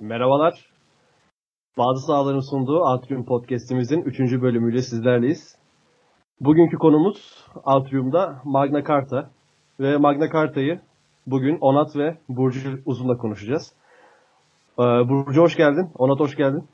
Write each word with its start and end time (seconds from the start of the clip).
Merhabalar. 0.00 0.70
Bazı 1.78 2.06
sahaların 2.06 2.40
sunduğu 2.40 2.84
Atrium 2.84 3.24
Podcast'imizin 3.24 4.02
3. 4.02 4.20
bölümüyle 4.20 4.82
sizlerleyiz. 4.82 5.58
Bugünkü 6.40 6.76
konumuz 6.76 7.44
Atrium'da 7.64 8.40
Magna 8.44 8.84
Carta 8.84 9.30
ve 9.80 9.96
Magna 9.96 10.32
Carta'yı 10.32 10.80
bugün 11.26 11.58
Onat 11.60 11.96
ve 11.96 12.18
Burcu 12.28 12.80
Uzun'la 12.86 13.16
konuşacağız. 13.16 13.72
Ee, 14.78 14.82
Burcu 14.82 15.42
hoş 15.42 15.56
geldin. 15.56 15.90
Onat 15.94 16.20
hoş 16.20 16.36
geldin. 16.36 16.68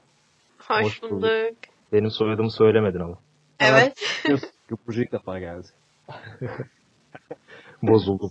Hoş, 0.59 0.85
Hoş 0.85 1.03
bulduk. 1.03 1.13
bulduk. 1.17 1.57
Benim 1.93 2.11
soyadımı 2.11 2.51
söylemedin 2.51 3.01
ama. 3.01 3.19
Evet. 3.61 3.99
Burcu 4.87 5.03
ilk 5.03 5.13
defa 5.13 5.39
geldi. 5.39 5.67
Bozuldum. 7.83 8.31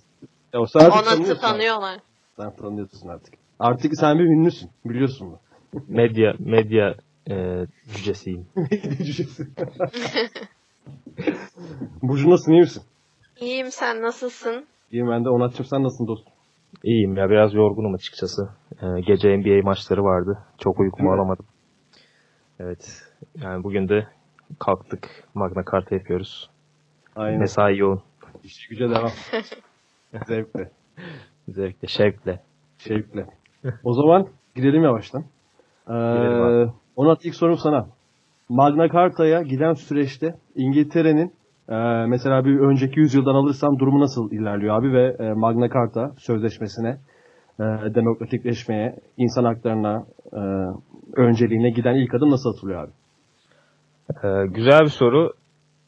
Ya, 0.54 0.60
Onat'ı 0.60 1.40
tanıyorlar. 1.42 2.00
Sen 2.38 2.56
tanıyorsun 2.56 3.08
artık. 3.10 3.43
Artık 3.60 3.98
sen 3.98 4.20
bir 4.20 4.24
ünlüsün. 4.24 4.70
Biliyorsun 4.86 5.28
bunu. 5.28 5.40
Medya 5.88 6.34
medya 6.40 6.96
e, 7.30 7.66
cücesiyim. 7.96 8.46
Cücesi. 8.98 9.48
Burcu 12.02 12.30
nasılsın? 12.30 12.52
iyi 12.52 12.62
misin? 12.62 12.84
İyiyim 13.40 13.72
sen 13.72 14.02
nasılsın? 14.02 14.66
İyiyim 14.92 15.10
ben 15.10 15.26
de. 15.26 15.30
Onat'cığım 15.30 15.66
sen 15.66 15.84
nasılsın 15.84 16.08
dostum? 16.08 16.34
İyiyim 16.84 17.18
ya 17.18 17.30
biraz 17.30 17.54
yorgunum 17.54 17.94
açıkçası. 17.94 18.50
E, 18.82 19.02
gece 19.02 19.38
NBA 19.38 19.62
maçları 19.64 20.04
vardı. 20.04 20.38
Çok 20.58 20.80
uykumu 20.80 21.12
alamadım. 21.14 21.46
Evet. 22.60 23.04
Yani 23.42 23.64
bugün 23.64 23.90
de 23.90 24.08
kalktık. 24.60 25.24
Magna 25.34 25.64
Carta 25.72 25.96
yapıyoruz. 25.96 26.50
Aynen. 27.16 27.40
Mesai 27.40 27.78
yoğun. 27.78 28.02
İşe 28.44 28.68
güce 28.70 28.90
devam. 28.90 29.12
Zevkle. 30.28 30.72
Zevkle, 31.50 31.88
şevkle. 31.88 32.40
Şevkle. 32.78 33.28
O 33.84 33.94
zaman 33.94 34.28
gidelim 34.56 34.84
yavaştan. 34.84 35.22
Ee, 35.88 35.94
Gidelim. 35.94 36.72
Onat 36.96 37.26
ilk 37.26 37.36
sorum 37.36 37.58
sana. 37.58 37.88
Magna 38.50 38.90
Carta'ya 38.90 39.42
giden 39.42 39.74
süreçte 39.74 40.36
İngiltere'nin 40.56 41.34
e, 41.70 41.76
mesela 42.08 42.46
bir 42.46 42.60
önceki 42.60 43.00
yüzyıldan 43.00 43.36
alırsam 43.36 43.80
durumu 43.80 44.00
nasıl 44.00 44.32
ilerliyor 44.32 44.80
abi 44.80 44.94
ve 44.94 45.16
e, 45.20 45.34
Magna 45.34 45.70
Carta 45.70 46.12
sözleşmesine 46.18 46.98
e, 47.60 47.64
demokratikleşmeye, 47.96 48.96
insan 49.18 49.44
haklarına 49.44 50.06
e, 50.34 50.42
önceliğine 51.22 51.70
giden 51.70 51.96
ilk 51.96 52.14
adım 52.14 52.32
nasıl 52.32 52.50
atılıyor 52.50 52.84
abi? 52.84 52.92
Ee, 54.24 54.48
güzel 54.48 54.82
bir 54.82 54.90
soru. 54.90 55.34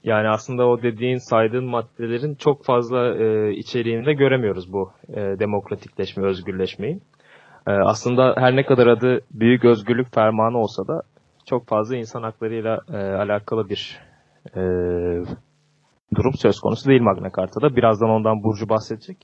Yani 0.04 0.28
aslında 0.30 0.68
o 0.68 0.82
dediğin 0.82 1.18
saydığın 1.18 1.66
maddelerin 1.66 2.36
çok 2.36 2.66
fazla 2.66 3.16
e, 3.16 3.54
içeriğinde 3.54 4.14
göremiyoruz 4.14 4.74
bu 4.74 4.92
e, 5.10 5.16
demokratikleşme, 5.16 6.26
özgürleşmeyi. 6.28 7.00
E, 7.68 7.72
aslında 7.72 8.34
her 8.38 8.56
ne 8.56 8.66
kadar 8.66 8.88
adı 8.88 9.20
Büyük 9.32 9.66
Özgürlük 9.66 10.14
Fermanı 10.16 10.58
olsa 10.58 10.88
da 10.88 11.02
çok 11.46 11.68
fazla 11.68 11.96
insan 11.96 12.24
haklarıyla 12.24 12.80
e, 12.94 12.98
alakalı 12.98 13.70
bir 13.70 14.00
e, 14.56 14.62
durum 16.16 16.34
söz 16.34 16.60
konusu 16.60 16.90
değil 16.90 17.02
Magna 17.02 17.30
Carta'da. 17.38 17.76
Birazdan 17.76 18.10
ondan 18.10 18.44
Burcu 18.44 18.70
bahsedecek. 18.70 19.18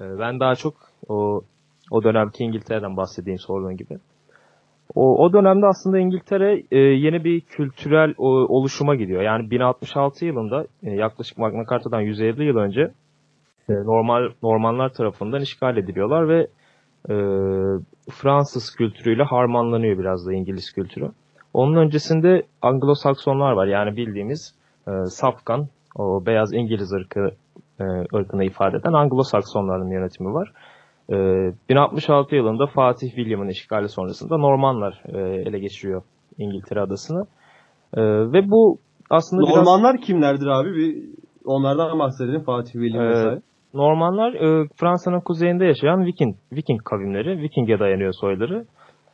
E, 0.00 0.18
ben 0.18 0.40
daha 0.40 0.54
çok 0.54 0.74
o 1.08 1.42
o 1.90 2.02
dönemki 2.04 2.44
İngiltere'den 2.44 2.96
bahsedeyim 2.96 3.38
sorduğun 3.38 3.76
gibi. 3.76 3.98
O, 4.94 5.24
o 5.24 5.32
dönemde 5.32 5.66
aslında 5.66 5.98
İngiltere 5.98 6.62
e, 6.70 6.78
yeni 6.78 7.24
bir 7.24 7.40
kültürel 7.40 8.14
o, 8.18 8.28
oluşuma 8.28 8.94
gidiyor. 8.94 9.22
Yani 9.22 9.50
1066 9.50 10.24
yılında 10.24 10.66
e, 10.82 10.90
yaklaşık 10.90 11.38
Magna 11.38 11.64
Carta'dan 11.70 12.00
150 12.00 12.44
yıl 12.44 12.56
önce 12.56 12.80
e, 13.68 13.72
normal 13.72 14.30
Normanlar 14.42 14.88
tarafından 14.88 15.40
işgal 15.40 15.76
ediliyorlar 15.76 16.28
ve 16.28 16.46
e, 17.08 17.14
Fransız 18.10 18.76
kültürüyle 18.76 19.22
harmanlanıyor 19.22 19.98
biraz 19.98 20.26
da 20.26 20.32
İngiliz 20.32 20.72
kültürü. 20.72 21.10
Onun 21.54 21.76
öncesinde 21.76 22.42
Anglo-Saksonlar 22.62 23.56
var. 23.56 23.66
Yani 23.66 23.96
bildiğimiz 23.96 24.54
e, 24.88 25.06
safkan, 25.06 25.68
o 25.96 26.26
beyaz 26.26 26.52
İngiliz 26.52 26.92
ırkı 26.92 27.30
e, 27.80 27.84
ırkını 28.14 28.44
ifade 28.44 28.76
eden 28.76 28.92
Anglo-Saksonların 28.92 29.92
yönetimi 29.92 30.34
var. 30.34 30.52
Ee, 31.12 31.52
1066 31.68 32.36
yılında 32.36 32.66
Fatih 32.66 33.08
William'ın 33.08 33.48
işgali 33.48 33.88
sonrasında 33.88 34.36
Normanlar 34.36 35.02
e, 35.04 35.18
ele 35.18 35.58
geçiriyor 35.58 36.02
İngiltere 36.38 36.80
adasını. 36.80 37.26
Ee, 37.94 38.02
ve 38.02 38.50
bu 38.50 38.78
aslında 39.10 39.42
biraz 39.42 39.56
Normanlar 39.56 40.00
kimlerdir 40.00 40.46
abi? 40.46 40.74
Bir 40.74 41.04
onlardan 41.44 41.98
bahsedelim 41.98 42.42
Fatih 42.42 42.72
William 42.72 43.08
vesaire. 43.08 43.40
Normanlar 43.74 44.34
e, 44.34 44.68
Fransa'nın 44.76 45.20
kuzeyinde 45.20 45.64
yaşayan 45.66 46.06
Viking 46.06 46.36
Viking 46.52 46.82
kavimleri. 46.84 47.42
Viking'e 47.42 47.78
dayanıyor 47.78 48.12
soyları. 48.12 48.66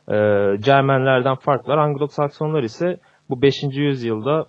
Ee, 0.09 0.61
Cermenlerden 0.61 1.35
farklar. 1.35 1.77
Anglo-Saksonlar 1.77 2.63
ise 2.63 2.97
bu 3.29 3.41
5. 3.41 3.63
yüzyılda 3.63 4.45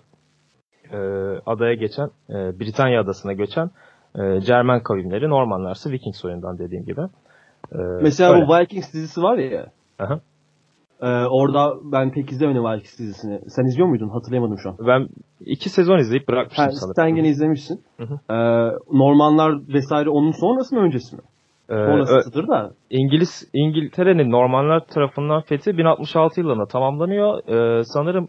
e, 0.91 0.97
adaya 1.45 1.73
geçen, 1.73 2.09
e, 2.29 2.59
Britanya 2.59 3.01
adasına 3.01 3.33
göçen 3.33 3.69
e, 4.15 4.41
Cermen 4.41 4.83
kavimleri. 4.83 5.29
Normanlarsa 5.29 5.91
Viking 5.91 6.15
soyundan 6.15 6.57
dediğim 6.57 6.85
gibi. 6.85 7.01
Ee, 7.73 7.77
Mesela 8.01 8.33
öyle. 8.33 8.47
bu 8.47 8.57
Vikings 8.57 8.93
dizisi 8.93 9.21
var 9.21 9.37
ya. 9.37 9.65
Aha. 9.99 10.19
E, 11.01 11.07
orada 11.25 11.73
ben 11.83 12.11
pek 12.11 12.31
izlemedim 12.31 12.63
Vikings 12.63 12.99
dizisini. 12.99 13.39
Sen 13.49 13.63
izliyor 13.65 13.87
muydun? 13.87 14.09
Hatırlayamadım 14.09 14.57
şu 14.57 14.69
an. 14.69 14.75
Ben 14.87 15.07
iki 15.45 15.69
sezon 15.69 15.97
izleyip 15.97 16.27
bırakmıştım 16.27 16.65
Ha, 16.65 16.71
sanırım. 16.71 16.95
sen 16.95 17.15
gene 17.15 17.27
izlemişsin. 17.29 17.81
Hı 17.97 18.03
hı. 18.03 18.33
Ee, 18.33 18.35
Normanlar 18.97 19.67
vesaire 19.73 20.09
onun 20.09 20.31
sonrası 20.31 20.75
mı 20.75 20.81
öncesi 20.81 21.15
mi? 21.15 21.21
Ee, 21.69 21.73
Sonrasıdır 21.73 22.47
da. 22.47 22.71
İngiliz 22.89 23.49
İngiltere'nin 23.53 24.31
Normanlar 24.31 24.79
tarafından 24.85 25.41
fethi 25.41 25.77
1066 25.77 26.39
yılında 26.39 26.65
tamamlanıyor. 26.65 27.47
Ee, 27.47 27.83
sanırım 27.83 28.27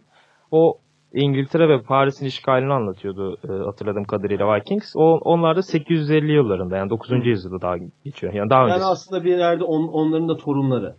o 0.51 0.79
İngiltere 1.15 1.69
ve 1.69 1.83
Paris'in 1.83 2.27
işgalini 2.27 2.73
anlatıyordu 2.73 3.37
e, 3.45 3.65
hatırladığım 3.65 4.05
kadarıyla 4.05 4.55
Vikings. 4.55 4.93
O, 4.97 5.03
onlar 5.25 5.57
da 5.57 5.63
850 5.63 6.33
yıllarında 6.33 6.77
yani 6.77 6.91
9. 6.91 7.11
Hı. 7.11 7.15
yüzyılda 7.15 7.61
daha 7.63 7.77
geçiyor. 8.05 8.33
Yani 8.33 8.51
daha 8.51 8.61
Yani 8.61 8.71
öncesi. 8.71 8.87
aslında 8.87 9.25
bir 9.25 9.39
yerde 9.39 9.65
on- 9.65 9.89
onların 9.93 10.29
da 10.29 10.37
torunları. 10.37 10.95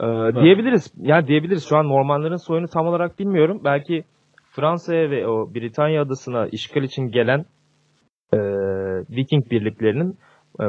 Ee, 0.00 0.42
diyebiliriz. 0.42 0.94
Yani 0.96 1.26
diyebiliriz. 1.26 1.68
Şu 1.68 1.76
an 1.76 1.88
Normanların 1.88 2.36
soyunu 2.36 2.68
tam 2.68 2.86
olarak 2.86 3.18
bilmiyorum. 3.18 3.60
Belki 3.64 4.04
Fransa'ya 4.50 5.10
ve 5.10 5.28
o 5.28 5.54
Britanya 5.54 6.02
adasına 6.02 6.46
işgal 6.46 6.82
için 6.82 7.02
gelen 7.02 7.44
e, 8.32 8.38
Viking 9.10 9.50
birliklerinin 9.50 10.18
e, 10.60 10.64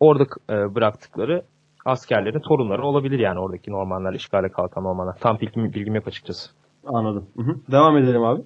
orada 0.00 0.24
e, 0.50 0.74
bıraktıkları 0.74 1.42
askerlerin 1.84 2.40
torunları 2.40 2.82
olabilir 2.82 3.18
yani 3.18 3.40
oradaki 3.40 3.70
Normanlar, 3.70 4.14
işgale 4.14 4.48
kalkan 4.48 4.84
Normanlar. 4.84 5.16
Tam 5.20 5.38
bilgim, 5.40 5.72
bilgim 5.72 5.94
yok 5.94 6.08
açıkçası. 6.08 6.50
Anladım. 6.86 7.26
Hı 7.36 7.42
hı. 7.42 7.72
Devam 7.72 7.96
edelim 7.96 8.24
abi. 8.24 8.42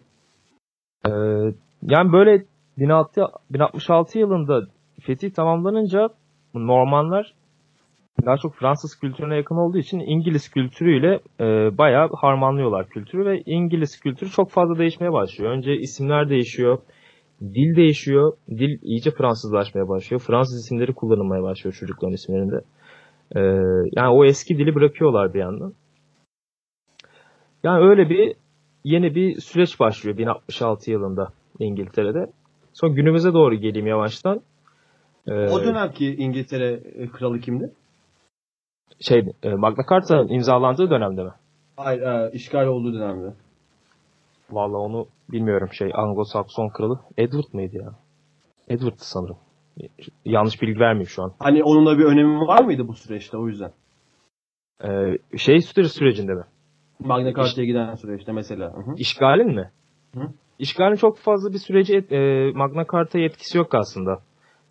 Ee, 1.06 1.10
yani 1.83 2.12
böyle 2.12 2.45
16, 2.81 3.22
1066 3.50 4.19
yılında 4.19 4.60
fetih 5.00 5.31
tamamlanınca 5.31 6.09
Normanlar 6.55 7.34
daha 8.26 8.36
çok 8.36 8.54
Fransız 8.54 8.98
kültürüne 8.98 9.36
yakın 9.36 9.56
olduğu 9.56 9.78
için 9.78 9.98
İngiliz 10.00 10.48
kültürüyle 10.50 11.20
e, 11.40 11.78
bayağı 11.78 12.08
harmanlıyorlar 12.12 12.88
kültürü 12.88 13.24
ve 13.24 13.42
İngiliz 13.46 14.00
kültürü 14.00 14.30
çok 14.30 14.50
fazla 14.50 14.78
değişmeye 14.78 15.12
başlıyor. 15.12 15.52
Önce 15.52 15.76
isimler 15.76 16.30
değişiyor, 16.30 16.78
dil 17.40 17.76
değişiyor, 17.76 18.32
dil 18.50 18.78
iyice 18.82 19.10
Fransızlaşmaya 19.10 19.88
başlıyor. 19.88 20.22
Fransız 20.26 20.64
isimleri 20.64 20.94
kullanılmaya 20.94 21.42
başlıyor 21.42 21.74
çocukların 21.80 22.14
isimlerinde. 22.14 22.60
E, 23.36 23.40
yani 23.96 24.08
o 24.08 24.24
eski 24.24 24.58
dili 24.58 24.74
bırakıyorlar 24.74 25.34
bir 25.34 25.38
yandan. 25.38 25.72
Yani 27.62 27.88
öyle 27.88 28.10
bir 28.10 28.34
yeni 28.84 29.14
bir 29.14 29.40
süreç 29.40 29.80
başlıyor 29.80 30.18
1066 30.18 30.90
yılında 30.90 31.28
İngiltere'de. 31.58 32.26
Sonra 32.72 32.92
günümüze 32.92 33.32
doğru 33.32 33.54
geleyim 33.54 33.86
yavaştan. 33.86 34.40
Ee, 35.26 35.32
O 35.32 35.64
dönemki 35.64 36.14
İngiltere 36.14 36.80
e, 36.94 37.06
kralı 37.08 37.40
kimdi? 37.40 37.72
Şey 39.00 39.25
e, 39.43 39.54
Magna 39.54 39.84
Carta 39.91 40.25
imzalandığı 40.28 40.91
dönemde 40.91 41.22
mi? 41.24 41.30
Hayır, 41.77 42.03
e, 42.03 42.30
işgal 42.33 42.66
olduğu 42.66 42.95
dönemde. 42.95 43.34
Vallahi 44.51 44.77
onu 44.80 45.07
bilmiyorum 45.33 45.68
şey 45.72 45.89
Anglo-Sakson 45.89 46.72
kralı 46.72 47.01
Edward 47.18 47.53
mıydı 47.53 47.77
ya? 47.77 47.92
Edward'tı 48.68 49.09
sanırım. 49.10 49.36
Yanlış 50.24 50.62
bilgi 50.62 50.80
vermeyeyim 50.80 51.09
şu 51.09 51.22
an. 51.22 51.33
Hani 51.39 51.62
onun 51.65 51.86
da 51.86 51.98
bir 51.98 52.04
önemi 52.04 52.41
var 52.41 52.65
mıydı 52.65 52.89
bu 52.89 52.95
süreçte 52.95 53.36
o 53.36 53.48
yüzden? 53.48 53.72
Ee, 54.84 55.18
şey 55.39 55.60
süre 55.60 55.89
sürecinde 55.89 56.34
mi? 56.34 56.42
Magna 57.01 57.34
Carta'ya 57.34 57.66
giden 57.66 57.95
süreçte 57.95 58.33
mesela. 58.33 58.72
Hı 58.72 58.80
hı. 58.80 58.95
İşgalin 58.97 59.54
mi? 59.54 59.71
Hı. 60.15 60.21
İşgalin 60.59 60.97
çok 60.97 61.18
fazla 61.18 61.53
bir 61.53 61.59
süreci 61.59 61.97
et- 61.97 62.12
e, 62.12 62.51
Magna 62.54 62.84
Carta'ya 62.92 63.24
etkisi 63.24 63.59
yok 63.59 63.74
aslında. 63.74 64.18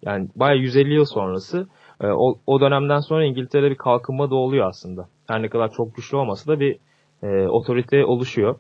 Yani 0.02 0.28
bayağı 0.36 0.58
150 0.58 0.94
yıl 0.94 1.06
sonrası. 1.06 1.68
E, 2.02 2.08
o, 2.08 2.40
o 2.48 2.62
dönemden 2.62 3.00
sonra 3.00 3.26
İngiltere'de 3.26 3.72
bir 3.72 3.76
kalkınma 3.76 4.30
da 4.30 4.36
oluyor 4.36 4.70
aslında. 4.70 5.08
Her 5.28 5.42
ne 5.42 5.50
kadar 5.50 5.72
çok 5.72 5.96
güçlü 5.96 6.18
olmasa 6.18 6.52
da 6.52 6.60
bir 6.60 6.80
e, 7.24 7.48
otorite 7.48 8.06
oluşuyor. 8.06 8.56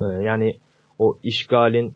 E, 0.00 0.04
yani 0.04 0.56
o 0.98 1.18
işgalin 1.22 1.94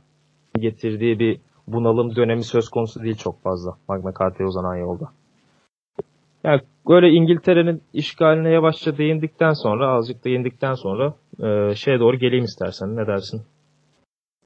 getirdiği 0.58 1.18
bir 1.18 1.40
bunalım 1.66 2.16
dönemi 2.16 2.44
söz 2.44 2.68
konusu 2.68 3.02
değil 3.02 3.16
çok 3.16 3.42
fazla 3.42 3.76
Magna 3.88 4.12
Carta'ya 4.20 4.48
uzanan 4.48 4.76
yolda. 4.76 5.08
Yani 6.44 6.60
böyle 6.88 7.08
İngiltere'nin 7.08 7.82
işgaline 7.92 8.50
yavaşça 8.50 8.98
değindikten 8.98 9.52
sonra, 9.52 9.88
azıcık 9.88 10.24
değindikten 10.24 10.74
sonra 10.74 11.14
e, 11.42 11.74
şeye 11.74 12.00
doğru 12.00 12.16
geleyim 12.16 12.44
istersen. 12.44 12.96
Ne 12.96 13.06
dersin? 13.06 13.42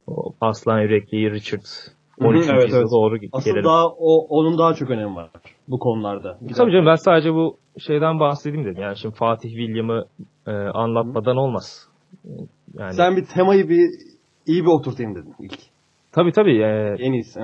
O 0.06 0.34
Aslan 0.40 0.80
Yürekli 0.80 1.30
Richard 1.30 1.62
Hı 2.18 2.24
hı, 2.24 2.28
12. 2.28 2.50
evet, 2.52 2.70
evet. 2.72 2.90
doğru 2.90 3.18
Asıl 3.32 3.50
gelelim. 3.50 3.64
daha 3.64 3.88
o 3.88 4.26
onun 4.28 4.58
daha 4.58 4.74
çok 4.74 4.90
önemi 4.90 5.16
var 5.16 5.30
bu 5.68 5.78
konularda. 5.78 6.38
Tabii 6.56 6.72
canım 6.72 6.86
ben 6.86 6.94
sadece 6.94 7.32
bu 7.34 7.56
şeyden 7.78 8.20
bahsedeyim 8.20 8.66
dedim. 8.66 8.82
Yani 8.82 8.96
şimdi 8.96 9.14
Fatih 9.14 9.48
William'ı 9.48 10.04
e, 10.46 10.50
anlatmadan 10.52 11.36
olmaz. 11.36 11.88
Yani 12.78 12.92
Sen 12.94 13.16
bir 13.16 13.24
temayı 13.24 13.68
bir 13.68 13.90
iyi 14.46 14.62
bir 14.62 14.68
oturtayım 14.70 15.14
dedin 15.14 15.34
ilk. 15.40 15.58
tabii 16.12 16.32
tabii 16.32 16.62
e, 16.62 16.96
En 16.98 17.12
iyisi. 17.12 17.40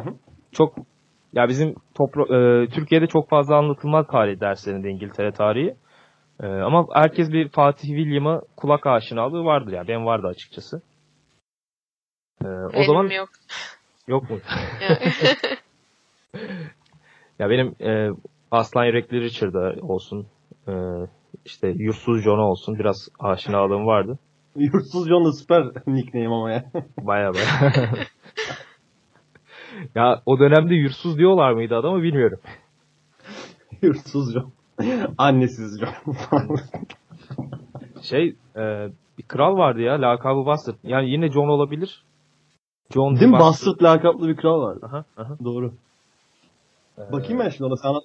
Çok 0.52 0.74
ya 1.32 1.48
bizim 1.48 1.74
topra 1.94 2.22
e, 2.36 2.66
Türkiye'de 2.68 3.06
çok 3.06 3.28
fazla 3.28 3.56
anlatılmaz 3.56 4.06
tarih 4.06 4.40
derslerinde 4.40 4.90
İngiltere 4.90 5.32
tarihi. 5.32 5.74
E, 6.42 6.46
ama 6.46 6.86
herkes 6.92 7.32
bir 7.32 7.48
Fatih 7.48 7.88
William'a 7.88 8.40
kulak 8.56 8.86
aşinalığı 8.86 9.44
vardır 9.44 9.72
ya. 9.72 9.88
Benim 9.88 10.06
vardı 10.06 10.26
açıkçası. 10.26 10.82
E, 12.44 12.46
o 12.48 12.72
Benim 12.72 12.86
zaman 12.86 13.08
yok. 13.10 13.28
yok 14.08 14.30
mu? 14.30 14.38
Ya. 17.38 17.50
Benim 17.50 17.74
e, 17.80 18.10
Aslan 18.50 18.84
Yürekli 18.84 19.20
Richard'a 19.20 19.74
olsun, 19.86 20.26
e, 20.68 20.72
işte 21.44 21.68
Yursuz 21.68 22.22
John'a 22.22 22.50
olsun 22.50 22.78
biraz 22.78 23.08
aşinalığım 23.18 23.86
vardı. 23.86 24.18
Yurtsuz 24.56 25.08
John 25.08 25.24
da 25.24 25.32
süper 25.32 25.62
nickname 25.86 26.26
ama 26.34 26.50
ya. 26.50 26.64
Baya 27.00 27.34
baya. 27.34 27.70
ya 29.94 30.22
o 30.26 30.38
dönemde 30.38 30.74
yursuz 30.74 31.18
diyorlar 31.18 31.52
mıydı 31.52 31.76
adamı 31.76 32.02
bilmiyorum. 32.02 32.38
Yurtsuz 33.82 34.34
John. 34.34 34.52
Annesiz 35.18 35.80
John. 35.80 36.56
Şey 38.02 38.36
e, 38.56 38.88
bir 39.18 39.22
kral 39.22 39.56
vardı 39.56 39.80
ya 39.80 40.00
lakabı 40.00 40.46
Bastard. 40.46 40.76
Yani 40.84 41.10
yine 41.10 41.30
John 41.30 41.48
olabilir. 41.48 42.02
John 42.94 43.16
Değil 43.16 43.26
mi? 43.26 43.32
Bastard. 43.32 43.50
Bastard 43.50 43.82
lakaplı 43.82 44.28
bir 44.28 44.36
kral 44.36 44.60
vardı. 44.60 44.86
Aha, 44.86 45.04
aha. 45.16 45.36
Doğru. 45.44 45.72
Ee, 46.98 47.12
Bakayım 47.12 47.38
ben 47.38 47.48
şimdi 47.48 47.64
ona 47.68 47.76
sen 47.76 47.88
anlat. 47.88 48.04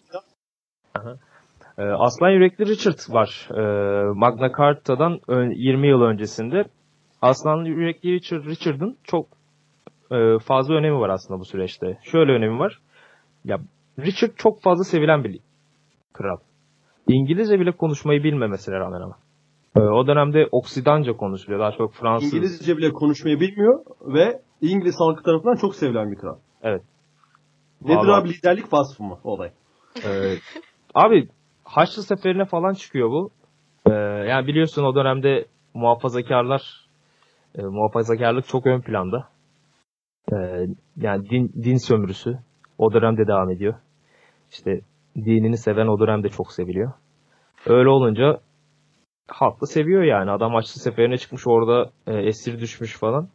e, 1.77 1.83
Aslan 1.83 2.29
Yürekli 2.29 2.65
Richard 2.65 2.99
var. 3.13 3.47
E, 3.51 3.61
Magna 4.13 4.51
Carta'dan 4.57 5.19
ön- 5.27 5.51
20 5.51 5.87
yıl 5.87 6.01
öncesinde. 6.01 6.65
Aslan 7.21 7.65
Yürekli 7.65 8.11
Richard, 8.13 8.45
Richard'ın 8.45 8.97
çok 9.03 9.25
e, 10.11 10.39
fazla 10.39 10.73
önemi 10.73 10.99
var 10.99 11.09
aslında 11.09 11.39
bu 11.39 11.45
süreçte. 11.45 11.97
Şöyle 12.03 12.31
önemi 12.31 12.59
var. 12.59 12.81
Ya 13.45 13.59
Richard 13.99 14.31
çok 14.35 14.61
fazla 14.61 14.83
sevilen 14.83 15.23
bir 15.23 15.39
kral. 16.13 16.37
İngilizce 17.07 17.59
bile 17.59 17.71
konuşmayı 17.71 18.23
bilmemesine 18.23 18.75
rağmen 18.75 19.01
ama. 19.01 19.17
E, 19.75 19.79
o 19.79 20.07
dönemde 20.07 20.47
Oksidanca 20.51 21.13
konuşuluyor. 21.17 21.59
Daha 21.59 21.71
çok 21.71 21.93
Fransız. 21.93 22.33
İngilizce 22.33 22.77
bile 22.77 22.93
konuşmayı 22.93 23.39
bilmiyor 23.39 23.79
ve 24.01 24.41
İngiliz 24.61 24.99
halkı 24.99 25.23
tarafından 25.23 25.55
çok 25.55 25.75
sevilen 25.75 26.11
bir 26.11 26.15
kral. 26.17 26.35
Evet. 26.63 26.81
Nedir 27.85 27.95
Vallahi. 27.95 28.21
abi 28.21 28.29
liderlik 28.29 28.73
vasfı 28.73 29.03
mı 29.03 29.17
olay? 29.23 29.51
Ee, 30.05 30.35
abi 30.93 31.27
Haçlı 31.63 32.03
Seferi'ne 32.03 32.45
falan 32.45 32.73
çıkıyor 32.73 33.09
bu. 33.09 33.31
Ee, 33.87 33.93
yani 34.29 34.47
biliyorsun 34.47 34.83
o 34.83 34.95
dönemde 34.95 35.45
muhafazakarlar 35.73 36.87
e, 37.55 37.61
muhafazakarlık 37.61 38.47
çok 38.47 38.65
ön 38.65 38.81
planda. 38.81 39.27
Ee, 40.33 40.67
yani 40.97 41.29
din, 41.29 41.51
din 41.63 41.77
sömürüsü 41.77 42.39
o 42.77 42.93
dönemde 42.93 43.27
devam 43.27 43.49
ediyor. 43.49 43.73
İşte 44.51 44.81
dinini 45.15 45.57
seven 45.57 45.87
o 45.87 45.99
dönemde 45.99 46.29
çok 46.29 46.51
seviliyor. 46.51 46.93
Öyle 47.65 47.89
olunca 47.89 48.39
halk 49.27 49.61
da 49.61 49.65
seviyor 49.65 50.03
yani. 50.03 50.31
Adam 50.31 50.53
Haçlı 50.53 50.81
Seferi'ne 50.81 51.17
çıkmış 51.17 51.47
orada 51.47 51.91
e, 52.07 52.13
esir 52.13 52.59
düşmüş 52.59 52.97
falan. 52.97 53.29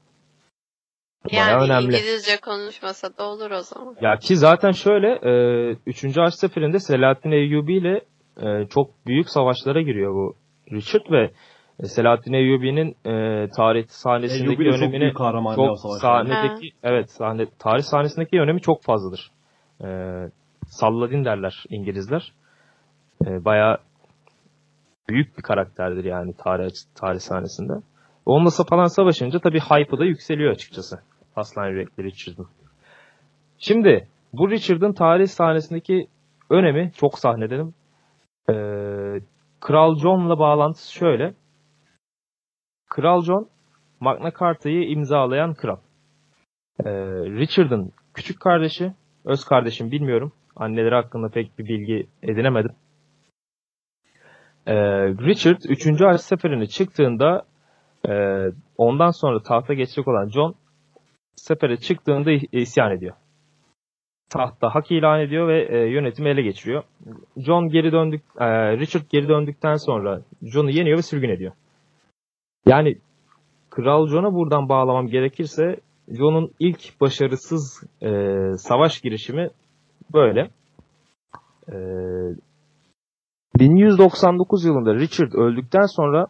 Bayağı 1.32 1.50
yani 1.50 1.65
önemli. 1.65 1.85
İngilizce 1.97 2.37
konuşmasa 2.41 3.17
da 3.19 3.25
olur 3.25 3.50
o 3.50 3.61
zaman. 3.61 3.97
Ya 4.00 4.17
ki 4.17 4.37
zaten 4.37 4.70
şöyle 4.70 5.19
3. 5.87 6.17
Haç 6.17 6.35
Seferi'nde 6.35 6.79
Selahattin 6.79 7.31
Eyyubi 7.31 7.76
ile 7.76 8.00
e, 8.43 8.67
çok 8.69 9.06
büyük 9.06 9.29
savaşlara 9.29 9.81
giriyor 9.82 10.15
bu 10.15 10.35
Richard 10.73 11.11
ve 11.11 11.31
e, 11.81 11.87
Selahattin 11.87 12.32
Eyyubi'nin 12.32 12.97
e, 13.06 13.49
tarih 13.56 13.87
sahnesindeki 13.88 14.62
Eyyubi 14.62 14.65
çok 14.65 14.82
önemini 14.82 15.12
çok 15.56 15.79
savaşta. 15.79 15.99
sahnedeki 16.00 16.70
evet 16.82 17.11
sahne 17.11 17.47
tarih 17.59 17.82
sahnesindeki 17.82 18.41
önemi 18.41 18.61
çok 18.61 18.82
fazladır. 18.82 19.31
E, 19.85 19.88
Salladin 20.67 21.25
derler 21.25 21.64
İngilizler. 21.69 22.32
E, 23.26 23.44
bayağı 23.44 23.79
büyük 25.09 25.38
bir 25.38 25.43
karakterdir 25.43 26.05
yani 26.05 26.35
tarih 26.35 26.71
tarih 26.94 27.21
sahnesinde. 27.21 27.73
Onunla 28.29 28.51
falan 28.71 28.85
savaşınca 28.85 29.39
tabii 29.39 29.61
hype'ı 29.61 29.99
da 29.99 30.05
yükseliyor 30.05 30.53
açıkçası. 30.53 31.01
Aslan 31.37 31.69
Yürekli 31.69 32.05
Richard'ın. 32.05 32.47
Şimdi 33.59 34.09
bu 34.33 34.51
Richard'ın 34.51 34.93
tarih 34.93 35.27
sahnesindeki 35.27 36.09
önemi 36.51 36.93
çok 36.97 37.19
sahnedenim. 37.19 37.75
Ee, 38.51 38.55
Kral 39.61 39.97
John'la 39.99 40.39
bağlantısı 40.39 40.93
şöyle. 40.93 41.35
Kral 42.91 43.23
John 43.23 43.49
Magna 44.01 44.31
Carta'yı 44.41 44.89
imzalayan 44.89 45.55
kral. 45.55 45.79
Ee, 46.85 46.91
Richard'ın 47.41 47.93
küçük 48.15 48.41
kardeşi, 48.41 48.93
öz 49.25 49.45
kardeşim 49.45 49.91
bilmiyorum. 49.91 50.33
Anneleri 50.57 50.95
hakkında 50.95 51.29
pek 51.29 51.59
bir 51.59 51.65
bilgi 51.65 52.07
edinemedim. 52.23 52.73
Ee, 54.67 54.75
Richard 55.09 55.61
3. 55.69 56.01
Haç 56.01 56.21
Seferi'ne 56.21 56.67
çıktığında 56.67 57.45
e, 58.09 58.12
ondan 58.77 59.11
sonra 59.11 59.43
tahta 59.43 59.75
geçecek 59.75 60.09
olan 60.09 60.29
John 60.29 60.55
sefere 61.37 61.77
çıktığında 61.77 62.31
isyan 62.53 62.93
ediyor. 62.93 63.15
Tahta 64.31 64.75
hak 64.75 64.91
ilan 64.91 65.21
ediyor 65.21 65.49
ve 65.49 65.62
e, 65.62 65.91
yönetimi 65.91 66.29
ele 66.29 66.43
geçiriyor. 66.43 66.83
John 67.37 67.69
geri 67.69 67.93
döndük, 67.93 68.23
e, 68.39 68.77
Richard 68.79 69.03
geri 69.11 69.29
döndükten 69.29 69.75
sonra 69.75 70.21
John'u 70.43 70.71
yeniyor 70.71 70.99
ve 70.99 71.03
sürgün 71.03 71.29
ediyor. 71.29 71.53
Yani 72.67 72.99
Kral 73.71 74.09
John'a 74.09 74.35
buradan 74.35 74.69
bağlamam 74.69 75.06
gerekirse 75.06 75.81
John'un 76.09 76.50
ilk 76.59 77.00
başarısız 77.00 77.85
e, 78.03 78.11
savaş 78.56 79.00
girişimi 79.00 79.50
böyle. 80.12 80.50
E, 81.69 81.77
1199 83.59 84.65
yılında 84.65 84.95
Richard 84.95 85.33
öldükten 85.33 85.87
sonra 85.87 86.27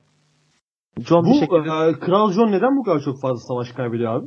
John 1.07 1.25
Bu 1.25 1.29
bir 1.31 1.35
şekilde 1.35 1.89
e, 1.89 2.01
Kral 2.01 2.33
John 2.33 2.53
neden 2.53 2.77
bu 2.77 2.83
kadar 2.83 3.01
çok 3.01 3.21
fazla 3.21 3.47
savaş 3.47 3.73
kaybediyor 3.73 4.15
abi? 4.15 4.27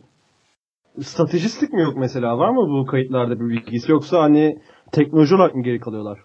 Stratejistlik 1.03 1.73
mi 1.73 1.81
yok 1.81 1.97
mesela? 1.97 2.37
Var 2.37 2.49
mı 2.49 2.69
bu 2.69 2.85
kayıtlarda 2.85 3.39
bir 3.39 3.49
bilgisi? 3.49 3.91
Yoksa 3.91 4.21
hani 4.21 4.59
teknoloji 4.91 5.35
olarak 5.35 5.55
mı 5.55 5.63
geri 5.63 5.79
kalıyorlar? 5.79 6.19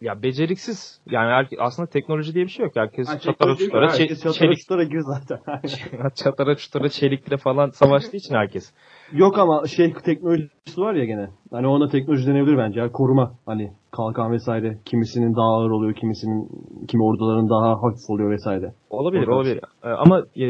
ya 0.00 0.22
beceriksiz. 0.22 1.00
Yani 1.06 1.30
herke- 1.30 1.56
aslında 1.60 1.88
teknoloji 1.88 2.34
diye 2.34 2.44
bir 2.44 2.50
şey 2.50 2.64
yok. 2.64 2.76
Herkes 2.76 3.08
Ha, 3.08 3.18
çatara 3.18 3.56
çutara 3.56 3.86
çe- 3.86 4.00
Herkes 4.00 4.18
çatara 4.22 4.32
çelik 4.32 4.58
çutara 4.58 4.84
gir 4.84 5.00
zaten. 5.00 5.38
çatara 6.14 6.54
çutara 6.56 6.88
çelikle 6.88 7.36
falan 7.36 7.70
savaştığı 7.70 8.16
için 8.16 8.34
herkes. 8.34 8.72
Yok 9.12 9.38
ama 9.38 9.66
şey 9.66 9.92
teknolojisi 9.92 10.76
var 10.80 10.94
ya 10.94 11.04
gene. 11.04 11.28
Hani 11.50 11.66
ona 11.66 11.88
teknoloji 11.88 12.26
denebilir 12.26 12.58
bence. 12.58 12.80
Yani 12.80 12.92
koruma. 12.92 13.34
Hani 13.46 13.72
kalkan 13.90 14.32
vesaire. 14.32 14.78
Kimisinin 14.84 15.36
daha 15.36 15.46
ağır 15.46 15.70
oluyor. 15.70 15.94
Kimisinin 15.94 16.48
kimi 16.88 17.02
orduların 17.04 17.48
daha 17.50 17.82
hafif 17.82 18.10
oluyor 18.10 18.30
vesaire. 18.30 18.74
Olabilir, 18.90 19.26
Korkunç. 19.26 19.36
olabilir. 19.36 19.60
Ee, 19.84 19.88
Ama 19.88 20.22
e, 20.36 20.46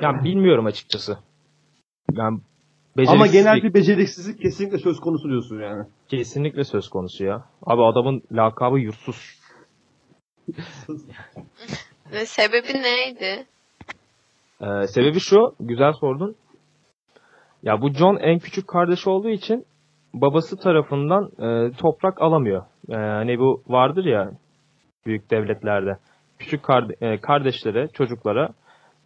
yani 0.00 0.24
bilmiyorum 0.24 0.66
açıkçası. 0.66 1.18
Yani 2.12 2.38
Ama 3.06 3.26
genel 3.26 3.62
bir 3.62 3.74
beceriksizlik 3.74 4.40
kesinlikle 4.40 4.78
söz 4.78 5.00
konusu 5.00 5.28
diyorsun 5.28 5.60
yani. 5.60 5.84
kesinlikle 6.08 6.64
söz 6.64 6.88
konusu 6.88 7.24
ya. 7.24 7.44
Abi 7.66 7.82
adamın 7.82 8.22
lakabı 8.32 8.78
yurtsuz. 8.78 9.42
Ve 12.12 12.26
sebebi 12.26 12.82
neydi? 12.82 13.46
Ee, 14.60 14.86
sebebi 14.86 15.20
şu, 15.20 15.54
güzel 15.60 15.92
sordun. 15.92 16.34
Ya 17.62 17.82
bu 17.82 17.90
John 17.90 18.16
en 18.16 18.38
küçük 18.38 18.68
kardeş 18.68 19.06
olduğu 19.06 19.28
için 19.28 19.64
babası 20.14 20.56
tarafından 20.56 21.24
e, 21.24 21.72
toprak 21.72 22.22
alamıyor. 22.22 22.62
E, 22.88 22.94
hani 22.94 23.38
bu 23.38 23.62
vardır 23.68 24.04
ya 24.04 24.30
büyük 25.06 25.30
devletlerde. 25.30 25.98
Küçük 26.38 26.62
karde- 26.62 26.96
e, 27.12 27.20
kardeşlere, 27.20 27.88
çocuklara 27.88 28.48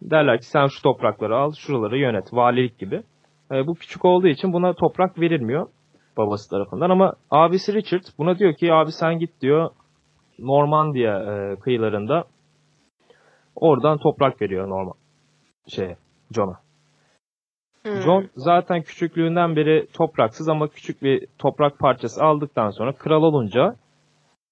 derler 0.01 0.39
ki 0.39 0.45
sen 0.45 0.67
şu 0.67 0.81
toprakları 0.83 1.37
al, 1.37 1.51
şuraları 1.51 1.97
yönet. 1.97 2.33
Valilik 2.33 2.79
gibi. 2.79 3.03
E, 3.51 3.67
bu 3.67 3.73
küçük 3.75 4.05
olduğu 4.05 4.27
için 4.27 4.53
buna 4.53 4.73
toprak 4.73 5.19
verilmiyor 5.19 5.67
babası 6.17 6.49
tarafından 6.49 6.89
ama 6.89 7.13
abisi 7.31 7.73
Richard 7.73 8.03
buna 8.17 8.39
diyor 8.39 8.53
ki 8.53 8.73
abi 8.73 8.91
sen 8.91 9.19
git 9.19 9.41
diyor 9.41 9.69
Normandiya 10.39 11.19
e, 11.19 11.55
kıyılarında 11.55 12.23
oradan 13.55 13.97
toprak 13.97 14.41
veriyor 14.41 14.69
normal 14.69 14.93
şey 15.67 15.95
John'a. 16.35 16.66
Hmm. 17.87 18.01
John 18.01 18.29
zaten 18.35 18.81
küçüklüğünden 18.81 19.55
beri 19.55 19.87
topraksız 19.93 20.49
ama 20.49 20.67
küçük 20.67 21.01
bir 21.03 21.27
toprak 21.39 21.79
parçası 21.79 22.23
aldıktan 22.23 22.69
sonra 22.69 22.91
kral 22.93 23.23
olunca 23.23 23.75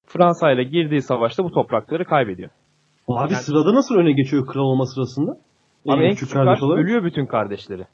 Fransa 0.07 0.51
ile 0.51 0.63
girdiği 0.63 1.01
savaşta 1.01 1.43
bu 1.43 1.51
toprakları 1.51 2.05
kaybediyor. 2.05 2.49
Abi 3.07 3.33
Yani- 3.33 3.43
sırada 3.43 3.73
nasıl 3.73 3.95
öne 3.95 4.11
geçiyor 4.11 4.45
kral 4.47 4.63
olma 4.63 4.85
sırasında? 4.85 5.37
Ama 5.87 6.01
En 6.01 6.05
en 6.05 6.09
küçük 6.11 6.19
küçük 6.27 6.33
kardeş 6.33 6.63
olarak. 6.63 6.83
ölüyor 6.83 7.03
bütün 7.03 7.25
kardeşleri. 7.25 7.85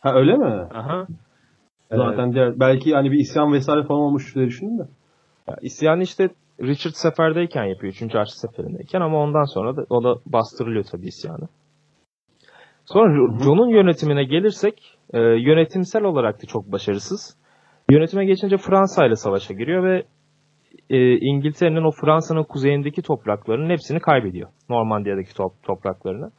Ha 0.00 0.14
öyle 0.14 0.36
mi? 0.36 0.44
Aha. 0.74 1.06
Zaten 1.90 2.32
diğer, 2.32 2.60
belki 2.60 2.94
hani 2.94 3.10
bir 3.12 3.18
isyan 3.18 3.52
vesaire 3.52 3.82
falan 3.86 4.00
olmuş 4.00 4.34
diye 4.34 4.46
düşündüm 4.46 4.78
de. 4.78 4.82
Ya, 5.48 5.56
İsyanı 5.62 6.02
işte 6.02 6.28
Richard 6.62 6.92
seferdeyken 6.92 7.64
yapıyor. 7.64 7.92
3. 7.92 8.14
Haçlı 8.14 8.36
seferindeyken 8.48 9.00
ama 9.00 9.18
ondan 9.18 9.44
sonra 9.54 9.76
da 9.76 9.84
o 9.90 10.04
da 10.04 10.14
bastırılıyor 10.26 10.84
tabii 10.92 11.06
isyanı. 11.06 11.48
Sonra. 12.92 13.38
John'un 13.44 13.68
yönetimine 13.68 14.24
gelirsek 14.24 14.98
e, 15.12 15.18
yönetimsel 15.20 16.02
olarak 16.02 16.42
da 16.42 16.46
çok 16.46 16.72
başarısız. 16.72 17.36
Yönetime 17.90 18.24
geçince 18.24 18.56
Fransa 18.56 19.06
ile 19.06 19.16
savaşa 19.16 19.54
giriyor 19.54 19.84
ve 19.84 20.04
e, 20.90 21.16
İngiltere'nin 21.18 21.84
o 21.84 21.90
Fransa'nın 21.90 22.44
kuzeyindeki 22.44 23.02
topraklarının 23.02 23.70
hepsini 23.70 24.00
kaybediyor. 24.00 24.48
Normandiya'daki 24.68 25.34
top, 25.34 25.52
topraklarını. 25.62 26.30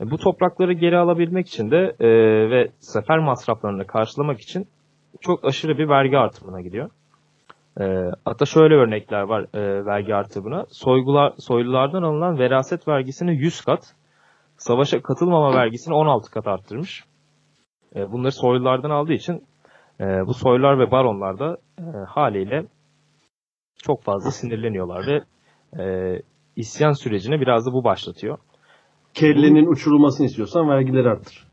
E, 0.00 0.10
bu 0.10 0.16
toprakları 0.16 0.72
geri 0.72 0.98
alabilmek 0.98 1.46
için 1.46 1.70
de 1.70 1.96
e, 2.00 2.08
ve 2.50 2.68
sefer 2.78 3.18
masraflarını 3.18 3.86
karşılamak 3.86 4.40
için 4.40 4.66
çok 5.20 5.44
aşırı 5.44 5.78
bir 5.78 5.88
vergi 5.88 6.18
artımına 6.18 6.60
gidiyor. 6.60 6.90
E, 7.80 7.84
hatta 8.24 8.44
şöyle 8.46 8.74
örnekler 8.74 9.22
var 9.22 9.46
e, 9.54 9.86
vergi 9.86 10.14
artımına. 10.14 10.66
Soygular, 10.70 11.32
soylulardan 11.38 12.02
alınan 12.02 12.38
veraset 12.38 12.88
vergisini 12.88 13.36
100 13.36 13.60
kat, 13.60 13.94
savaşa 14.56 15.02
katılmama 15.02 15.54
vergisini 15.54 15.94
16 15.94 16.30
kat 16.30 16.46
arttırmış. 16.46 17.04
E, 17.96 18.12
bunları 18.12 18.32
soylulardan 18.32 18.90
aldığı 18.90 19.12
için 19.12 19.44
e, 20.00 20.04
bu 20.04 20.34
soylular 20.34 20.78
ve 20.78 20.90
baronlar 20.90 21.38
da 21.38 21.56
e, 21.78 21.82
haliyle 22.08 22.64
çok 23.82 24.02
fazla 24.02 24.30
sinirleniyorlar 24.30 25.06
ve 25.06 25.22
e, 25.82 26.18
isyan 26.56 26.92
sürecini 26.92 27.40
biraz 27.40 27.66
da 27.66 27.72
bu 27.72 27.84
başlatıyor. 27.84 28.38
Kellenin 29.14 29.72
uçurulmasını 29.72 30.26
istiyorsan 30.26 30.68
vergileri 30.68 31.08
arttır. 31.08 31.46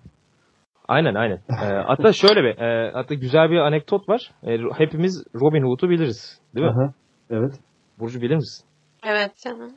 Aynen 0.88 1.16
aynen. 1.16 1.36
E, 1.50 1.66
hatta 1.88 2.14
şöyle 2.14 2.44
bir, 2.44 2.58
e, 2.58 2.92
hatta 2.94 3.14
güzel 3.14 3.50
bir 3.50 3.58
anekdot 3.58 4.10
var. 4.10 4.32
E, 4.44 4.58
hepimiz 4.78 5.24
Robin 5.36 5.64
Hood'u 5.64 5.90
biliriz, 5.90 6.42
değil 6.56 6.68
mi? 6.68 6.72
Aha, 6.72 6.94
Evet. 7.30 7.60
Burcu 8.00 8.22
bilir 8.22 8.36
misin? 8.36 8.66
Evet 9.04 9.38
canım. 9.38 9.72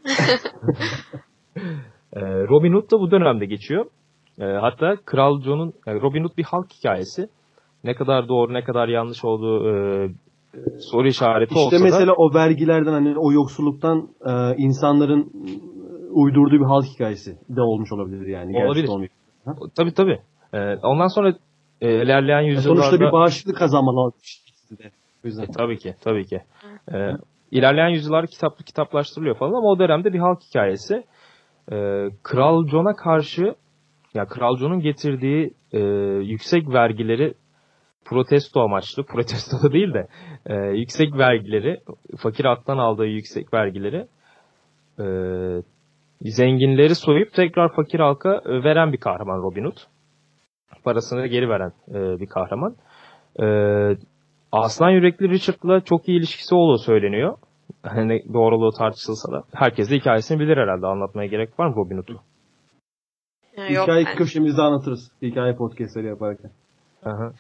E, 2.15 2.21
Robin 2.21 2.73
Hood 2.73 2.91
da 2.91 3.01
bu 3.01 3.11
dönemde 3.11 3.47
geçiyor. 3.47 3.87
E, 4.41 4.45
hatta 4.45 4.97
Kral 5.05 5.43
John'un 5.43 5.73
yani 5.87 6.03
Robin 6.03 6.25
Hood 6.25 6.37
bir 6.37 6.45
halk 6.45 6.67
hikayesi. 6.73 7.29
Ne 7.85 7.95
kadar 7.95 8.29
doğru 8.29 8.53
ne 8.55 8.65
kadar 8.65 8.89
yanlış 8.89 9.25
olduğu 9.25 9.69
e, 9.69 10.09
soru 10.81 11.09
işareti 11.09 11.55
İşte 11.55 11.67
olsa 11.67 11.79
mesela 11.83 12.07
da 12.07 12.15
o 12.17 12.35
vergilerden 12.35 12.93
hani 12.93 13.19
o 13.19 13.33
yoksulluktan 13.33 14.09
e, 14.27 14.57
insanların 14.57 15.21
e, 15.21 15.51
uydurduğu 16.11 16.61
bir 16.61 16.65
halk 16.65 16.85
hikayesi 16.85 17.39
de 17.49 17.61
olmuş 17.61 17.93
olabilir 17.93 18.27
yani. 18.27 18.65
Olabilir. 18.67 18.89
olmayıp. 18.89 19.13
tabii 19.77 19.95
tabii. 19.95 20.19
E, 20.53 20.77
ondan 20.77 21.07
sonra 21.07 21.35
e, 21.81 22.03
ilerleyen 22.03 22.41
yüzyıllarda 22.41 22.83
Sonuçta 22.83 23.07
bir 23.07 23.13
bağışıklık 23.13 23.57
kazanmalı. 23.57 24.01
O 24.01 24.11
yüzden. 25.25 25.43
E, 25.43 25.47
tabii 25.47 25.79
ki, 25.79 25.95
tabii 26.05 26.27
ki. 26.27 26.41
Ee, 26.93 27.11
ilerleyen 27.51 27.89
yüzyıllar 27.89 28.27
kitaplı 28.27 28.65
kitaplaştırılıyor 28.65 29.37
falan 29.37 29.53
ama 29.53 29.69
o 29.69 29.79
dönemde 29.79 30.13
bir 30.13 30.19
halk 30.19 30.43
hikayesi. 30.43 31.05
Ee, 31.73 32.09
Kral 32.23 32.67
John'a 32.67 32.97
karşı 32.97 33.55
ya 34.15 34.27
Kral 34.27 34.57
John'un 34.57 34.81
getirdiği 34.81 35.55
e, 35.73 35.81
yüksek 36.23 36.69
vergileri 36.69 37.35
protesto 38.05 38.61
amaçlı, 38.61 39.03
protesto 39.07 39.69
da 39.69 39.73
değil 39.73 39.95
de 39.95 40.07
e, 40.47 40.55
yüksek 40.55 41.19
vergileri, 41.19 41.81
fakir 42.19 42.45
halktan 42.45 42.79
aldığı 42.79 43.07
yüksek 43.07 43.55
vergileri 43.55 44.07
e, 45.01 45.07
zenginleri 46.23 46.95
soyup 46.95 47.33
tekrar 47.33 47.75
fakir 47.75 48.01
halka 48.01 48.43
e, 48.47 48.65
veren 48.65 48.93
bir 48.93 48.99
kahraman 48.99 49.43
Robin 49.43 49.65
Hood. 49.65 49.77
Parasını 50.85 51.27
geri 51.27 51.49
veren 51.49 51.73
e, 51.89 52.21
bir 52.21 52.27
kahraman. 52.27 52.77
E, 53.43 53.47
Aslan 54.53 54.91
yürekli 54.91 55.29
Richard'la 55.29 55.81
çok 55.81 56.09
iyi 56.09 56.19
ilişkisi 56.19 56.55
olduğu 56.55 56.79
söyleniyor. 56.79 57.37
Hani 57.83 58.23
doğruluğu 58.35 58.71
tartışılsa 58.73 59.33
da. 59.33 59.43
Herkes 59.55 59.91
de 59.91 59.97
hikayesini 59.97 60.41
bilir 60.41 60.57
herhalde. 60.57 60.87
Anlatmaya 60.87 61.27
gerek 61.27 61.61
var 61.61 61.67
mı 61.67 61.77
Robin 61.77 61.97
Hood'u? 61.97 62.21
Ya 63.57 63.69
Yok 63.69 63.83
Hikaye 63.83 64.05
köşemizde 64.05 64.63
anlatırız. 64.63 65.13
Hikaye 65.23 65.55
podcastleri 65.55 66.07
yaparken. 66.07 66.51
Aha. 67.05 67.33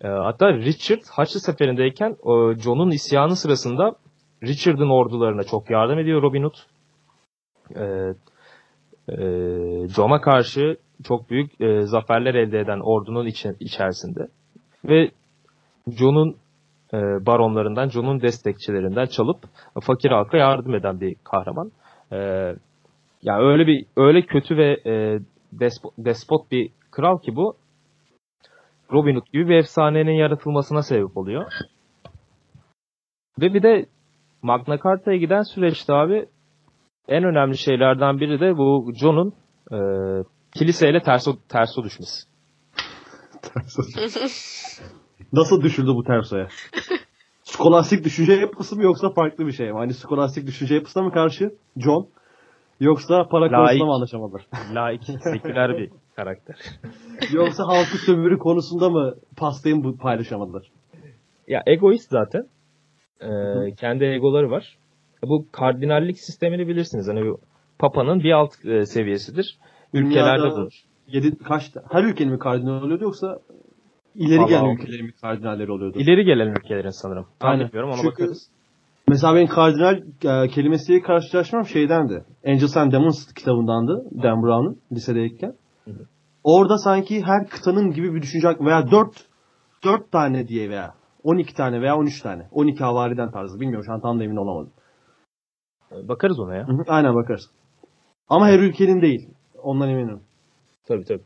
E, 0.00 0.08
hatta 0.08 0.52
Richard 0.52 1.00
Haçlı 1.10 1.40
seferindeyken 1.40 2.16
John'un 2.58 2.90
isyanı 2.90 3.36
sırasında 3.36 3.96
Richard'ın 4.42 4.90
ordularına 4.90 5.42
çok 5.44 5.70
yardım 5.70 5.98
ediyor 5.98 6.22
Robin 6.22 6.42
Hood. 6.42 6.54
E, 7.76 7.84
e, 9.08 9.18
John'a 9.88 10.20
karşı 10.20 10.76
çok 11.04 11.30
büyük 11.30 11.60
e, 11.60 11.82
zaferler 11.82 12.34
elde 12.34 12.60
eden 12.60 12.80
ordunun 12.80 13.26
içi- 13.26 13.56
içerisinde. 13.60 14.28
Ve 14.84 15.10
John'un 15.88 16.36
baronlarından, 17.26 17.88
John'un 17.88 18.20
destekçilerinden 18.20 19.06
çalıp 19.06 19.36
fakir 19.80 20.10
halka 20.10 20.36
yardım 20.36 20.74
eden 20.74 21.00
bir 21.00 21.16
kahraman. 21.24 21.72
E, 22.12 22.16
yani 23.22 23.42
öyle 23.42 23.66
bir 23.66 23.86
öyle 23.96 24.22
kötü 24.22 24.56
ve 24.56 24.80
e, 24.86 25.20
despot, 25.52 25.92
despot 25.98 26.50
bir 26.50 26.70
kral 26.90 27.18
ki 27.18 27.36
bu 27.36 27.56
Robin 28.92 29.16
Hood 29.16 29.26
gibi 29.32 29.48
bir 29.48 29.56
efsanenin 29.56 30.12
yaratılmasına 30.12 30.82
sebep 30.82 31.16
oluyor. 31.16 31.52
Ve 33.40 33.54
bir 33.54 33.62
de 33.62 33.86
Magna 34.42 34.78
Carta'ya 34.84 35.16
giden 35.16 35.42
süreçte 35.42 35.92
abi 35.92 36.26
en 37.08 37.24
önemli 37.24 37.58
şeylerden 37.58 38.20
biri 38.20 38.40
de 38.40 38.56
bu 38.56 38.92
John'un 38.94 39.34
e, 39.72 39.78
kiliseyle 40.54 41.02
terso, 41.02 41.36
terso 41.48 41.84
düşmesi. 41.84 42.28
Nasıl 45.32 45.62
düşürdü 45.62 45.88
bu 45.94 46.04
tersoya? 46.04 46.48
Skolastik 47.42 48.04
düşünce 48.04 48.32
yapısı 48.32 48.76
mı 48.76 48.82
yoksa 48.82 49.10
farklı 49.10 49.46
bir 49.46 49.52
şey 49.52 49.72
mi? 49.72 49.78
Hani 49.78 49.94
skolastik 49.94 50.46
düşünce 50.46 50.74
yapısına 50.74 51.02
mı 51.02 51.12
karşı 51.12 51.54
John? 51.76 52.08
Yoksa 52.80 53.28
para 53.28 53.44
Laik. 53.44 53.54
konusunda 53.54 53.84
mı 53.84 53.94
anlaşamadılar? 53.94 54.46
Laik, 54.74 55.04
seküler 55.04 55.78
bir 55.78 55.90
karakter. 56.16 56.56
yoksa 57.32 57.66
halkı 57.66 57.98
sömürü 57.98 58.38
konusunda 58.38 58.90
mı 58.90 59.14
pastayı 59.36 59.76
mı 59.76 59.96
paylaşamadılar? 59.96 60.70
Ya 61.48 61.62
egoist 61.66 62.10
zaten. 62.10 62.46
Ee, 63.20 63.74
kendi 63.74 64.04
egoları 64.04 64.50
var. 64.50 64.78
Bu 65.22 65.46
kardinallik 65.52 66.18
sistemini 66.18 66.68
bilirsiniz. 66.68 67.08
Hani 67.08 67.24
bu 67.24 67.40
Papa'nın 67.78 68.22
bir 68.22 68.32
alt 68.32 68.64
e, 68.64 68.86
seviyesidir. 68.86 69.58
Ülkelerde 69.92 70.42
Dünyada 70.42 70.56
bulunur. 70.56 70.72
Yedi, 71.06 71.38
kaç, 71.38 71.70
her 71.90 72.04
ülkenin 72.04 72.32
mi 72.32 72.38
kardinal 72.38 72.82
oluyordu 72.82 73.04
yoksa 73.04 73.38
ileri 74.14 74.38
Vallahi 74.38 74.48
gelen 74.50 74.76
ülkelerin 74.76 75.06
mi 75.06 75.12
kardinalleri 75.20 75.72
oluyordu? 75.72 75.98
İleri 75.98 76.24
gelen 76.24 76.48
ülkelerin 76.48 76.90
sanırım. 77.02 77.26
Aynen. 77.40 77.66
bilmiyorum 77.66 77.90
ona 77.90 77.96
Çünkü- 77.96 78.08
bakarız. 78.10 78.48
Mesela 79.08 79.34
benim 79.34 79.46
kardinal 79.46 79.96
e, 80.24 80.48
kelimesiyle 80.48 81.00
karşılaşmam 81.02 81.66
şeydendi. 81.66 82.24
Angels 82.46 82.76
and 82.76 82.92
Demons 82.92 83.32
kitabındandı. 83.34 84.04
Dan 84.22 84.42
Brown'un 84.42 84.80
lisedeyken. 84.92 85.54
Hı 85.84 85.90
hı. 85.90 86.06
Orada 86.44 86.78
sanki 86.78 87.22
her 87.22 87.46
kıtanın 87.48 87.90
gibi 87.90 88.14
bir 88.14 88.22
düşünce 88.22 88.48
veya 88.60 88.90
4 88.90 89.26
4 89.84 90.12
tane 90.12 90.48
diye 90.48 90.70
veya 90.70 90.94
12 91.24 91.54
tane 91.54 91.80
veya 91.80 91.96
13 91.96 92.20
tane. 92.22 92.48
12 92.52 92.84
havariden 92.84 93.30
tarzı. 93.30 93.60
Bilmiyorum 93.60 93.84
şu 93.86 93.92
an 93.92 94.00
tam 94.00 94.18
da 94.20 94.24
emin 94.24 94.36
olamadım. 94.36 94.72
Bakarız 96.08 96.40
ona 96.40 96.54
ya. 96.56 96.68
Hı 96.68 96.72
hı, 96.72 96.82
Aynen 96.88 97.14
bakarız. 97.14 97.50
Ama 98.28 98.48
her 98.48 98.58
ülkenin 98.58 99.02
değil. 99.02 99.28
Ondan 99.62 99.88
eminim. 99.88 100.20
Tabii 100.88 101.04
tabii. 101.04 101.22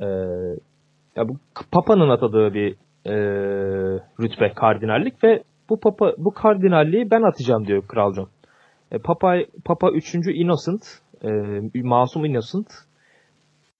Ee, 0.00 0.06
ya 1.16 1.28
bu 1.28 1.36
Papa'nın 1.72 2.08
atadığı 2.08 2.54
bir 2.54 2.76
e, 3.06 3.14
rütbe 4.20 4.52
kardinallik 4.52 5.24
ve 5.24 5.42
bu 5.68 5.80
papa 5.80 6.12
bu 6.18 6.34
kardinalliği 6.34 7.10
ben 7.10 7.22
atacağım 7.22 7.66
diyor 7.66 7.88
Kral 7.88 8.14
John. 8.14 8.28
E, 8.92 8.98
Papa 8.98 9.36
Papa 9.64 9.90
3. 9.90 10.14
Innocent, 10.14 10.82
e, 11.24 11.82
masum 11.82 12.24
Innocent 12.24 12.68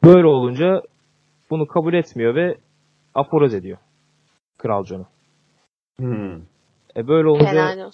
böyle 0.05 0.27
olunca 0.27 0.83
bunu 1.51 1.67
kabul 1.67 1.95
etmiyor 1.95 2.35
ve 2.35 2.57
aforoz 3.15 3.55
ediyor 3.55 3.79
Kral 4.59 4.85
John'u. 4.85 5.07
Hmm. 5.99 6.43
E 6.97 7.09
böyle 7.09 7.29
olunca 7.29 7.91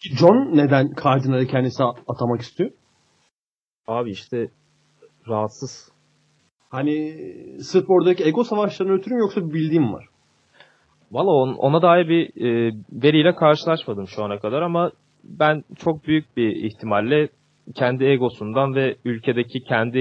John 0.00 0.56
neden 0.56 0.94
kardinali 0.94 1.46
kendisi 1.46 1.84
atamak 1.84 2.40
istiyor? 2.40 2.70
abi 3.88 4.10
işte 4.10 4.50
rahatsız. 5.28 5.92
Hani 6.70 7.14
sırf 7.60 7.90
oradaki 7.90 8.24
ego 8.24 8.44
savaşlarının 8.44 8.98
ötürü 8.98 9.14
mü 9.14 9.20
yoksa 9.20 9.40
bildiğim 9.40 9.92
var? 9.92 10.06
Valla 11.12 11.30
on- 11.30 11.54
ona 11.54 11.82
dair 11.82 12.08
bir 12.08 12.26
e, 12.44 12.74
veriyle 12.92 13.34
karşılaşmadım 13.34 14.08
şu 14.08 14.24
ana 14.24 14.38
kadar 14.38 14.62
ama 14.62 14.90
ben 15.24 15.64
çok 15.76 16.06
büyük 16.06 16.36
bir 16.36 16.56
ihtimalle 16.56 17.28
kendi 17.74 18.04
egosundan 18.04 18.74
ve 18.74 18.96
ülkedeki 19.04 19.60
kendi 19.64 19.98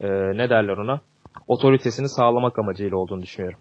e, 0.00 0.08
ne 0.10 0.50
derler 0.50 0.76
ona 0.76 1.00
otoritesini 1.48 2.08
sağlamak 2.08 2.58
amacıyla 2.58 2.96
olduğunu 2.96 3.22
düşünüyorum. 3.22 3.58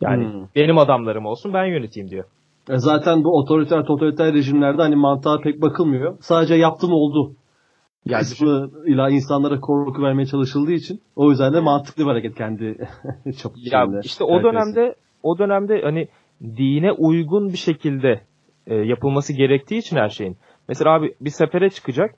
Yani 0.00 0.24
Hmm. 0.24 0.46
benim 0.56 0.78
adamlarım 0.78 1.26
olsun 1.26 1.54
ben 1.54 1.64
yöneteyim 1.64 2.10
diyor. 2.10 2.24
E 2.70 2.76
zaten 2.78 3.24
bu 3.24 3.38
otoriter 3.38 3.84
totaliter 3.84 4.34
rejimlerde 4.34 4.82
hani 4.82 4.96
mantığa 4.96 5.38
pek 5.40 5.62
bakılmıyor. 5.62 6.16
Sadece 6.20 6.54
yaptım 6.54 6.92
oldu. 6.92 7.32
Yani 8.06 8.26
ila 8.86 9.10
insanlara 9.10 9.60
korku 9.60 10.02
vermeye 10.02 10.26
çalışıldığı 10.26 10.72
için 10.72 11.00
o 11.16 11.30
yüzden 11.30 11.52
de 11.52 11.60
mantıklı 11.60 12.04
bir 12.04 12.08
hareket 12.08 12.34
kendi 12.34 12.88
çapı 13.38 13.58
Ya 13.58 13.86
işte 14.02 14.24
o 14.24 14.42
dönemde 14.42 14.94
o 15.22 15.38
dönemde 15.38 15.80
hani 15.82 16.08
dine 16.42 16.92
uygun 16.92 17.52
bir 17.52 17.58
şekilde 17.58 18.20
e, 18.66 18.74
yapılması 18.74 19.32
gerektiği 19.32 19.78
için 19.78 19.96
her 19.96 20.08
şeyin. 20.08 20.36
Mesela 20.68 20.94
abi 20.94 21.14
bir 21.20 21.30
sefere 21.30 21.70
çıkacak. 21.70 22.14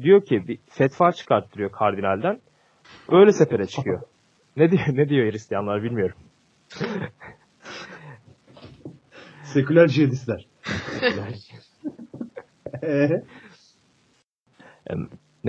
Diyor 0.00 0.24
ki 0.24 0.48
bir 0.48 0.58
fetva 0.68 1.12
çıkarttırıyor 1.12 1.72
kardinalden. 1.72 2.40
Öyle 3.08 3.32
sefere 3.32 3.66
çıkıyor. 3.66 4.02
ne 4.56 4.70
diyor 4.70 4.82
ne 4.88 5.08
diyor 5.08 5.32
Hristiyanlar 5.32 5.82
bilmiyorum. 5.82 6.16
Seküler 9.42 9.88
cihadistler. 9.88 10.46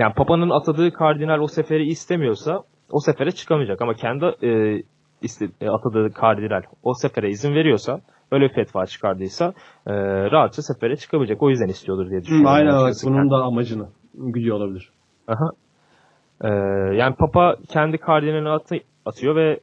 Yani 0.00 0.14
Papa'nın 0.14 0.50
atadığı 0.50 0.92
kardinal 0.92 1.38
o 1.38 1.46
seferi 1.46 1.86
istemiyorsa 1.86 2.62
o 2.90 3.00
sefere 3.00 3.30
çıkamayacak 3.30 3.82
ama 3.82 3.94
kendi 3.94 4.24
e, 4.42 4.82
iste, 5.22 5.48
e, 5.60 5.68
atadığı 5.68 6.12
kardinal 6.12 6.62
o 6.82 6.94
sefere 6.94 7.28
izin 7.28 7.54
veriyorsa 7.54 8.00
öyle 8.32 8.48
bir 8.48 8.54
fetva 8.54 8.86
çıkardıysa 8.86 9.52
e, 9.86 9.92
rahatça 10.30 10.62
sefere 10.62 10.96
çıkabilecek. 10.96 11.42
O 11.42 11.50
yüzden 11.50 11.68
istiyordur 11.68 12.10
diye 12.10 12.20
düşünüyorum. 12.20 12.52
Aynen 12.52 12.72
bak 12.72 12.94
bunun 13.04 13.30
da 13.30 13.36
amacını 13.36 13.88
biliyor 14.14 14.56
olabilir. 14.56 14.90
Aha. 15.28 15.50
Ee, 16.44 16.48
yani 16.94 17.14
Papa 17.14 17.56
kendi 17.68 17.98
kardinalini 17.98 18.48
atı, 18.48 18.76
atıyor 19.06 19.36
ve 19.36 19.60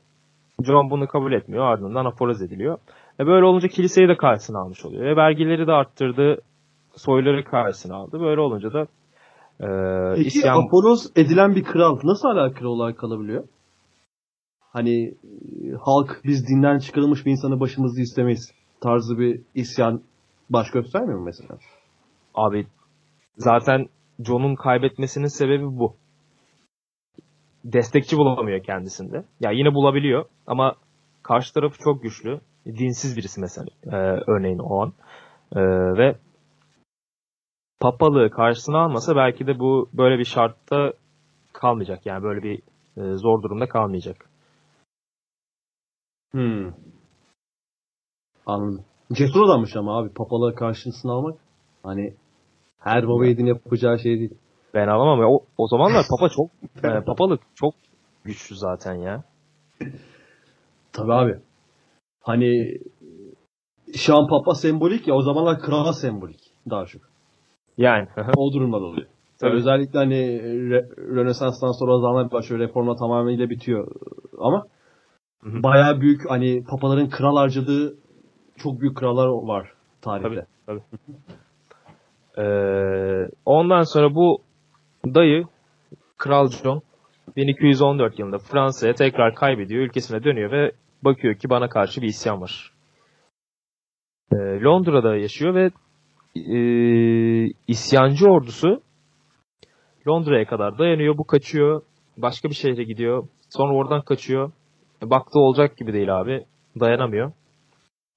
John 0.65 0.89
bunu 0.89 1.07
kabul 1.07 1.33
etmiyor. 1.33 1.65
Ardından 1.65 2.05
aforoz 2.05 2.41
ediliyor. 2.41 2.77
E 3.19 3.27
böyle 3.27 3.45
olunca 3.45 3.67
kiliseyi 3.67 4.07
de 4.07 4.17
karşısına 4.17 4.59
almış 4.59 4.85
oluyor. 4.85 5.03
Ve 5.05 5.15
vergileri 5.15 5.67
de 5.67 5.71
arttırdı. 5.71 6.41
Soyları 6.95 7.43
karşısına 7.43 7.95
aldı. 7.95 8.19
Böyle 8.19 8.41
olunca 8.41 8.73
da 8.73 8.87
e, 9.61 9.67
Peki 10.15 10.27
isyan... 10.27 10.65
aforoz 10.65 11.11
edilen 11.15 11.55
bir 11.55 11.63
kral 11.63 11.99
nasıl 12.03 12.29
hala 12.29 12.53
kral 12.53 12.69
olarak 12.69 12.97
kalabiliyor? 12.97 13.47
Hani 14.59 15.07
e, 15.07 15.15
halk 15.81 16.21
biz 16.23 16.47
dinden 16.47 16.79
çıkarılmış 16.79 17.25
bir 17.25 17.31
insanı 17.31 17.59
başımızda 17.59 18.01
istemeyiz 18.01 18.51
tarzı 18.81 19.19
bir 19.19 19.41
isyan 19.55 20.01
baş 20.49 20.71
göstermiyor 20.71 21.19
mu 21.19 21.25
mesela? 21.25 21.59
Abi 22.35 22.67
zaten 23.37 23.85
John'un 24.19 24.55
kaybetmesinin 24.55 25.25
sebebi 25.25 25.65
bu. 25.65 25.95
Destekçi 27.65 28.17
bulamıyor 28.17 28.63
kendisinde. 28.63 29.25
Ya 29.39 29.51
yine 29.51 29.73
bulabiliyor 29.73 30.25
ama 30.47 30.75
karşı 31.23 31.53
tarafı 31.53 31.77
çok 31.83 32.03
güçlü. 32.03 32.39
Dinsiz 32.65 33.17
birisi 33.17 33.41
mesela 33.41 33.67
e, 33.85 33.95
örneğin 34.27 34.59
o 34.59 34.81
an. 34.81 34.93
E, 35.55 35.61
ve 35.97 36.15
papalığı 37.79 38.29
karşısına 38.29 38.77
almasa 38.77 39.15
belki 39.15 39.47
de 39.47 39.59
bu 39.59 39.89
böyle 39.93 40.19
bir 40.19 40.25
şartta 40.25 40.93
kalmayacak. 41.53 42.05
Yani 42.05 42.23
böyle 42.23 42.43
bir 42.43 42.61
e, 42.97 43.17
zor 43.17 43.43
durumda 43.43 43.69
kalmayacak. 43.69 44.29
Hmm. 46.31 46.71
Anladım. 48.45 48.85
Cesur 49.13 49.45
adammış 49.45 49.75
ama 49.75 49.97
abi 49.97 50.09
papalığı 50.09 50.55
karşısına 50.55 51.11
almak. 51.11 51.39
Hani 51.83 52.13
her 52.79 53.07
baba 53.07 53.25
yiğidin 53.25 53.45
yapacağı 53.45 53.99
şey 53.99 54.19
değil. 54.19 54.33
Ben 54.73 54.87
alamam 54.87 55.19
ya. 55.19 55.29
O, 55.29 55.45
o 55.57 55.67
zamanlar 55.67 56.05
papa 56.09 56.29
çok 56.35 56.49
e, 56.83 57.03
papalık 57.05 57.41
çok 57.55 57.73
güçlü 58.23 58.55
zaten 58.55 58.95
ya. 58.95 59.23
Tabii 60.93 61.13
abi. 61.13 61.39
Hani 62.21 62.77
şu 63.95 64.17
an 64.17 64.27
papa 64.27 64.55
sembolik 64.55 65.07
ya 65.07 65.15
o 65.15 65.21
zamanlar 65.21 65.59
kral 65.59 65.91
sembolik 65.91 66.51
daha 66.69 66.85
çok. 66.85 67.01
Yani. 67.77 68.07
o 68.37 68.53
durumlar 68.53 68.81
oluyor. 68.81 69.07
Tabii. 69.39 69.55
Özellikle 69.55 69.99
hani 69.99 70.15
Re- 70.41 71.15
Rönesans'tan 71.15 71.71
sonra 71.71 71.99
zamanlar 71.99 72.31
başlıyor 72.31 72.61
reformla 72.61 72.95
tamamıyla 72.95 73.49
bitiyor 73.49 73.87
ama 74.39 74.65
Hı-hı. 75.43 75.63
bayağı 75.63 76.01
büyük 76.01 76.29
hani 76.29 76.63
papaların 76.63 77.09
kral 77.09 77.37
harcadığı 77.37 77.95
çok 78.57 78.81
büyük 78.81 78.97
krallar 78.97 79.27
var 79.27 79.71
tarihte. 80.01 80.29
Tabii, 80.29 80.45
tabii. 80.65 80.81
ee, 82.37 83.29
ondan 83.45 83.81
sonra 83.81 84.15
bu 84.15 84.41
dayı 85.05 85.45
Kral 86.17 86.47
John 86.49 86.81
1214 87.35 88.19
yılında 88.19 88.37
Fransa'ya 88.37 88.93
tekrar 88.93 89.35
kaybediyor. 89.35 89.81
Ülkesine 89.81 90.23
dönüyor 90.23 90.51
ve 90.51 90.71
bakıyor 91.01 91.35
ki 91.35 91.49
bana 91.49 91.69
karşı 91.69 92.01
bir 92.01 92.07
isyan 92.07 92.41
var. 92.41 92.73
Ee, 94.33 94.35
Londra'da 94.37 95.15
yaşıyor 95.15 95.55
ve 95.55 95.71
e, 96.37 97.53
isyancı 97.67 98.27
ordusu 98.27 98.81
Londra'ya 100.07 100.45
kadar 100.45 100.77
dayanıyor. 100.77 101.17
Bu 101.17 101.23
kaçıyor. 101.23 101.81
Başka 102.17 102.49
bir 102.49 102.55
şehre 102.55 102.83
gidiyor. 102.83 103.27
Sonra 103.49 103.73
oradan 103.73 104.01
kaçıyor. 104.01 104.51
Baktı 105.03 105.39
olacak 105.39 105.77
gibi 105.77 105.93
değil 105.93 106.19
abi. 106.19 106.45
Dayanamıyor. 106.79 107.31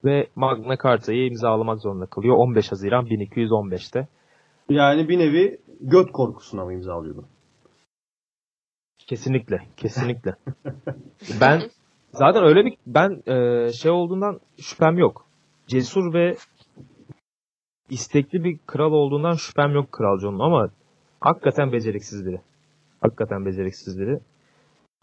Ve 0.05 0.27
Magna 0.35 0.77
Carta'yı 0.83 1.27
imzalamak 1.27 1.81
zorunda 1.81 2.05
kalıyor 2.05 2.35
15 2.37 2.71
Haziran 2.71 3.05
1215'te. 3.05 4.07
Yani 4.69 5.09
bir 5.09 5.19
nevi 5.19 5.57
göt 5.81 6.11
korkusuna 6.11 6.65
mı 6.65 6.73
imzalıyordu? 6.73 7.25
Kesinlikle, 9.07 9.59
kesinlikle. 9.77 10.35
ben 11.41 11.61
zaten 12.11 12.43
öyle 12.43 12.65
bir 12.65 12.77
ben 12.87 13.31
e, 13.33 13.69
şey 13.71 13.91
olduğundan 13.91 14.39
şüphem 14.61 14.97
yok. 14.97 15.25
Cesur 15.67 16.13
ve 16.13 16.35
istekli 17.91 18.43
bir 18.43 18.57
kral 18.65 18.91
olduğundan 18.91 19.33
şüphem 19.33 19.71
yok 19.71 19.91
Kral 19.91 20.19
John'un 20.19 20.39
ama 20.39 20.69
hakikaten 21.19 21.71
beceriksiz 21.71 22.25
biri. 22.25 22.41
Hakikaten 23.01 23.45
beceriksiz 23.45 23.99
biri. 23.99 24.19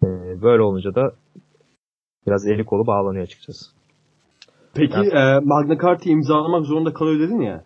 E, 0.02 0.06
böyle 0.42 0.62
olunca 0.62 0.94
da 0.94 1.12
biraz 2.26 2.46
eli 2.46 2.64
kolu 2.64 2.86
bağlanıyor 2.86 3.24
açıkçası. 3.24 3.66
Peki 4.74 4.96
yani, 4.96 5.08
e, 5.08 5.40
Magna 5.44 5.78
Carta'yı 5.78 6.14
imzalamak 6.16 6.66
zorunda 6.66 6.92
kalıyor 6.92 7.20
dedin 7.20 7.40
ya. 7.40 7.64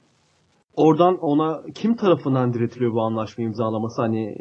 Oradan 0.77 1.19
ona 1.19 1.63
kim 1.75 1.97
tarafından 1.97 2.55
diretiliyor 2.55 2.93
bu 2.93 3.03
anlaşma 3.03 3.45
imzalaması? 3.45 4.03
Hani 4.03 4.37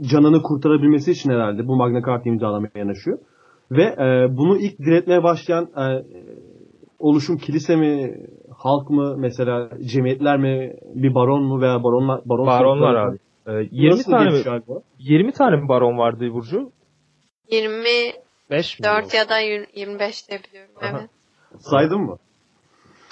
canını 0.00 0.42
kurtarabilmesi 0.42 1.10
için 1.10 1.30
herhalde 1.30 1.68
bu 1.68 1.76
Magna 1.76 2.02
Carta 2.02 2.30
imzalamaya 2.30 2.70
yanaşıyor. 2.74 3.18
Ve 3.70 3.82
e, 3.82 4.36
bunu 4.36 4.58
ilk 4.58 4.78
diretmeye 4.78 5.22
başlayan 5.22 5.64
e, 5.64 6.04
oluşum 6.98 7.36
kilise 7.36 7.76
mi, 7.76 8.20
halk 8.64 8.90
mı 8.90 9.16
mesela 9.18 9.68
cemiyetler 9.84 10.38
mi, 10.38 10.76
bir 10.94 11.14
baron 11.14 11.42
mu 11.42 11.60
veya 11.60 11.84
baronlar 11.84 12.20
baron 12.24 12.46
baronlar 12.46 12.94
abi. 12.94 13.18
Ee, 13.46 13.68
20 13.70 14.02
tane 14.02 14.30
mi? 14.30 14.42
20 14.98 15.32
tane 15.32 15.56
mi 15.56 15.68
baron 15.68 15.98
vardı 15.98 16.32
Burcu? 16.32 16.72
25 17.50 18.82
4 18.82 19.14
ya 19.14 19.28
da 19.28 19.38
25 19.38 20.30
de 20.30 20.40
biliyorum 20.44 20.74
Aha. 20.82 20.88
evet. 20.90 21.10
Saydın 21.58 22.00
mı? 22.00 22.18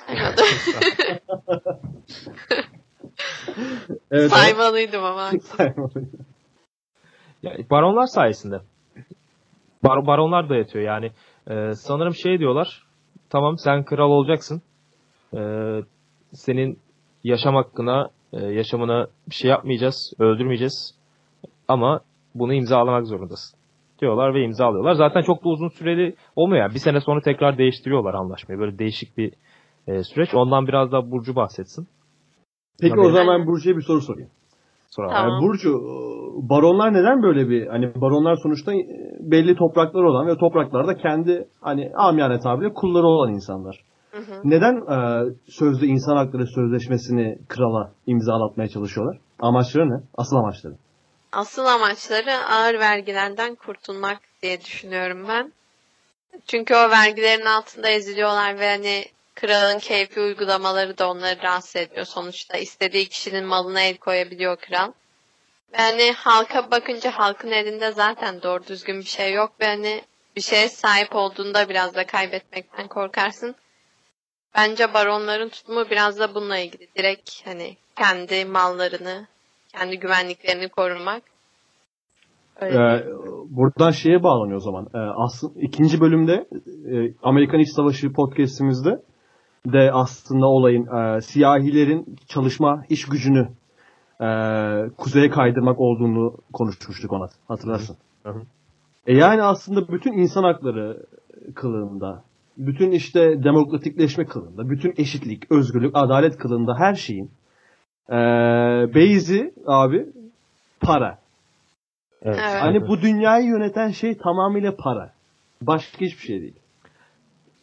Saymadım. 0.06 0.44
evet, 4.10 4.30
Saymalıydım 4.30 5.04
ama. 5.04 5.30
Saymalıydım. 5.40 6.26
Yani 7.42 7.66
baronlar 7.70 8.06
sayesinde. 8.06 8.60
Bar 9.84 10.06
baronlar 10.06 10.48
da 10.48 10.56
yatıyor 10.56 10.84
yani. 10.84 11.12
E, 11.50 11.74
sanırım 11.74 12.14
şey 12.14 12.38
diyorlar. 12.38 12.82
Tamam 13.30 13.58
sen 13.58 13.84
kral 13.84 14.10
olacaksın. 14.10 14.62
E, 15.34 15.40
senin 16.32 16.78
yaşam 17.24 17.54
hakkına, 17.54 18.10
e, 18.32 18.46
yaşamına 18.46 19.06
bir 19.30 19.34
şey 19.34 19.50
yapmayacağız, 19.50 20.12
öldürmeyeceğiz. 20.18 20.94
Ama 21.68 22.00
bunu 22.34 22.54
imzalamak 22.54 23.06
zorundasın. 23.06 23.60
Diyorlar 24.00 24.34
ve 24.34 24.44
imzalıyorlar. 24.44 24.94
Zaten 24.94 25.22
çok 25.22 25.44
da 25.44 25.48
uzun 25.48 25.68
süreli 25.68 26.14
olmuyor. 26.36 26.62
Yani. 26.62 26.74
Bir 26.74 26.78
sene 26.78 27.00
sonra 27.00 27.20
tekrar 27.20 27.58
değiştiriyorlar 27.58 28.14
anlaşmayı. 28.14 28.60
Böyle 28.60 28.78
değişik 28.78 29.18
bir 29.18 29.32
e, 29.86 30.02
süreç. 30.02 30.34
Ondan 30.34 30.66
biraz 30.66 30.92
daha 30.92 31.10
Burcu 31.10 31.36
bahsetsin. 31.36 31.88
Peki 32.80 32.94
Tabii. 32.94 33.06
o 33.06 33.10
zaman 33.10 33.40
ben 33.40 33.46
Burcu'ya 33.46 33.76
bir 33.76 33.82
soru 33.82 34.00
sorayım. 34.00 34.30
Sonra 34.90 35.08
tamam. 35.08 35.30
yani 35.30 35.42
Burcu 35.42 35.80
baronlar 36.50 36.92
neden 36.92 37.22
böyle 37.22 37.48
bir 37.48 37.66
hani 37.66 38.00
baronlar 38.00 38.36
sonuçta 38.36 38.74
e, 38.74 38.86
belli 39.20 39.54
topraklar 39.54 40.02
olan 40.02 40.26
ve 40.26 40.36
topraklarda 40.36 40.96
kendi 40.96 41.48
hani 41.60 41.90
amiyane 41.94 42.38
tabirle 42.40 42.72
kulları 42.74 43.06
olan 43.06 43.34
insanlar. 43.34 43.80
Hı 44.10 44.18
hı. 44.18 44.40
Neden 44.44 44.74
e, 44.74 45.24
sözde 45.48 45.86
insan 45.86 46.16
hakları 46.16 46.46
sözleşmesini 46.46 47.38
krala 47.48 47.92
imzalatmaya 48.06 48.68
çalışıyorlar? 48.68 49.18
Amaçları 49.38 49.90
ne? 49.90 50.02
Asıl 50.14 50.36
amaçları. 50.36 50.74
Asıl 51.32 51.66
amaçları 51.66 52.36
ağır 52.46 52.74
vergilerden 52.74 53.54
kurtulmak 53.54 54.20
diye 54.42 54.60
düşünüyorum 54.60 55.24
ben. 55.28 55.52
Çünkü 56.46 56.74
o 56.74 56.90
vergilerin 56.90 57.46
altında 57.46 57.88
eziliyorlar 57.88 58.58
ve 58.58 58.70
hani 58.70 59.04
kralın 59.34 59.78
keyfi 59.78 60.20
uygulamaları 60.20 60.98
da 60.98 61.10
onları 61.10 61.42
rahatsız 61.42 61.76
ediyor. 61.76 62.06
Sonuçta 62.06 62.58
istediği 62.58 63.08
kişinin 63.08 63.44
malına 63.44 63.80
el 63.80 63.96
koyabiliyor 63.96 64.56
kral. 64.56 64.92
Yani 65.78 66.12
halka 66.12 66.70
bakınca 66.70 67.10
halkın 67.10 67.50
elinde 67.50 67.92
zaten 67.92 68.42
doğru 68.42 68.66
düzgün 68.66 69.00
bir 69.00 69.04
şey 69.04 69.32
yok 69.32 69.52
ve 69.60 69.66
hani 69.66 70.02
bir 70.36 70.40
şeye 70.40 70.68
sahip 70.68 71.14
olduğunda 71.16 71.68
biraz 71.68 71.94
da 71.94 72.06
kaybetmekten 72.06 72.88
korkarsın. 72.88 73.54
Bence 74.56 74.94
baronların 74.94 75.48
tutumu 75.48 75.84
biraz 75.90 76.18
da 76.18 76.34
bununla 76.34 76.58
ilgili. 76.58 76.88
Direkt 76.98 77.46
hani 77.46 77.76
kendi 77.96 78.44
mallarını, 78.44 79.26
kendi 79.68 79.98
güvenliklerini 79.98 80.68
korumak. 80.68 81.22
Öyle 82.60 82.76
ee, 82.76 83.06
buradan 83.50 83.90
şeye 83.90 84.22
bağlanıyor 84.22 84.56
o 84.56 84.60
zaman. 84.60 84.86
Ee, 84.94 84.98
aslında 84.98 85.60
ikinci 85.60 86.00
bölümde 86.00 86.46
e, 86.92 87.14
Amerikan 87.22 87.60
İç 87.60 87.68
Savaşı 87.68 88.12
podcast'imizde 88.12 89.02
de 89.66 89.90
aslında 89.92 90.46
olayın 90.46 90.86
e, 90.86 91.20
siyahilerin 91.20 92.16
çalışma 92.28 92.84
iş 92.88 93.04
gücünü 93.04 93.48
e, 94.20 94.26
kuzeye 94.98 95.30
kaydırmak 95.30 95.80
olduğunu 95.80 96.34
konuşmuştuk 96.52 97.12
ona. 97.12 97.26
Hatırlarsın. 97.48 97.96
Hı 98.22 98.30
hı. 98.30 98.42
E 99.06 99.14
yani 99.16 99.42
aslında 99.42 99.88
bütün 99.88 100.12
insan 100.12 100.44
hakları 100.44 101.06
kılığında, 101.54 102.22
bütün 102.66 102.90
işte 102.90 103.44
demokratikleşme 103.44 104.24
kılığında, 104.24 104.70
bütün 104.70 104.94
eşitlik, 104.96 105.52
özgürlük, 105.52 105.90
adalet 105.94 106.38
kılığında 106.38 106.78
her 106.78 106.94
şeyin 106.94 107.30
e, 108.08 108.14
beyzi 108.94 109.54
abi 109.66 110.06
para. 110.80 111.18
Evet. 112.22 112.40
Hani 112.40 112.88
bu 112.88 113.00
dünyayı 113.00 113.46
yöneten 113.46 113.90
şey 113.90 114.16
tamamıyla 114.16 114.76
para. 114.76 115.12
Başka 115.62 116.00
hiçbir 116.00 116.22
şey 116.22 116.40
değil. 116.40 116.56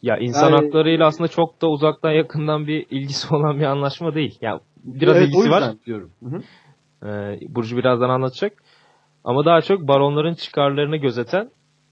Ya 0.02 0.18
insan 0.18 0.52
yani, 0.52 0.66
haklarıyla 0.66 1.08
aslında 1.08 1.28
çok 1.28 1.62
da 1.62 1.70
uzaktan 1.70 2.12
yakından 2.12 2.68
bir 2.68 2.86
ilgisi 2.90 3.36
olan 3.36 3.60
bir 3.60 3.66
anlaşma 3.66 4.16
değil. 4.16 4.38
Ya 4.42 4.60
biraz 4.84 5.18
evet, 5.18 5.28
ilgisi 5.28 5.50
var. 5.52 5.74
Diyorum. 5.86 6.12
Ee, 7.04 7.40
Burcu 7.50 7.78
birazdan 7.78 8.10
anlatacak. 8.10 8.54
Ama 9.24 9.46
daha 9.46 9.62
çok 9.62 9.88
baronların 9.88 10.34
çıkarlarını 10.34 10.98
gözeten, 10.98 11.50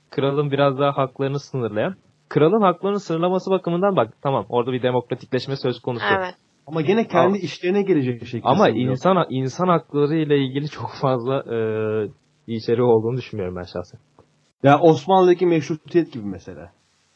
kralın 0.10 0.52
biraz 0.52 0.80
daha 0.80 0.98
haklarını 0.98 1.40
sınırlayan. 1.40 1.96
Kralın 2.30 2.62
haklarını 2.62 3.00
sınırlaması 3.00 3.52
bakımından 3.52 3.96
bak 3.96 4.14
tamam 4.22 4.46
orada 4.50 4.72
bir 4.72 4.84
demokratikleşme 4.84 5.56
söz 5.56 5.80
konusu. 5.80 6.06
Evet. 6.18 6.36
Ama 6.68 6.82
gene 6.82 7.08
kendi 7.08 7.26
ama, 7.26 7.38
işlerine 7.38 7.82
gelecek 7.82 8.26
şekilde. 8.26 8.48
Ama 8.48 8.70
insan 8.70 9.26
insan 9.30 9.68
hakları 9.68 10.16
ile 10.16 10.38
ilgili 10.38 10.70
çok 10.70 10.92
fazla 11.02 11.38
e, 11.38 11.58
içeriği 12.48 12.86
olduğunu 12.86 13.18
düşünmüyorum 13.18 13.56
ben 13.56 13.64
şahsen. 13.64 14.00
Ya 14.64 14.80
Osmanlı'daki 14.80 15.46
meşrutiyet 15.46 16.14
gibi 16.14 16.26
mesela. 16.26 16.72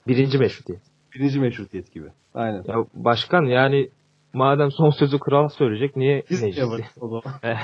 Birinci 0.07 0.37
meşrutiyet. 0.37 0.81
Birinci 1.15 1.39
meşrutiyet 1.39 1.93
gibi. 1.93 2.07
Aynen. 2.33 2.63
Ya 2.67 2.75
başkan 2.93 3.43
yani 3.43 3.89
madem 4.33 4.71
son 4.71 4.89
sözü 4.89 5.19
kral 5.19 5.47
söyleyecek 5.47 5.95
niye 5.95 6.23
Biz 6.29 6.43
evet, 6.43 6.85
o 7.01 7.07
zaman. 7.07 7.39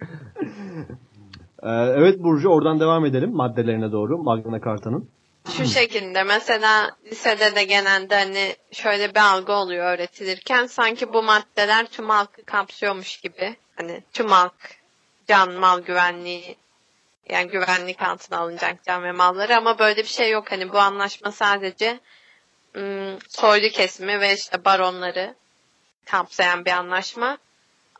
Ee, 1.62 1.68
evet 1.70 2.22
Burcu 2.22 2.48
oradan 2.48 2.80
devam 2.80 3.04
edelim 3.04 3.32
maddelerine 3.32 3.92
doğru 3.92 4.18
Magna 4.18 4.60
Carta'nın. 4.60 5.08
Şu 5.54 5.66
şekilde 5.66 6.22
mesela 6.22 6.96
lisede 7.10 7.54
de 7.54 7.64
genelde 7.64 8.14
hani 8.14 8.56
şöyle 8.72 9.14
bir 9.14 9.20
algı 9.20 9.52
oluyor 9.52 9.92
öğretilirken 9.92 10.66
sanki 10.66 11.12
bu 11.12 11.22
maddeler 11.22 11.86
tüm 11.86 12.08
halkı 12.08 12.44
kapsıyormuş 12.44 13.16
gibi. 13.16 13.56
Hani 13.76 14.02
tüm 14.12 14.28
halk 14.28 14.54
can 15.28 15.52
mal 15.52 15.80
güvenliği 15.80 16.56
yani 17.28 17.48
güvenlik 17.48 18.02
altına 18.02 18.38
alınacak 18.38 18.84
can 18.84 19.02
ve 19.02 19.12
malları 19.12 19.56
ama 19.56 19.78
böyle 19.78 20.02
bir 20.02 20.08
şey 20.08 20.30
yok. 20.30 20.52
Hani 20.52 20.72
bu 20.72 20.78
anlaşma 20.78 21.32
sadece 21.32 22.00
ım, 22.76 23.18
soylu 23.28 23.68
kesimi 23.68 24.20
ve 24.20 24.34
işte 24.34 24.64
baronları 24.64 25.34
kapsayan 26.04 26.64
bir 26.64 26.70
anlaşma. 26.70 27.38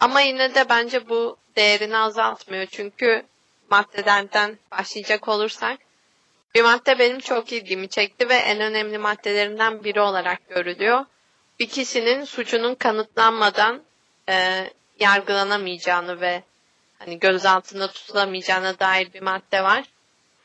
Ama 0.01 0.21
yine 0.21 0.55
de 0.55 0.69
bence 0.69 1.09
bu 1.09 1.37
değerini 1.57 1.97
azaltmıyor. 1.97 2.67
Çünkü 2.67 3.27
maddelerden 3.71 4.59
başlayacak 4.71 5.29
olursak 5.29 5.86
bir 6.57 6.63
madde 6.63 6.99
benim 6.99 7.21
çok 7.21 7.53
ilgimi 7.53 7.89
çekti 7.89 8.29
ve 8.29 8.35
en 8.35 8.61
önemli 8.61 8.99
maddelerinden 8.99 9.85
biri 9.85 10.01
olarak 10.01 10.49
görülüyor. 10.49 11.05
Bir 11.61 11.69
kişinin 11.69 12.25
suçunun 12.25 12.75
kanıtlanmadan 12.75 13.83
e, 14.29 14.67
yargılanamayacağını 15.01 16.21
ve 16.21 16.43
hani 16.99 17.19
gözaltında 17.19 17.93
tutulamayacağına 17.93 18.79
dair 18.79 19.13
bir 19.13 19.23
madde 19.23 19.63
var. 19.63 19.85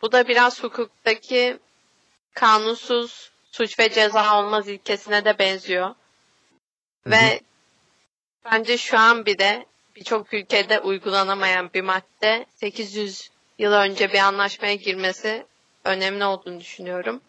Bu 0.01 0.11
da 0.11 0.27
biraz 0.27 0.63
hukuktaki 0.63 1.59
kanunsuz 2.33 3.31
suç 3.51 3.79
ve 3.79 3.89
ceza 3.89 4.39
olmaz 4.39 4.67
ilkesine 4.67 5.25
de 5.25 5.39
benziyor. 5.39 5.87
Hı-hı. 5.87 5.95
Ve 7.11 7.39
bence 8.45 8.77
şu 8.77 8.97
an 8.97 9.25
bile 9.25 9.65
birçok 9.95 10.33
ülkede 10.33 10.79
uygulanamayan 10.79 11.73
bir 11.73 11.81
madde 11.81 12.45
800 12.55 13.29
yıl 13.59 13.71
önce 13.71 14.13
bir 14.13 14.19
anlaşmaya 14.19 14.75
girmesi 14.75 15.50
önemli 15.83 16.25
olduğunu 16.25 16.59
düşünüyorum. 16.59 17.21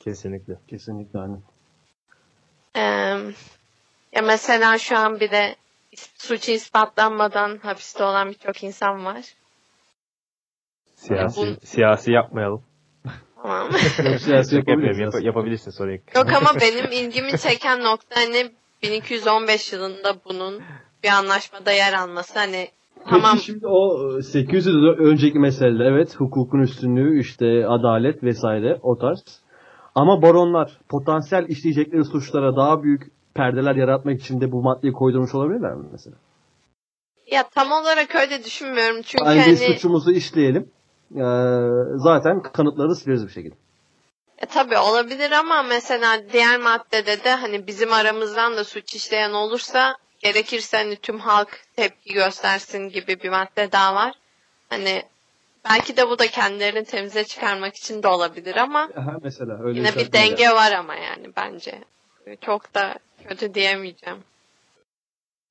Kesinlikle. 0.00 0.54
Kesinlikle 0.68 1.18
aynı. 1.18 1.38
Ee, 2.76 2.80
ya 4.12 4.22
mesela 4.22 4.78
şu 4.78 4.98
an 4.98 5.20
bir 5.20 5.30
de 5.30 5.56
suçu 6.18 6.50
ispatlanmadan 6.50 7.58
hapiste 7.62 8.04
olan 8.04 8.28
birçok 8.28 8.62
insan 8.62 9.04
var. 9.04 9.34
Siyasi, 10.94 11.40
Bu... 11.40 11.66
siyasi 11.66 12.12
yapmayalım. 12.12 12.62
Tamam. 13.42 13.72
siyasi 14.20 14.56
yapabilirsin. 14.56 15.02
Yap, 15.02 15.14
yapabilirsin 15.22 15.70
sorun 15.70 15.92
yok. 15.92 16.32
ama 16.32 16.60
benim 16.60 16.92
ilgimi 16.92 17.38
çeken 17.38 17.84
nokta 17.84 18.20
hani 18.20 18.50
1215 18.82 19.72
yılında 19.72 20.24
bunun 20.24 20.62
bir 21.02 21.08
anlaşmada 21.08 21.72
yer 21.72 21.92
alması 21.92 22.38
hani 22.38 22.68
Peki 22.96 23.10
tamam. 23.10 23.38
şimdi 23.38 23.66
o 23.66 24.10
800 24.22 24.66
e, 24.66 24.70
yıl 24.70 24.86
önceki 24.86 25.38
meseleler 25.38 25.92
evet 25.92 26.16
hukukun 26.16 26.60
üstünlüğü 26.60 27.20
işte 27.20 27.66
adalet 27.66 28.22
vesaire 28.22 28.78
o 28.82 28.98
tarz. 28.98 29.40
Ama 29.94 30.22
baronlar 30.22 30.80
potansiyel 30.88 31.48
işleyecekleri 31.48 32.04
suçlara 32.04 32.56
daha 32.56 32.82
büyük 32.82 33.02
perdeler 33.34 33.74
yaratmak 33.74 34.20
için 34.20 34.40
de 34.40 34.52
bu 34.52 34.62
maddeyi 34.62 34.92
koydurmuş 34.92 35.34
olabilirler 35.34 35.74
mi 35.74 35.86
mesela? 35.92 36.16
Ya 37.26 37.48
tam 37.54 37.72
olarak 37.72 38.14
öyle 38.14 38.44
düşünmüyorum 38.44 39.02
çünkü 39.04 39.24
yani 39.24 39.40
hani... 39.40 39.56
suçumuzu 39.56 40.12
işleyelim. 40.12 40.70
Ee, 41.16 41.22
zaten 41.96 42.42
kanıtları 42.42 42.94
sileriz 42.94 43.26
bir 43.26 43.32
şekilde. 43.32 43.54
E 44.38 44.46
tabi 44.46 44.78
olabilir 44.78 45.32
ama 45.32 45.62
mesela 45.62 46.30
diğer 46.32 46.60
maddede 46.60 47.24
de 47.24 47.34
hani 47.34 47.66
bizim 47.66 47.92
aramızdan 47.92 48.56
da 48.56 48.64
suç 48.64 48.94
işleyen 48.94 49.32
olursa 49.32 49.96
gerekirse 50.20 50.76
hani 50.76 50.96
tüm 50.96 51.18
halk 51.18 51.60
tepki 51.76 52.12
göstersin 52.14 52.88
gibi 52.88 53.20
bir 53.22 53.28
madde 53.30 53.72
daha 53.72 53.94
var. 53.94 54.14
Hani 54.68 55.02
belki 55.64 55.96
de 55.96 56.08
bu 56.08 56.18
da 56.18 56.26
kendilerini 56.26 56.84
temize 56.84 57.24
çıkarmak 57.24 57.76
için 57.76 58.02
de 58.02 58.08
olabilir 58.08 58.56
ama 58.56 58.88
Aha, 58.96 59.16
mesela 59.22 59.58
öyle 59.62 59.78
yine 59.78 59.96
bir 59.96 60.12
denge 60.12 60.42
ya. 60.42 60.54
var 60.54 60.72
ama 60.72 60.94
yani 60.94 61.26
bence. 61.36 61.78
Çok 62.40 62.74
da 62.74 62.98
kötü 63.28 63.54
diyemeyeceğim. 63.54 64.18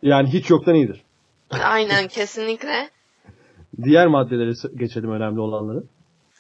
Yani 0.02 0.34
hiç 0.34 0.50
yoktan 0.50 0.76
iyidir. 0.76 1.02
Aynen 1.64 2.08
kesinlikle. 2.08 2.90
Diğer 3.84 4.08
maddeleri 4.08 4.54
geçelim 4.76 5.12
önemli 5.12 5.40
olanları. 5.40 5.84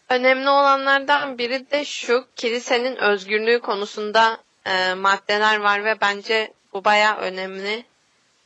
Önemli 0.09 0.49
olanlardan 0.49 1.37
biri 1.37 1.71
de 1.71 1.85
şu 1.85 2.25
kilisenin 2.35 2.95
özgürlüğü 2.95 3.59
konusunda 3.59 4.37
e, 4.65 4.93
maddeler 4.93 5.59
var 5.59 5.85
ve 5.85 5.95
bence 6.01 6.53
bu 6.73 6.85
baya 6.85 7.17
önemli. 7.17 7.83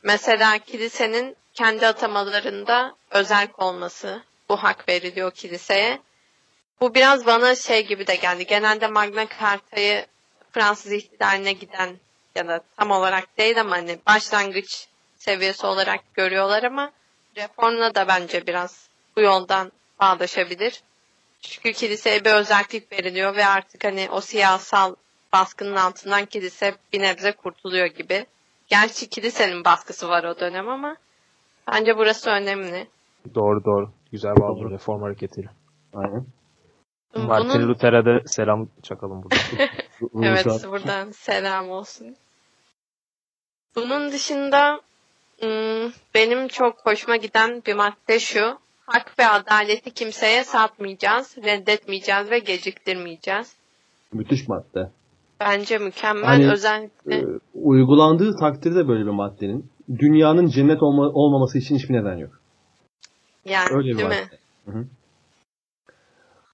Mesela 0.04 0.58
kilisenin 0.58 1.36
kendi 1.54 1.86
atamalarında 1.86 2.96
özerk 3.10 3.62
olması, 3.62 4.22
bu 4.48 4.56
hak 4.56 4.88
veriliyor 4.88 5.30
kiliseye. 5.30 6.00
Bu 6.80 6.94
biraz 6.94 7.26
bana 7.26 7.54
şey 7.54 7.86
gibi 7.86 8.06
de 8.06 8.16
geldi. 8.16 8.46
Genelde 8.46 8.86
Magna 8.86 9.26
Carta'yı 9.40 10.06
Fransız 10.52 10.92
ihtilaline 10.92 11.52
giden 11.52 11.96
ya 12.34 12.48
da 12.48 12.60
tam 12.76 12.90
olarak 12.90 13.38
değil 13.38 13.60
ama 13.60 13.76
hani 13.76 13.98
başlangıç 14.06 14.86
seviyesi 15.16 15.66
olarak 15.66 16.14
görüyorlar 16.14 16.62
ama 16.62 16.92
reformla 17.36 17.94
da 17.94 18.08
bence 18.08 18.46
biraz 18.46 18.88
bu 19.16 19.20
yoldan 19.20 19.72
bağdaşabilir. 20.00 20.82
Çünkü 21.40 21.72
kiliseye 21.72 22.24
bir 22.24 22.32
özellik 22.32 22.92
veriliyor 22.92 23.36
ve 23.36 23.46
artık 23.46 23.84
hani 23.84 24.08
o 24.10 24.20
siyasal 24.20 24.94
baskının 25.32 25.76
altından 25.76 26.26
kilise 26.26 26.74
bir 26.92 27.00
nebze 27.00 27.32
kurtuluyor 27.32 27.86
gibi. 27.86 28.26
Gerçi 28.68 29.08
kilisenin 29.08 29.64
baskısı 29.64 30.08
var 30.08 30.24
o 30.24 30.40
dönem 30.40 30.68
ama 30.68 30.96
bence 31.72 31.96
burası 31.96 32.30
önemli. 32.30 32.86
Doğru 33.34 33.64
doğru. 33.64 33.90
Güzel 34.12 34.36
bağlı 34.36 34.70
reform 34.70 35.02
hareketiyle. 35.02 35.48
Aynen. 35.94 36.26
Martin 37.16 37.68
Luther'e 37.68 38.04
de 38.04 38.22
selam 38.26 38.68
çakalım 38.82 39.22
burada. 39.22 39.36
evet 40.22 40.46
buradan 40.68 41.10
selam 41.10 41.70
olsun. 41.70 42.16
Bunun 43.76 44.12
dışında 44.12 44.80
hmm, 45.40 45.92
benim 46.14 46.48
çok 46.48 46.86
hoşuma 46.86 47.16
giden 47.16 47.62
bir 47.66 47.74
madde 47.74 48.18
şu. 48.18 48.58
Hak 48.86 49.18
ve 49.18 49.26
adaleti 49.26 49.90
kimseye 49.90 50.44
satmayacağız, 50.44 51.36
reddetmeyeceğiz 51.36 52.30
ve 52.30 52.38
geciktirmeyeceğiz. 52.38 53.56
Müthiş 54.12 54.48
madde. 54.48 54.90
Bence 55.40 55.78
mükemmel. 55.78 56.24
Hani, 56.24 56.50
Özellikle 56.52 57.16
e, 57.16 57.24
uygulandığı 57.54 58.36
takdirde 58.36 58.88
böyle 58.88 59.04
bir 59.06 59.10
maddenin 59.10 59.70
dünyanın 59.98 60.46
cennet 60.46 60.82
olma, 60.82 61.02
olmaması 61.08 61.58
için 61.58 61.76
hiçbir 61.76 61.94
neden 61.94 62.16
yok. 62.16 62.40
Yani 63.44 63.68
Öyle 63.72 63.88
bir 63.88 63.98
değil 63.98 64.08
madde. 64.08 64.78
mi? 64.78 64.88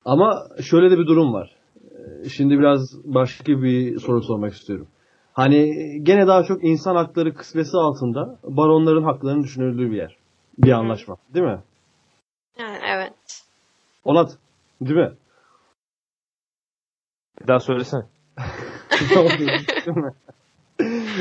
Ama 0.05 0.47
şöyle 0.62 0.90
de 0.90 0.99
bir 0.99 1.07
durum 1.07 1.33
var. 1.33 1.57
E, 2.25 2.29
şimdi 2.29 2.59
biraz 2.59 3.05
başka 3.05 3.62
bir 3.62 3.99
soru 3.99 4.23
sormak 4.23 4.53
istiyorum. 4.55 4.88
Hani 5.33 5.75
gene 6.03 6.27
daha 6.27 6.45
çok 6.45 6.64
insan 6.64 6.97
hakları 6.97 7.35
kısmesi 7.35 7.77
altında 7.77 8.38
baronların 8.45 9.03
haklarının 9.03 9.43
düşünüldüğü 9.43 9.90
bir 9.90 9.97
yer. 9.97 10.16
Bir 10.59 10.73
anlaşma. 10.73 11.16
Değil 11.35 11.47
mi? 11.47 11.61
Yani 12.59 12.79
evet. 12.87 13.12
Onat. 14.05 14.38
Değil 14.81 14.97
mi? 14.97 15.12
Bir 17.40 17.47
daha 17.49 17.61
söylesene. 17.61 18.03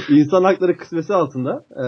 İnsan 0.10 0.44
hakları 0.44 0.78
kısmesi 0.78 1.14
altında 1.14 1.66
e, 1.70 1.86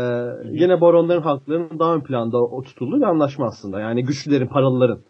yine 0.52 0.82
baronların 0.82 1.22
haklarının 1.22 1.80
daha 1.80 1.96
ön 1.96 2.02
planda 2.02 2.62
tutulduğu 2.62 2.98
bir 2.98 3.06
anlaşma 3.06 3.46
aslında. 3.46 3.80
Yani 3.80 4.04
güçlülerin, 4.04 4.48
paralıların. 4.48 5.02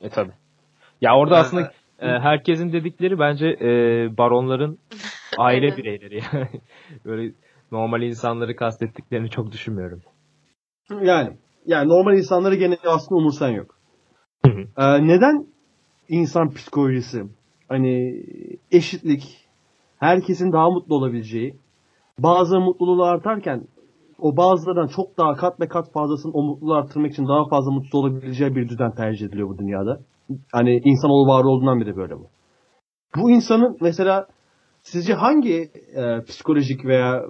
E 0.00 0.08
tabi. 0.08 0.30
Ya 1.00 1.16
orada 1.16 1.36
Ee, 1.36 1.38
aslında 1.38 1.72
e, 1.98 2.06
herkesin 2.06 2.72
dedikleri 2.72 3.18
bence 3.18 3.46
e, 3.46 3.68
baronların 4.18 4.78
aile 5.38 5.76
bireyleri 5.76 6.20
yani. 6.32 6.60
Böyle 7.04 7.32
normal 7.72 8.02
insanları 8.02 8.56
kastettiklerini 8.56 9.30
çok 9.30 9.52
düşünmüyorum. 9.52 10.02
Yani 11.02 11.36
yani 11.66 11.88
normal 11.88 12.16
insanları 12.16 12.54
gene 12.54 12.76
aslında 12.86 13.20
umursayan 13.20 13.52
yok. 13.52 13.78
Ee, 14.78 15.06
neden 15.06 15.46
insan 16.08 16.50
psikolojisi 16.50 17.22
hani 17.68 18.24
eşitlik 18.70 19.47
herkesin 19.98 20.52
daha 20.52 20.70
mutlu 20.70 20.94
olabileceği 20.96 21.54
bazı 22.18 22.60
mutluluğu 22.60 23.04
artarken 23.04 23.62
o 24.18 24.36
bazılarından 24.36 24.86
çok 24.86 25.18
daha 25.18 25.34
kat 25.34 25.60
ve 25.60 25.68
kat 25.68 25.92
fazlasını 25.92 26.32
o 26.32 26.42
mutluluğu 26.42 26.74
arttırmak 26.74 27.12
için 27.12 27.28
daha 27.28 27.48
fazla 27.48 27.70
mutsuz 27.70 27.94
olabileceği 27.94 28.54
bir 28.56 28.68
düzen 28.68 28.94
tercih 28.94 29.26
ediliyor 29.26 29.48
bu 29.48 29.58
dünyada. 29.58 30.00
Hani 30.52 30.80
insanoğlu 30.84 31.28
var 31.28 31.44
olduğundan 31.44 31.80
beri 31.80 31.96
böyle 31.96 32.14
bu. 32.18 32.26
Bu 33.16 33.30
insanın 33.30 33.76
mesela 33.80 34.26
sizce 34.82 35.14
hangi 35.14 35.70
e, 35.96 36.24
psikolojik 36.24 36.84
veya 36.84 37.22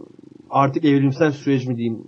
artık 0.50 0.84
evrimsel 0.84 1.30
süreç 1.30 1.66
mi 1.66 1.76
diyeyim 1.76 2.04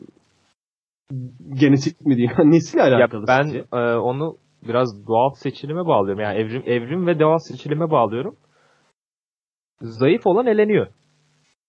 genetik 1.54 2.06
mi 2.06 2.16
diyeyim 2.16 2.36
nesiyle 2.50 2.82
Ya 2.82 2.88
alakalı 2.96 3.26
ben 3.28 3.42
sizce? 3.42 3.64
e, 3.72 3.94
onu 3.94 4.36
biraz 4.68 5.06
doğal 5.06 5.30
seçilime 5.34 5.86
bağlıyorum. 5.86 6.22
Yani 6.22 6.38
evrim 6.38 6.62
evrim 6.66 7.06
ve 7.06 7.20
doğal 7.20 7.38
seçilime 7.38 7.90
bağlıyorum. 7.90 8.36
Zayıf 9.82 10.26
olan 10.26 10.46
eleniyor. 10.46 10.86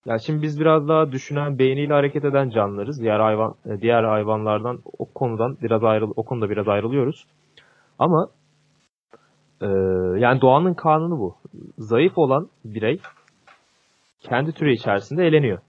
Yani 0.05 0.21
şimdi 0.21 0.41
biz 0.41 0.59
biraz 0.59 0.87
daha 0.87 1.11
düşünen, 1.11 1.59
beyniyle 1.59 1.93
hareket 1.93 2.25
eden 2.25 2.49
canlılarız. 2.49 3.01
Diğer 3.01 3.19
hayvan 3.19 3.55
e, 3.65 3.81
diğer 3.81 4.03
hayvanlardan 4.03 4.79
o 4.99 5.05
konudan 5.05 5.57
biraz 5.61 5.83
ayrıl 5.83 6.13
o 6.15 6.23
konuda 6.23 6.49
biraz 6.49 6.67
ayrılıyoruz. 6.67 7.25
Ama 7.99 8.29
e, 9.61 9.67
yani 10.19 10.41
doğanın 10.41 10.73
kanunu 10.73 11.19
bu. 11.19 11.35
Zayıf 11.77 12.17
olan 12.17 12.49
birey 12.65 12.99
kendi 14.19 14.51
türü 14.51 14.73
içerisinde 14.73 15.25
eleniyor. 15.25 15.59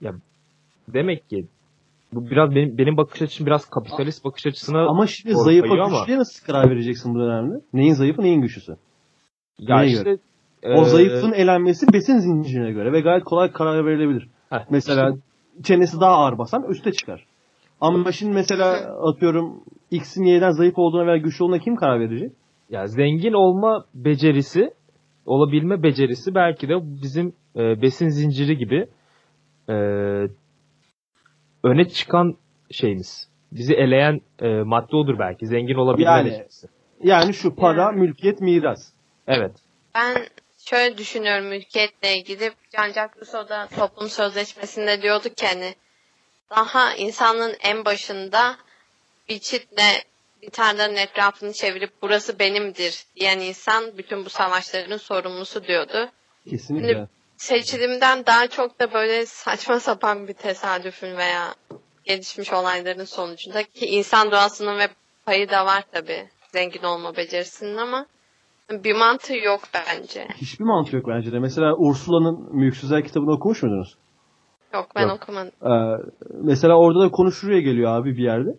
Ya 0.00 0.12
demek 0.88 1.28
ki 1.28 1.46
bu 2.12 2.30
biraz 2.30 2.54
benim 2.54 2.78
benim 2.78 2.96
bakış 2.96 3.22
açım 3.22 3.46
biraz 3.46 3.70
kapitalist 3.70 4.24
bakış 4.24 4.46
açısına 4.46 4.86
Ama 4.88 5.06
şimdi 5.06 5.34
zayıfa 5.34 5.66
kayıyor 5.68 5.86
ama- 5.86 5.98
güçlüye 5.98 6.18
nasıl 6.18 6.46
karar 6.46 6.70
vereceksin 6.70 7.14
bu 7.14 7.18
dönemde? 7.18 7.54
Neyin 7.72 7.92
zayıfı 7.92 8.22
neyin 8.22 8.40
güçlüsü? 8.40 8.76
ya 9.58 9.76
neye 9.78 9.92
işte 9.92 10.18
O 10.64 10.82
e, 10.82 10.84
zayıfın 10.84 11.32
elenmesi 11.32 11.86
besin 11.92 12.18
zincirine 12.18 12.72
göre 12.72 12.92
ve 12.92 13.00
gayet 13.00 13.24
kolay 13.24 13.52
karar 13.52 13.86
verilebilir. 13.86 14.28
heh, 14.50 14.64
Mesela 14.70 15.10
işte- 15.10 15.62
çenesi 15.62 16.00
daha 16.00 16.12
ağır 16.12 16.38
basan 16.38 16.62
üste 16.68 16.92
çıkar. 16.92 17.26
Ama 17.80 18.12
şimdi 18.12 18.32
mesela 18.34 18.66
atıyorum 19.08 19.62
X'in 19.90 20.24
Y'den 20.24 20.50
zayıf 20.50 20.78
olduğuna 20.78 21.06
veya 21.06 21.16
güçlü 21.16 21.44
olduğuna 21.44 21.58
kim 21.58 21.76
karar 21.76 22.00
verecek? 22.00 22.32
ya 22.70 22.86
zengin 22.86 23.32
olma 23.32 23.84
becerisi, 23.94 24.70
olabilme 25.26 25.82
becerisi 25.82 26.34
belki 26.34 26.68
de 26.68 26.74
bizim 27.02 27.32
e, 27.56 27.82
besin 27.82 28.08
zinciri 28.08 28.56
gibi 28.58 28.86
e, 29.68 29.74
öne 31.64 31.88
çıkan 31.88 32.34
şeyimiz. 32.70 33.28
Bizi 33.52 33.74
eleyen 33.74 34.20
e, 34.42 34.62
madde 34.62 34.96
odur 34.96 35.18
belki. 35.18 35.46
Zengin 35.46 35.74
olabilme 35.74 36.10
Yani- 36.10 36.26
becerisi. 36.30 36.66
Yani 37.02 37.34
şu 37.34 37.54
para, 37.56 37.92
mülkiyet, 37.92 38.40
miras. 38.40 38.92
Evet. 39.26 39.52
Ben 39.94 40.16
şöyle 40.66 40.98
düşünüyorum 40.98 41.46
mülkiyetle 41.46 42.16
ilgili. 42.16 42.52
Jean-Jacques 42.72 43.16
Rousseau 43.20 43.48
da 43.48 43.68
toplum 43.76 44.10
sözleşmesinde 44.10 45.02
diyordu 45.02 45.28
ki 45.28 45.46
hani 45.46 45.74
daha 46.50 46.94
insanlığın 46.94 47.56
en 47.60 47.84
başında 47.84 48.56
bir 49.28 49.38
çitle 49.38 50.04
bir 50.42 50.50
tarlanın 50.50 50.96
etrafını 50.96 51.52
çevirip 51.52 51.92
burası 52.02 52.38
benimdir 52.38 53.04
diyen 53.16 53.38
insan 53.38 53.98
bütün 53.98 54.24
bu 54.24 54.30
savaşların 54.30 54.96
sorumlusu 54.96 55.64
diyordu. 55.64 56.10
Kesinlikle. 56.50 56.88
Şimdi- 56.88 57.08
Seçilimden 57.36 58.26
daha 58.26 58.46
çok 58.46 58.80
da 58.80 58.92
böyle 58.92 59.26
saçma 59.26 59.80
sapan 59.80 60.28
bir 60.28 60.32
tesadüfün 60.32 61.16
veya 61.16 61.54
gelişmiş 62.04 62.52
olayların 62.52 63.04
sonucunda 63.04 63.62
ki 63.62 63.86
insan 63.86 64.30
doğasının 64.30 64.78
ve 64.78 64.88
payı 65.26 65.50
da 65.50 65.66
var 65.66 65.84
tabii 65.92 66.28
zengin 66.52 66.82
olma 66.82 67.16
becerisinin 67.16 67.76
ama 67.76 68.06
bir 68.70 68.96
mantığı 68.96 69.36
yok 69.36 69.60
bence. 69.74 70.28
Hiçbir 70.36 70.64
mantığı 70.64 70.96
yok 70.96 71.08
bence 71.08 71.32
de. 71.32 71.38
Mesela 71.38 71.76
Ursula'nın 71.76 72.56
Mülksüzler 72.56 73.04
kitabını 73.04 73.32
okumuş 73.32 73.62
muydunuz? 73.62 73.98
Yok 74.74 74.88
ben 74.96 75.08
Yok. 75.08 75.16
okumadım. 75.22 75.50
Ee, 75.62 76.02
mesela 76.42 76.74
orada 76.78 77.00
da 77.00 77.10
konu 77.10 77.32
şuraya 77.32 77.60
geliyor 77.60 77.90
abi 77.90 78.16
bir 78.16 78.22
yerde. 78.22 78.50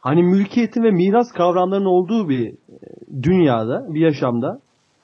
Hani 0.00 0.22
mülkiyetin 0.22 0.82
ve 0.82 0.90
miras 0.90 1.32
kavramlarının 1.32 1.86
olduğu 1.86 2.28
bir 2.28 2.48
e, 2.52 2.56
dünyada, 3.22 3.94
bir 3.94 4.00
yaşamda 4.00 4.60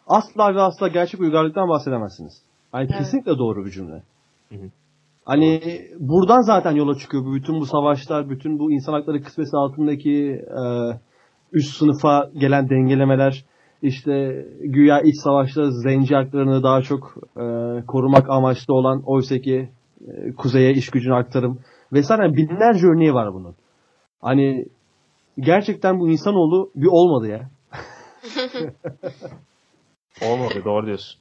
asla 0.06 0.54
ve 0.54 0.60
asla 0.60 0.88
gerçek 0.88 1.20
uygarlıktan 1.20 1.68
bahsedemezsiniz. 1.68 2.42
Hani 2.72 2.86
Evet. 2.90 2.98
kesinlikle 2.98 3.38
doğru 3.38 3.66
bir 3.66 3.70
cümle. 3.70 4.02
Hı 4.48 4.54
hı. 4.54 4.70
Hani 5.24 5.60
buradan 5.98 6.40
zaten 6.40 6.72
yola 6.72 6.94
çıkıyor 6.94 7.24
bu 7.24 7.34
bütün 7.34 7.60
bu 7.60 7.66
savaşlar, 7.66 8.30
bütün 8.30 8.58
bu 8.58 8.72
insan 8.72 8.92
hakları 8.92 9.22
kısmeti 9.22 9.56
altındaki 9.56 10.44
e, 10.50 10.62
üst 11.52 11.76
sınıfa 11.76 12.30
gelen 12.38 12.70
dengelemeler, 12.70 13.44
işte 13.84 14.46
güya 14.60 15.00
iç 15.00 15.16
savaşta 15.16 15.70
zenci 15.70 16.14
haklarını 16.14 16.62
daha 16.62 16.82
çok 16.82 17.14
e, 17.36 17.44
korumak 17.86 18.30
amaçlı 18.30 18.74
olan 18.74 19.02
oysaki 19.06 19.70
e, 20.08 20.32
kuzeye 20.32 20.72
iş 20.72 20.90
gücünü 20.90 21.14
aktarım 21.14 21.60
vesaire 21.92 22.22
Yani 22.22 22.36
binlerce 22.36 22.86
örneği 22.86 23.14
var 23.14 23.34
bunun. 23.34 23.56
Hani 24.20 24.66
gerçekten 25.38 26.00
bu 26.00 26.10
insanoğlu 26.10 26.70
bir 26.74 26.88
olmadı 26.90 27.28
ya. 27.28 27.50
Olmadı. 30.30 30.62
Doğru 30.64 30.86
diyorsun. 30.86 31.20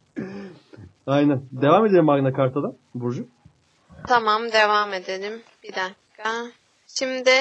Aynen. 1.08 1.42
Devam 1.52 1.86
edelim 1.86 2.06
Magna 2.06 2.32
Carta'dan 2.32 2.76
Burcu. 2.96 3.28
Tamam 4.08 4.42
devam 4.52 4.94
edelim. 4.94 5.42
Bir 5.64 5.70
dakika. 5.70 6.52
Şimdi 6.88 7.32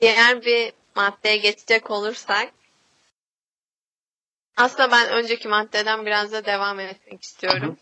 diğer 0.00 0.42
bir 0.42 0.72
maddeye 0.96 1.36
geçecek 1.36 1.90
olursak 1.90 2.52
aslında 4.56 4.90
ben 4.90 5.08
önceki 5.08 5.48
maddeden 5.48 6.06
biraz 6.06 6.32
da 6.32 6.44
devam 6.44 6.80
etmek 6.80 7.22
istiyorum. 7.22 7.76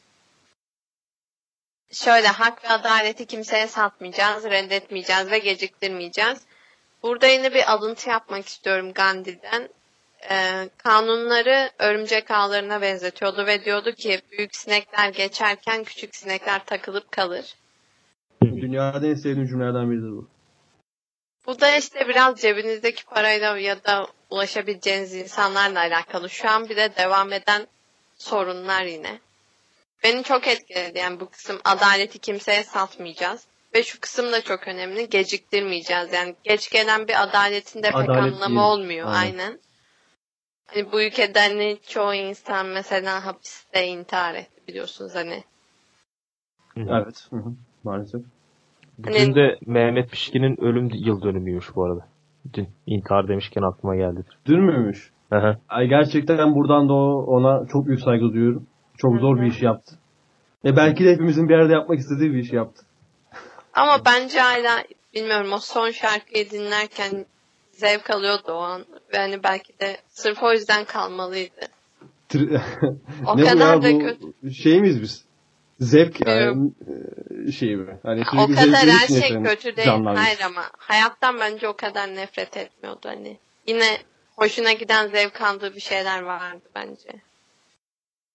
Şöyle 1.92 2.28
hak 2.28 2.64
ve 2.64 2.68
adaleti 2.68 3.26
kimseye 3.26 3.66
satmayacağız, 3.66 4.44
reddetmeyeceğiz 4.44 5.30
ve 5.30 5.38
geciktirmeyeceğiz. 5.38 6.38
Burada 7.02 7.26
yine 7.26 7.54
bir 7.54 7.72
alıntı 7.72 8.10
yapmak 8.10 8.46
istiyorum 8.46 8.92
Gandhi'den. 8.92 9.68
Ee, 10.30 10.68
kanunları 10.78 11.70
örümcek 11.78 12.30
ağlarına 12.30 12.82
benzetiyordu 12.82 13.46
ve 13.46 13.64
diyordu 13.64 13.92
ki 13.92 14.20
büyük 14.32 14.56
sinekler 14.56 15.08
geçerken 15.08 15.84
küçük 15.84 16.16
sinekler 16.16 16.64
takılıp 16.64 17.12
kalır. 17.12 17.54
Dünyada 18.42 19.06
en 19.06 19.14
sevdiğim 19.14 19.48
cümlelerden 19.48 19.90
biridir 19.90 20.10
bu. 20.10 20.28
Bu 21.48 21.60
da 21.60 21.76
işte 21.76 22.08
biraz 22.08 22.40
cebinizdeki 22.40 23.04
parayla 23.04 23.58
ya 23.58 23.84
da 23.84 24.06
ulaşabileceğiniz 24.30 25.14
insanlarla 25.14 25.80
alakalı. 25.80 26.30
Şu 26.30 26.50
an 26.50 26.68
bir 26.68 26.76
de 26.76 26.96
devam 26.96 27.32
eden 27.32 27.66
sorunlar 28.16 28.84
yine. 28.84 29.20
Beni 30.04 30.22
çok 30.22 30.48
etkiledi 30.48 30.98
yani 30.98 31.20
bu 31.20 31.30
kısım 31.30 31.60
adaleti 31.64 32.18
kimseye 32.18 32.64
satmayacağız. 32.64 33.46
Ve 33.74 33.82
şu 33.82 34.00
kısım 34.00 34.32
da 34.32 34.40
çok 34.40 34.68
önemli. 34.68 35.08
Geciktirmeyeceğiz. 35.08 36.12
Yani 36.12 36.36
geç 36.44 36.70
gelen 36.70 37.08
bir 37.08 37.22
adaletin 37.22 37.82
de 37.82 37.86
pek 37.86 37.96
Adalet 37.96 38.22
anlamı 38.22 38.48
değil. 38.48 38.68
olmuyor. 38.68 39.06
Aynen. 39.06 39.38
Aynen. 39.38 39.60
Hani 40.66 40.92
bu 40.92 41.02
ülkede 41.02 41.40
hani 41.40 41.78
çoğu 41.88 42.14
insan 42.14 42.66
mesela 42.66 43.26
hapiste 43.26 43.86
intihar 43.86 44.34
etti 44.34 44.62
biliyorsunuz 44.68 45.14
hani. 45.14 45.44
Evet. 46.76 47.26
Hı 47.30 47.36
hı. 47.36 47.52
Maalesef. 47.84 48.20
Bugün 48.98 49.34
de 49.34 49.58
Mehmet 49.66 50.10
Pişkin'in 50.10 50.60
ölüm 50.60 50.90
yıl 50.94 51.22
dönümüymüş 51.22 51.76
bu 51.76 51.84
arada. 51.84 52.06
Dün 52.54 52.68
intihar 52.86 53.28
demişken 53.28 53.62
aklıma 53.62 53.96
geldi. 53.96 54.20
Dün 54.46 54.60
müymüş? 54.60 55.10
Hı. 55.32 55.56
Ay 55.68 55.88
gerçekten 55.88 56.54
buradan 56.54 56.88
da 56.88 56.92
o- 56.92 57.24
ona 57.26 57.66
çok 57.72 57.86
büyük 57.86 58.00
saygı 58.00 58.24
duyuyorum. 58.32 58.66
Çok 58.98 59.20
zor 59.20 59.40
bir 59.40 59.46
iş 59.46 59.62
yaptı. 59.62 59.94
Ve 60.64 60.76
belki 60.76 61.04
de 61.04 61.12
hepimizin 61.12 61.48
bir 61.48 61.54
yerde 61.58 61.72
yapmak 61.72 61.98
istediği 61.98 62.32
bir 62.32 62.38
iş 62.38 62.52
yaptı. 62.52 62.82
Ama 63.74 63.98
bence 64.06 64.38
hala 64.40 64.82
bilmiyorum 65.14 65.52
o 65.52 65.58
son 65.58 65.90
şarkıyı 65.90 66.50
dinlerken 66.50 67.26
zevk 67.72 68.10
alıyordu 68.10 68.52
o 68.52 68.58
an. 68.58 68.84
Ve 69.14 69.18
hani 69.18 69.42
belki 69.44 69.72
de 69.80 69.96
sırf 70.08 70.42
o 70.42 70.52
yüzden 70.52 70.84
kalmalıydı. 70.84 71.60
O 73.26 73.36
ne 73.36 73.42
bu 73.42 73.46
kadar 73.46 73.74
ya 73.74 73.82
da 73.82 73.90
bu 73.92 73.98
kötü. 73.98 74.54
şey 74.54 74.80
miyiz 74.80 75.02
biz? 75.02 75.24
Zevk 75.80 76.26
yani 76.26 76.70
e, 77.48 77.52
şey 77.52 77.76
mi? 77.76 77.98
Hani 78.02 78.20
o 78.20 78.46
kadar 78.46 78.88
her 78.88 79.06
şey 79.08 79.42
kötü 79.42 79.76
değil. 79.76 79.86
canlılar. 79.88 80.16
Hayır 80.16 80.40
ama 80.46 80.62
hayattan 80.78 81.40
bence 81.40 81.68
o 81.68 81.76
kadar 81.76 82.08
nefret 82.14 82.56
etmiyordu 82.56 83.00
hani. 83.08 83.38
Yine 83.66 83.98
hoşuna 84.36 84.72
giden 84.72 85.06
zevk 85.08 85.40
aldığı 85.40 85.74
bir 85.74 85.80
şeyler 85.80 86.22
vardı 86.22 86.62
bence. 86.74 87.10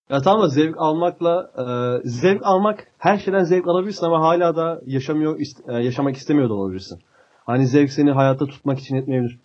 Ya 0.09 0.21
tamam 0.21 0.41
da 0.41 0.47
zevk 0.47 0.75
almakla 0.77 1.51
e, 1.57 1.65
zevk 2.09 2.41
almak 2.43 2.87
her 2.97 3.17
şeyden 3.17 3.43
zevk 3.43 3.67
alabilirsin 3.67 4.05
ama 4.05 4.21
hala 4.21 4.55
da 4.55 4.81
yaşamıyor 4.85 5.39
ist- 5.39 5.79
e, 5.79 5.83
yaşamak 5.83 6.15
istemiyor 6.17 6.49
da 6.49 6.53
olabilirsin. 6.53 6.99
Hani 7.45 7.67
zevk 7.67 7.91
seni 7.91 8.11
hayatta 8.11 8.45
tutmak 8.45 8.79
için 8.79 8.95
yetmeyebilir. 8.95 9.39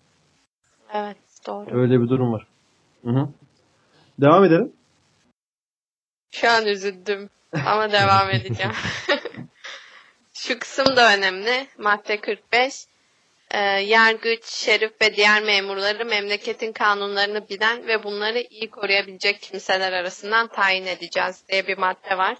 Evet 0.92 1.16
doğru. 1.46 1.80
Öyle 1.80 2.00
bir 2.00 2.08
durum 2.08 2.32
var. 2.32 2.46
Hı 3.04 3.10
hı. 3.10 3.28
Devam 4.20 4.44
edelim. 4.44 4.72
Şu 6.30 6.50
an 6.50 6.66
üzüldüm 6.66 7.30
ama 7.52 7.92
devam 7.92 8.30
edeceğim. 8.30 8.72
Şu 10.34 10.58
kısım 10.58 10.96
da 10.96 11.14
önemli. 11.14 11.66
Madde 11.78 12.20
45. 12.20 12.86
Ee, 13.50 13.58
yargıç, 13.68 14.44
şerif 14.44 15.00
ve 15.00 15.16
diğer 15.16 15.42
memurları 15.42 16.04
memleketin 16.04 16.72
kanunlarını 16.72 17.48
bilen 17.48 17.86
ve 17.86 18.04
bunları 18.04 18.40
iyi 18.50 18.70
koruyabilecek 18.70 19.40
kimseler 19.40 19.92
arasından 19.92 20.46
tayin 20.46 20.86
edeceğiz 20.86 21.44
diye 21.48 21.66
bir 21.66 21.78
madde 21.78 22.18
var. 22.18 22.36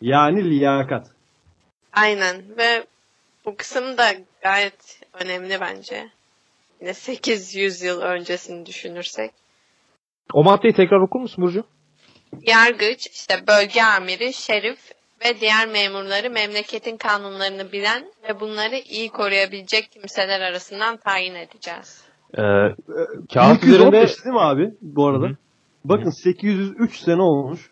Yani 0.00 0.50
liyakat. 0.50 1.06
Aynen 1.92 2.58
ve 2.58 2.86
bu 3.44 3.56
kısım 3.56 3.98
da 3.98 4.12
gayet 4.42 5.00
önemli 5.12 5.60
bence. 5.60 6.08
Yine 6.80 6.94
800 6.94 7.82
yıl 7.82 8.00
öncesini 8.00 8.66
düşünürsek. 8.66 9.30
O 10.32 10.44
maddeyi 10.44 10.74
tekrar 10.74 11.00
okur 11.00 11.20
musun 11.20 11.44
Burcu? 11.44 11.64
Yargıç, 12.46 13.06
işte 13.06 13.34
bölge 13.48 13.82
amiri, 13.82 14.32
şerif 14.32 14.78
ve 15.24 15.40
diğer 15.40 15.68
memurları 15.68 16.30
memleketin 16.30 16.96
kanunlarını 16.96 17.72
bilen 17.72 18.04
ve 18.28 18.40
bunları 18.40 18.76
iyi 18.76 19.08
koruyabilecek 19.08 19.90
kimseler 19.92 20.40
arasından 20.40 20.96
tayin 20.96 21.34
edeceğiz. 21.34 22.04
Ee, 22.34 22.42
kağıt 23.34 23.62
1215 23.62 23.64
üzerinde 23.64 24.24
değil 24.24 24.34
mi 24.34 24.40
abi 24.40 24.70
bu 24.82 25.06
arada? 25.06 25.26
Hı 25.26 25.30
hı. 25.30 25.36
Bakın 25.84 26.10
803 26.10 26.96
sene 26.98 27.22
olmuş. 27.22 27.70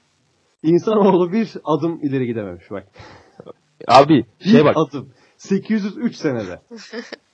İnsanoğlu 0.62 1.32
bir 1.32 1.52
adım 1.64 2.00
ileri 2.02 2.26
gidememiş 2.26 2.70
bak. 2.70 2.86
abi 3.88 4.24
Bir 4.44 4.50
şey 4.50 4.64
bak 4.64 4.76
adım. 4.76 5.12
803 5.36 6.16
senede. 6.16 6.60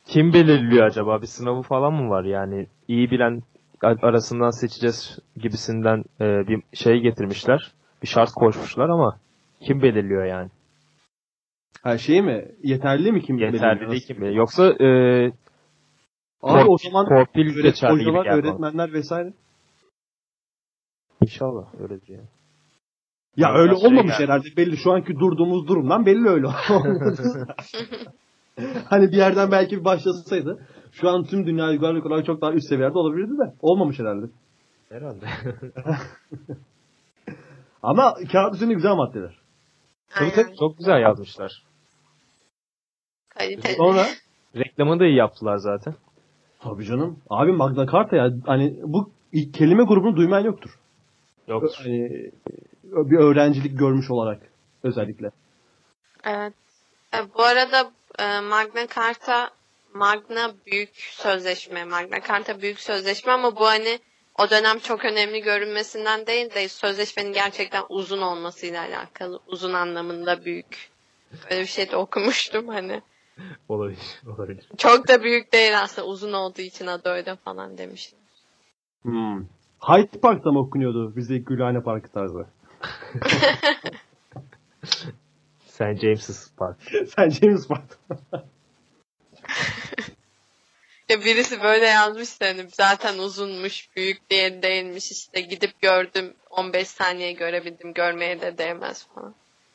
kim 0.06 0.32
belirliyor 0.32 0.86
acaba? 0.86 1.22
Bir 1.22 1.26
sınavı 1.26 1.62
falan 1.62 1.92
mı 1.92 2.10
var? 2.10 2.24
Yani 2.24 2.66
iyi 2.88 3.10
bilen 3.10 3.42
arasından 3.82 4.50
seçeceğiz 4.50 5.18
gibisinden 5.36 6.04
e, 6.20 6.24
bir 6.48 6.62
şey 6.74 7.00
getirmişler. 7.00 7.72
Bir 8.02 8.08
şart 8.08 8.30
koşmuşlar 8.30 8.88
ama 8.88 9.18
kim 9.60 9.82
belirliyor 9.82 10.24
yani? 10.24 10.48
Ha 11.82 11.98
şey 11.98 12.22
mi? 12.22 12.48
Yeterli 12.62 13.12
mi 13.12 13.22
kim 13.22 13.38
Yeterli 13.38 13.62
belirliyor? 13.62 13.90
değil 13.90 14.06
kim 14.06 14.16
belirliyor? 14.16 14.36
Yoksa 14.36 14.66
e, 14.66 14.86
Abi 16.42 16.68
o 16.70 16.78
zaman 16.78 17.08
torpil 17.08 17.56
öğret- 17.56 17.82
hocalar, 17.92 18.26
bana. 18.26 18.34
öğretmenler 18.36 18.92
vesaire. 18.92 19.32
İnşallah 21.22 21.74
öyledir 21.80 22.08
yani. 22.08 22.24
Ya 23.36 23.48
Biraz 23.48 23.60
öyle 23.60 23.76
şey 23.76 23.86
olmamış 23.88 24.12
geldi. 24.18 24.22
herhalde 24.22 24.48
belli. 24.56 24.76
Şu 24.76 24.92
anki 24.92 25.14
durduğumuz 25.18 25.68
durumdan 25.68 26.06
belli 26.06 26.28
öyle 26.28 26.46
hani 28.84 29.12
bir 29.12 29.16
yerden 29.16 29.50
belki 29.50 29.78
bir 29.78 29.84
başlasaydı 29.84 30.66
şu 30.92 31.08
an 31.08 31.24
tüm 31.24 31.46
dünya 31.46 31.68
uygarlık 31.68 32.06
olarak 32.06 32.26
çok 32.26 32.40
daha 32.40 32.52
üst 32.52 32.68
seviyede 32.68 32.98
olabilirdi 32.98 33.30
de 33.38 33.54
olmamış 33.62 33.98
herhalde. 33.98 34.26
Herhalde. 34.88 35.26
Ama 37.82 38.14
kağıt 38.32 38.54
üzerinde 38.54 38.74
güzel 38.74 38.94
maddeler. 38.94 39.38
tabii 40.10 40.32
tabii 40.32 40.56
çok 40.56 40.78
güzel 40.78 41.00
yazmışlar. 41.00 41.62
Kaliteli. 43.28 43.74
Sonra 43.74 44.06
Reklamını 44.56 45.00
da 45.00 45.06
iyi 45.06 45.16
yaptılar 45.16 45.56
zaten. 45.56 45.94
tabii 46.60 46.84
canım. 46.84 47.18
Abi 47.30 47.52
Magna 47.52 47.86
Carta 47.92 48.16
ya 48.16 48.30
hani 48.46 48.76
bu 48.82 49.10
kelime 49.52 49.84
grubunu 49.84 50.16
duymayan 50.16 50.44
yoktur. 50.44 50.70
Yok. 51.48 51.64
Hani 51.78 52.30
bir 52.84 53.18
öğrencilik 53.18 53.78
görmüş 53.78 54.10
olarak 54.10 54.42
özellikle. 54.82 55.30
Evet. 56.24 56.54
E, 57.14 57.18
bu 57.38 57.42
arada 57.42 57.90
e, 58.18 58.40
Magna 58.40 58.86
Carta 58.96 59.50
Magna 59.94 60.54
büyük 60.66 60.96
sözleşme. 60.96 61.84
Magna 61.84 62.20
Carta 62.28 62.62
büyük 62.62 62.80
sözleşme 62.80 63.32
ama 63.32 63.56
bu 63.56 63.66
hani 63.66 63.98
o 64.38 64.50
dönem 64.50 64.78
çok 64.78 65.04
önemli 65.04 65.42
görünmesinden 65.42 66.26
değil 66.26 66.54
de 66.54 66.68
sözleşmenin 66.68 67.32
gerçekten 67.32 67.82
uzun 67.88 68.22
olmasıyla 68.22 68.82
alakalı. 68.82 69.40
Uzun 69.46 69.72
anlamında 69.72 70.44
büyük. 70.44 70.90
Böyle 71.50 71.60
bir 71.60 71.66
şey 71.66 71.90
de 71.90 71.96
okumuştum 71.96 72.68
hani. 72.68 73.02
Olabilir. 73.68 74.22
Olabilir. 74.36 74.68
Çok 74.78 75.08
da 75.08 75.22
büyük 75.22 75.52
değil 75.52 75.80
aslında 75.80 76.08
uzun 76.08 76.32
olduğu 76.32 76.62
için 76.62 76.86
adı 76.86 77.08
öyle 77.08 77.36
falan 77.36 77.78
demişler. 77.78 78.20
Hmm. 79.02 79.44
Hyde 79.80 80.20
Park'ta 80.22 80.52
mı 80.52 80.58
okunuyordu 80.58 81.16
bize 81.16 81.38
Gülhane 81.38 81.82
Parkı 81.82 82.12
tarzı? 82.12 82.46
Sen 85.66 85.94
James's 85.96 86.50
Park. 86.56 86.76
Sen 87.16 87.30
James 87.30 87.70
Bond. 87.70 87.90
Ya 91.08 91.20
birisi 91.24 91.62
böyle 91.62 91.86
yazmış 91.86 92.28
hani 92.42 92.66
zaten 92.72 93.18
uzunmuş, 93.18 93.88
büyük 93.96 94.30
diye 94.30 94.62
değilmiş 94.62 95.10
işte 95.12 95.40
gidip 95.40 95.80
gördüm 95.82 96.34
15 96.50 96.88
saniye 96.88 97.32
görebildim 97.32 97.92
görmeye 97.94 98.40
de 98.40 98.58
değmez 98.58 99.06
falan. 99.14 99.34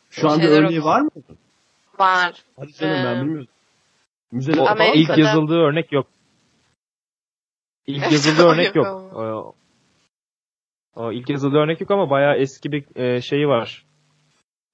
Şu 0.09 0.29
anda 0.29 0.41
Şeyler 0.41 0.61
örneği 0.63 0.79
oldu. 0.79 0.87
var 0.87 1.01
mı? 1.01 1.09
Var. 1.99 2.43
Hadi 2.59 2.73
canım 2.73 3.03
ben 3.05 3.15
Ee, 3.15 3.21
bilmiyordum. 3.21 3.53
Müzeler 4.31 4.57
O, 4.57 4.65
Amerika'da- 4.67 5.13
ilk 5.13 5.17
yazıldığı 5.25 5.57
örnek 5.59 5.91
yok. 5.91 6.07
İlk 7.87 8.01
yazıldığı 8.11 8.47
örnek 8.47 8.75
yok. 8.75 8.87
O, 9.15 9.55
o 10.95 11.11
ilk 11.11 11.29
yazıldığı 11.29 11.57
örnek 11.57 11.81
yok 11.81 11.91
ama 11.91 12.09
bayağı 12.09 12.35
eski 12.37 12.71
bir 12.71 12.95
e, 12.95 13.21
şeyi 13.21 13.47
var. 13.47 13.85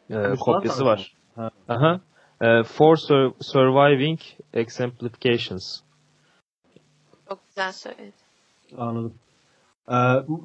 E, 0.09 0.15
kopyası 0.39 0.85
var. 0.85 1.15
Ha. 1.35 1.49
Aha. 1.69 2.01
E, 2.41 2.63
for 2.63 2.95
sur- 2.97 3.33
surviving 3.41 4.19
exemplifications. 4.53 5.81
Çok 7.29 7.39
güzel 7.47 7.71
söyledi. 7.71 8.11
Anladım. 8.77 9.13
Ee, 9.87 9.93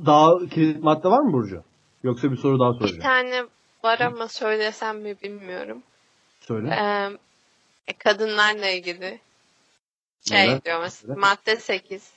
daha 0.06 0.38
kilit 0.50 0.82
madde 0.82 1.08
var 1.08 1.20
mı 1.20 1.32
Burcu? 1.32 1.62
Yoksa 2.02 2.30
bir 2.32 2.36
soru 2.36 2.60
daha 2.60 2.72
Bir 2.74 2.78
soracağım. 2.78 3.02
tane 3.02 3.44
var 3.84 4.00
ama 4.00 4.28
söylesem 4.28 5.00
mi 5.00 5.16
bilmiyorum. 5.22 5.82
Söyle. 6.40 6.68
Ee, 6.80 7.10
e, 7.86 7.92
kadınlarla 7.98 8.68
ilgili 8.68 9.20
şey 10.28 10.44
Evet. 10.52 10.64
diyor 10.64 10.80
mesela 10.80 11.14
Evet. 11.14 11.22
madde 11.22 11.56
8. 11.56 12.12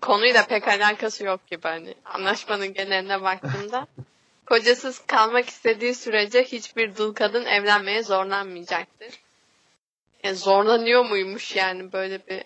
Konuyla 0.00 0.46
pek 0.46 0.68
alakası 0.68 1.24
yok 1.24 1.46
gibi 1.46 1.62
hani. 1.62 1.94
Anlaşmanın 2.04 2.72
geneline 2.74 3.22
baktığımda. 3.22 3.86
Kocasız 4.48 4.98
kalmak 5.06 5.48
istediği 5.48 5.94
sürece 5.94 6.42
hiçbir 6.42 6.96
dul 6.96 7.14
kadın 7.14 7.44
evlenmeye 7.44 8.02
zorlanmayacaktır. 8.02 9.08
E, 10.24 10.34
zorlanıyor 10.34 11.04
muymuş 11.04 11.56
yani 11.56 11.92
böyle 11.92 12.18
bir 12.18 12.42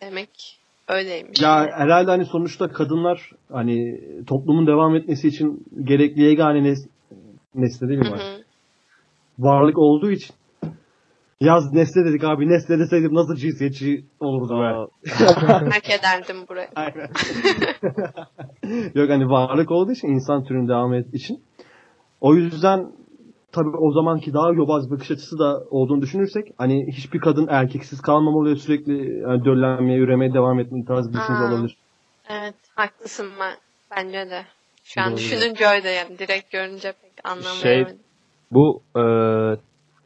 demek 0.00 0.58
öyleymiş. 0.88 1.42
Ya 1.42 1.66
herhalde 1.72 2.10
hani 2.10 2.24
sonuçta 2.24 2.68
kadınlar 2.68 3.30
hani 3.52 4.00
toplumun 4.26 4.66
devam 4.66 4.96
etmesi 4.96 5.28
için 5.28 5.64
gerekli 5.84 6.22
yegane 6.22 6.62
nes 6.62 6.86
nesne 7.54 7.88
değil 7.88 8.00
mi? 8.00 8.06
Hı 8.06 8.12
var? 8.12 8.18
hı. 8.18 8.44
Varlık 9.38 9.78
olduğu 9.78 10.10
için. 10.10 10.34
Yaz 11.40 11.72
nesne 11.72 12.04
dedik 12.04 12.24
abi. 12.24 12.48
Nesne 12.48 12.78
deseydim 12.78 13.14
nasıl 13.14 13.36
cinsiyetçi 13.36 14.04
olurdu 14.20 14.60
be. 14.60 14.86
Terk 15.70 15.90
ederdim 15.90 16.36
burayı. 16.48 16.68
Aynen. 16.76 17.08
Yok 18.94 19.10
hani 19.10 19.30
varlık 19.30 19.70
olduğu 19.70 19.92
için 19.92 20.08
insan 20.08 20.44
türünün 20.44 20.68
devam 20.68 20.94
et 20.94 21.14
için. 21.14 21.42
O 22.20 22.34
yüzden 22.34 22.92
tabii 23.52 23.76
o 23.76 23.92
zamanki 23.92 24.32
daha 24.34 24.52
yobaz 24.52 24.90
bakış 24.90 25.10
açısı 25.10 25.38
da 25.38 25.64
olduğunu 25.70 26.02
düşünürsek 26.02 26.52
hani 26.58 26.86
hiçbir 26.92 27.20
kadın 27.20 27.46
erkeksiz 27.50 28.00
kalmamalı 28.00 28.50
ve 28.50 28.56
sürekli 28.56 29.20
yani 29.20 29.44
döllenmeye, 29.44 29.98
üremeye 29.98 30.34
devam 30.34 30.60
etme 30.60 30.84
tarzı 30.84 31.08
bir 31.08 31.14
düşünce 31.18 31.42
Aa. 31.42 31.52
olabilir. 31.52 31.76
Evet 32.28 32.54
haklısın 32.74 33.26
ben. 33.40 33.54
Bence 33.96 34.30
de. 34.30 34.42
Şu 34.84 35.00
an 35.00 35.10
Doğru. 35.10 35.16
düşününce 35.16 35.66
öyle 35.66 35.90
yani. 35.90 36.18
Direkt 36.18 36.50
görünce 36.52 36.92
pek 37.02 37.12
anlamayamadım. 37.24 37.62
Şey- 37.62 37.86
Bu 38.50 38.82
e, 38.96 39.02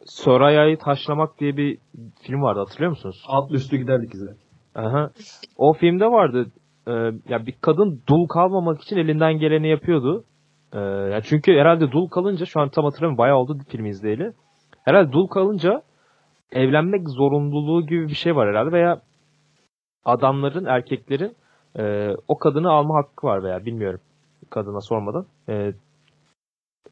Soraya'yı 0.09 0.79
taşlamak 0.79 1.41
diye 1.41 1.57
bir 1.57 1.79
film 2.23 2.43
vardı 2.43 2.61
hatırlıyor 2.61 2.91
musunuz? 2.91 3.25
Alt 3.29 3.53
üstü 3.53 3.77
giderdik 3.77 4.15
izle. 4.15 4.31
Aha. 4.75 5.11
O 5.57 5.73
filmde 5.73 6.07
vardı. 6.07 6.47
e, 6.87 6.93
ya 7.29 7.47
bir 7.47 7.55
kadın 7.61 8.03
dul 8.09 8.27
kalmamak 8.29 8.83
için 8.83 8.97
elinden 8.97 9.39
geleni 9.39 9.69
yapıyordu. 9.69 10.25
E, 10.73 10.79
ya 10.81 11.21
çünkü 11.21 11.53
herhalde 11.53 11.93
dul 11.93 12.09
kalınca 12.09 12.47
şu 12.47 12.61
an 12.61 12.69
tam 12.69 12.85
hatırlamıyorum 12.85 13.19
bayağı 13.19 13.37
oldu 13.37 13.59
filmi 13.69 13.89
izleyeli. 13.89 14.33
Herhalde 14.85 15.13
dul 15.13 15.27
kalınca 15.27 15.83
evlenmek 16.53 17.09
zorunluluğu 17.09 17.87
gibi 17.87 18.09
bir 18.09 18.15
şey 18.15 18.37
var 18.37 18.49
herhalde 18.49 18.73
veya 18.73 19.01
adamların, 20.05 20.65
erkeklerin 20.65 21.37
e, 21.79 22.15
o 22.29 22.39
kadını 22.39 22.71
alma 22.71 22.95
hakkı 22.97 23.27
var 23.27 23.43
veya 23.43 23.65
bilmiyorum 23.65 24.01
kadına 24.51 24.81
sormadan. 24.81 25.27
E, 25.49 25.73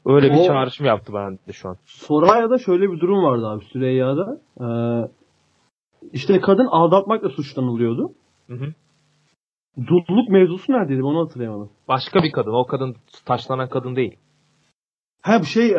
Öyle 0.07 0.33
bir 0.33 0.37
O- 0.37 0.45
çağrışım 0.45 0.85
yaptı 0.85 1.13
bende 1.13 1.53
şu 1.53 1.69
an. 1.69 1.77
Sorayya'da 1.85 2.57
şöyle 2.57 2.91
bir 2.91 2.99
durum 2.99 3.23
vardı 3.23 3.47
abi 3.47 3.65
Süreyya'da. 3.65 4.41
Ee, 4.61 4.67
işte 6.13 6.39
kadın 6.41 6.65
aldatmakla 6.65 7.29
suçlanılıyordu. 7.29 8.11
Hı 8.47 8.53
hı. 8.53 8.73
Dulluk 9.87 10.29
mevzusu 10.29 10.73
neredeydi 10.73 11.03
onu 11.03 11.25
hatırlayamadım. 11.25 11.69
Başka 11.87 12.23
bir 12.23 12.31
kadın. 12.31 12.51
O 12.51 12.65
kadın 12.65 12.95
taşlanan 13.25 13.69
kadın 13.69 13.95
değil. 13.95 14.15
Ha 15.27 15.39
bu 15.39 15.45
şey 15.45 15.71
e, 15.71 15.77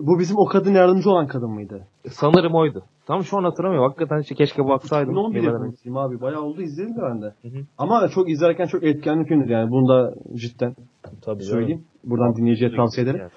bu 0.00 0.18
bizim 0.18 0.36
o 0.38 0.44
kadın 0.44 0.74
yardımcı 0.74 1.10
olan 1.10 1.26
kadın 1.26 1.50
mıydı? 1.50 1.86
Sanırım 2.10 2.54
oydu. 2.54 2.82
Tam 3.06 3.24
şu 3.24 3.38
an 3.38 3.44
hatırlamıyorum. 3.44 3.88
Hakikaten 3.88 4.20
işte 4.20 4.34
keşke 4.34 4.64
baksaydım. 4.68 5.10
2011 5.10 5.36
Yıllar 5.36 5.54
önce. 5.54 5.64
yapımcıyım 5.64 5.96
abi. 5.96 6.20
Bayağı 6.20 6.42
oldu 6.42 6.62
izledim 6.62 6.96
de 6.96 7.00
ben 7.02 7.22
de. 7.22 7.26
Hı 7.42 7.48
hı. 7.48 7.62
Ama 7.78 8.08
çok 8.08 8.30
izlerken 8.30 8.66
çok 8.66 8.82
etkenli 8.84 9.24
filmdir 9.24 9.48
yani. 9.48 9.70
Bunu 9.70 9.88
da 9.88 10.14
cidden 10.34 10.74
Tabii 11.02 11.22
canım. 11.22 11.40
söyleyeyim. 11.42 11.84
Buradan 12.04 12.36
dinleyiciye 12.36 12.76
tavsiye 12.76 13.04
ederim. 13.06 13.20
Yani. 13.20 13.30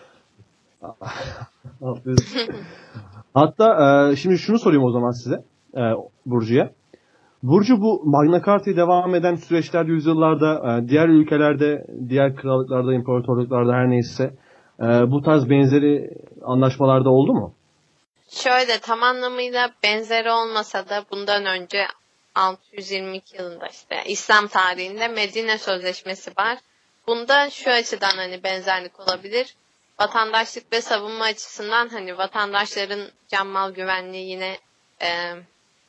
Hatta 3.34 4.10
e, 4.12 4.16
şimdi 4.16 4.38
şunu 4.38 4.60
sorayım 4.60 4.84
o 4.84 4.92
zaman 4.92 5.12
size. 5.12 5.36
E, 5.78 5.82
Burcu'ya. 6.26 6.72
Burcu 7.44 7.82
bu 7.82 8.02
Magna 8.06 8.42
Carta'yı 8.46 8.78
devam 8.78 9.16
eden 9.16 9.36
süreçlerde 9.36 9.92
yüzyıllarda 9.92 10.78
e, 10.78 10.88
diğer 10.90 11.10
ülkelerde, 11.10 11.86
diğer 12.10 12.36
krallıklarda, 12.36 12.94
imparatorluklarda 12.94 13.74
her 13.74 13.90
neyse 13.90 14.34
e, 14.82 15.12
bu 15.12 15.22
tarz 15.22 15.50
benzeri 15.50 16.10
anlaşmalarda 16.44 17.10
oldu 17.10 17.34
mu? 17.34 17.54
Şöyle 18.30 18.80
tam 18.80 19.04
anlamıyla 19.04 19.72
benzeri 19.84 20.32
olmasa 20.32 20.90
da 20.90 21.06
bundan 21.12 21.46
önce 21.46 21.88
622 22.36 23.38
yılında 23.38 23.68
işte 23.68 24.04
İslam 24.06 24.48
tarihinde 24.48 25.08
Medine 25.08 25.58
Sözleşmesi 25.58 26.32
var. 26.38 26.58
Bunda 27.08 27.50
şu 27.50 27.70
açıdan 27.70 28.16
hani 28.16 28.44
benzerlik 28.44 29.00
olabilir. 29.00 29.56
Vatandaşlık 30.00 30.74
ve 30.74 30.82
savunma 30.82 31.26
açısından 31.26 31.90
hani 31.90 32.18
vatandaşların 32.18 33.02
can 33.28 33.48
mal 33.48 33.72
güvenliği 33.72 34.30
yine 34.30 34.58
e, 35.02 35.34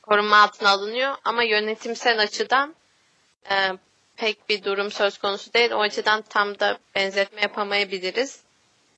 korunma 0.02 0.36
altına 0.36 0.70
alınıyor 0.70 1.14
ama 1.24 1.42
yönetimsel 1.42 2.22
açıdan 2.22 2.74
e, 3.50 3.54
pek 4.16 4.48
bir 4.48 4.64
durum 4.64 4.90
söz 4.90 5.18
konusu 5.18 5.52
değil. 5.52 5.70
O 5.70 5.80
açıdan 5.80 6.22
tam 6.22 6.58
da 6.58 6.78
benzetme 6.94 7.40
yapamayabiliriz. 7.40 8.40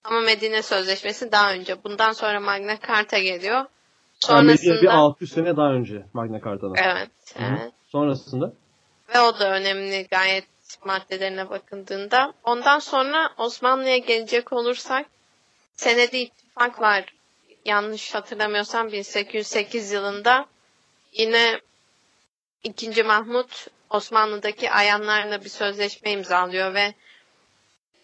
Ama 0.04 0.20
Medine 0.20 0.62
Sözleşmesi 0.62 1.32
daha 1.32 1.52
önce. 1.52 1.84
Bundan 1.84 2.12
sonra 2.12 2.40
Magna 2.40 2.78
Carta 2.88 3.18
geliyor. 3.18 3.56
Yani 3.56 3.66
Sonrasında 4.20 4.82
bir 4.82 4.86
600 4.86 5.32
sene 5.32 5.56
daha 5.56 5.72
önce 5.72 6.06
Magna 6.12 6.40
Carta'dan. 6.40 6.74
evet, 6.76 7.10
evet. 7.36 7.72
Sonrasında 7.86 8.52
Ve 9.14 9.20
o 9.20 9.38
da 9.38 9.52
önemli 9.54 10.06
gayet 10.10 10.44
maddelerine 10.84 11.50
bakıldığında. 11.50 12.34
Ondan 12.44 12.78
sonra 12.78 13.30
Osmanlı'ya 13.38 13.98
gelecek 13.98 14.52
olursak 14.52 15.06
senedi 15.74 16.16
ittifak 16.16 16.80
var. 16.80 17.04
Yanlış 17.64 18.14
hatırlamıyorsam 18.14 18.92
1808 18.92 19.92
yılında 19.92 20.46
yine 21.12 21.60
2. 22.64 23.02
Mahmut 23.02 23.66
Osmanlı'daki 23.90 24.70
ayanlarla 24.70 25.44
bir 25.44 25.48
sözleşme 25.48 26.10
imzalıyor 26.10 26.74
ve 26.74 26.94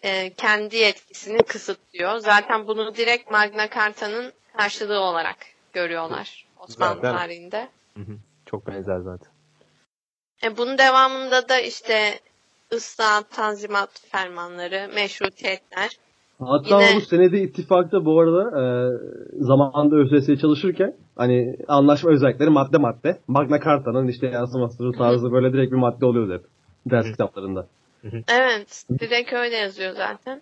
e, 0.03 0.33
kendi 0.33 0.75
yetkisini 0.77 1.37
kısıtlıyor. 1.37 2.17
Zaten 2.17 2.67
bunu 2.67 2.95
direkt 2.95 3.31
Magna 3.31 3.69
Carta'nın 3.69 4.31
karşılığı 4.57 4.99
olarak 4.99 5.37
görüyorlar 5.73 6.45
Osmanlı 6.59 6.95
Zaten- 6.95 7.17
tarihinde. 7.17 7.69
Hı 7.97 7.99
hı. 8.03 8.15
Çok 8.45 8.67
benzer 8.67 8.99
zaten. 8.99 9.31
E, 10.43 10.57
bunun 10.57 10.77
devamında 10.77 11.49
da 11.49 11.59
işte 11.59 12.19
ıslahat, 12.73 13.31
tanzimat 13.31 13.89
fermanları, 14.11 14.89
meşrutiyetler. 14.95 15.89
Hatta 16.39 16.81
Yine- 16.81 16.95
bu 16.95 17.01
senedi 17.01 17.37
ittifakta 17.37 18.05
bu 18.05 18.19
arada 18.19 18.61
e, 18.61 18.63
zamanında 19.43 19.95
ÖSS'ye 19.95 20.37
çalışırken 20.37 20.95
hani 21.15 21.55
anlaşma 21.67 22.11
özellikleri 22.11 22.49
madde 22.49 22.77
madde 22.77 23.19
Magna 23.27 23.59
Carta'nın 23.59 24.07
işte 24.07 24.27
yansıması 24.27 24.91
tarzı 24.97 25.31
böyle 25.31 25.53
direkt 25.53 25.71
bir 25.71 25.77
madde 25.77 26.05
oluyordu 26.05 26.33
hep 26.33 26.45
ders 26.91 27.11
kitaplarında. 27.11 27.67
Evet, 28.27 28.85
direkt 28.99 29.33
öyle 29.33 29.57
yazıyor 29.57 29.95
zaten. 29.95 30.41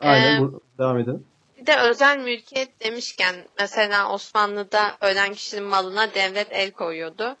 Aynen 0.00 0.36
Ee, 0.36 0.40
bu, 0.40 0.60
devam 0.78 0.98
edelim. 0.98 1.26
Bir 1.56 1.66
de 1.66 1.76
özel 1.76 2.18
mülkiyet 2.18 2.84
demişken 2.84 3.34
mesela 3.58 4.12
Osmanlı'da 4.12 4.96
ölen 5.00 5.32
kişinin 5.32 5.64
malına 5.64 6.14
devlet 6.14 6.48
el 6.50 6.70
koyuyordu. 6.70 7.36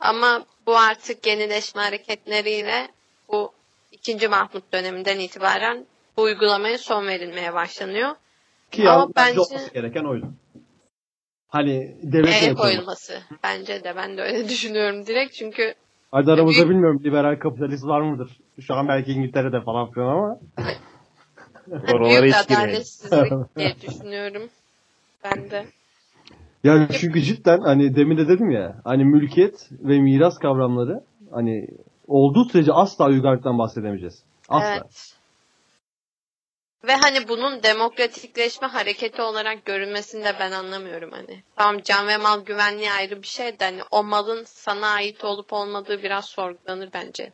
Ama 0.00 0.46
bu 0.66 0.78
artık 0.78 1.26
yenileşme 1.26 1.82
hareketleriyle 1.82 2.88
bu 3.28 3.52
2. 3.92 4.28
Mahmut 4.28 4.72
döneminden 4.72 5.18
itibaren 5.18 5.86
bu 6.16 6.22
uygulamaya 6.22 6.78
son 6.78 7.06
verilmeye 7.06 7.54
başlanıyor. 7.54 8.14
Ki 8.70 8.88
ama 8.88 9.00
ya, 9.00 9.08
bence 9.16 9.40
olması 9.40 9.72
gereken 9.74 10.04
oydu. 10.04 10.26
Hani 11.48 11.96
devlet 12.02 12.42
El 12.42 12.54
koyulması. 12.54 13.22
Bence 13.42 13.84
de 13.84 13.96
ben 13.96 14.16
de 14.16 14.22
öyle 14.22 14.48
düşünüyorum 14.48 15.06
direkt 15.06 15.34
çünkü 15.34 15.74
Hadi 16.12 16.32
aramızda 16.32 16.70
bilmiyorum 16.70 17.00
liberal 17.04 17.38
kapitalist 17.38 17.84
var 17.86 18.00
mıdır? 18.00 18.40
Şu 18.60 18.74
an 18.74 18.88
belki 18.88 19.12
İngiltere'de 19.12 19.60
falan 19.60 19.90
filan 19.90 20.06
ama. 20.06 20.38
Oralara 21.92 22.26
hiç 22.26 22.48
girmeyin. 22.48 23.46
diye 23.56 23.74
düşünüyorum. 23.80 24.42
Ben 25.24 25.50
de. 25.50 25.64
Yani 26.64 26.88
çünkü 27.00 27.22
cidden 27.22 27.60
hani 27.60 27.96
demin 27.96 28.16
de 28.16 28.28
dedim 28.28 28.50
ya 28.50 28.80
hani 28.84 29.04
mülkiyet 29.04 29.68
ve 29.70 30.00
miras 30.00 30.38
kavramları 30.38 31.04
hani 31.30 31.68
olduğu 32.06 32.44
sürece 32.44 32.72
asla 32.72 33.08
uygarlıktan 33.08 33.58
bahsedemeyeceğiz. 33.58 34.22
Asla. 34.48 34.74
Evet. 34.74 35.19
Ve 36.84 36.94
hani 36.94 37.28
bunun 37.28 37.62
demokratikleşme 37.62 38.68
hareketi 38.68 39.22
olarak 39.22 39.64
görünmesini 39.64 40.24
de 40.24 40.36
ben 40.40 40.52
anlamıyorum 40.52 41.10
hani. 41.12 41.42
Tamam 41.56 41.82
can 41.84 42.08
ve 42.08 42.16
mal 42.16 42.40
güvenliği 42.44 42.92
ayrı 42.92 43.22
bir 43.22 43.26
şey 43.26 43.60
de 43.60 43.64
hani 43.64 43.82
o 43.90 44.02
malın 44.04 44.44
sana 44.44 44.88
ait 44.88 45.24
olup 45.24 45.52
olmadığı 45.52 46.02
biraz 46.02 46.24
sorgulanır 46.24 46.90
bence. 46.94 47.32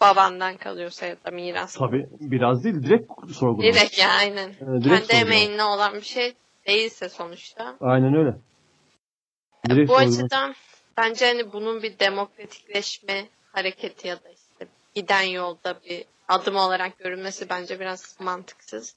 Babandan 0.00 0.56
kalıyorsa 0.56 1.06
ya 1.06 1.16
da 1.24 1.30
miras. 1.30 1.74
Tabii 1.76 2.06
biraz 2.20 2.64
değil 2.64 2.82
direkt 2.82 3.12
sorgulanır. 3.32 3.72
Direkt 3.74 3.98
ya 3.98 4.10
aynen. 4.10 4.48
Evet, 4.60 4.84
direkt 4.84 4.84
Kendi 4.84 5.04
sorgulanır. 5.06 5.26
emeğinle 5.26 5.62
olan 5.64 5.94
bir 5.94 6.00
şey 6.02 6.34
değilse 6.66 7.08
sonuçta. 7.08 7.76
Aynen 7.80 8.14
öyle. 8.14 8.34
Direkt 9.68 9.90
Bu 9.90 9.94
sorgulanır. 9.94 10.22
açıdan 10.22 10.54
bence 10.96 11.26
hani 11.26 11.52
bunun 11.52 11.82
bir 11.82 11.98
demokratikleşme 11.98 13.24
hareketi 13.52 14.08
ya 14.08 14.16
da 14.16 14.28
giden 14.94 15.22
yolda 15.22 15.80
bir 15.84 16.04
adım 16.28 16.56
olarak 16.56 16.98
görünmesi 16.98 17.48
bence 17.48 17.80
biraz 17.80 18.20
mantıksız. 18.20 18.94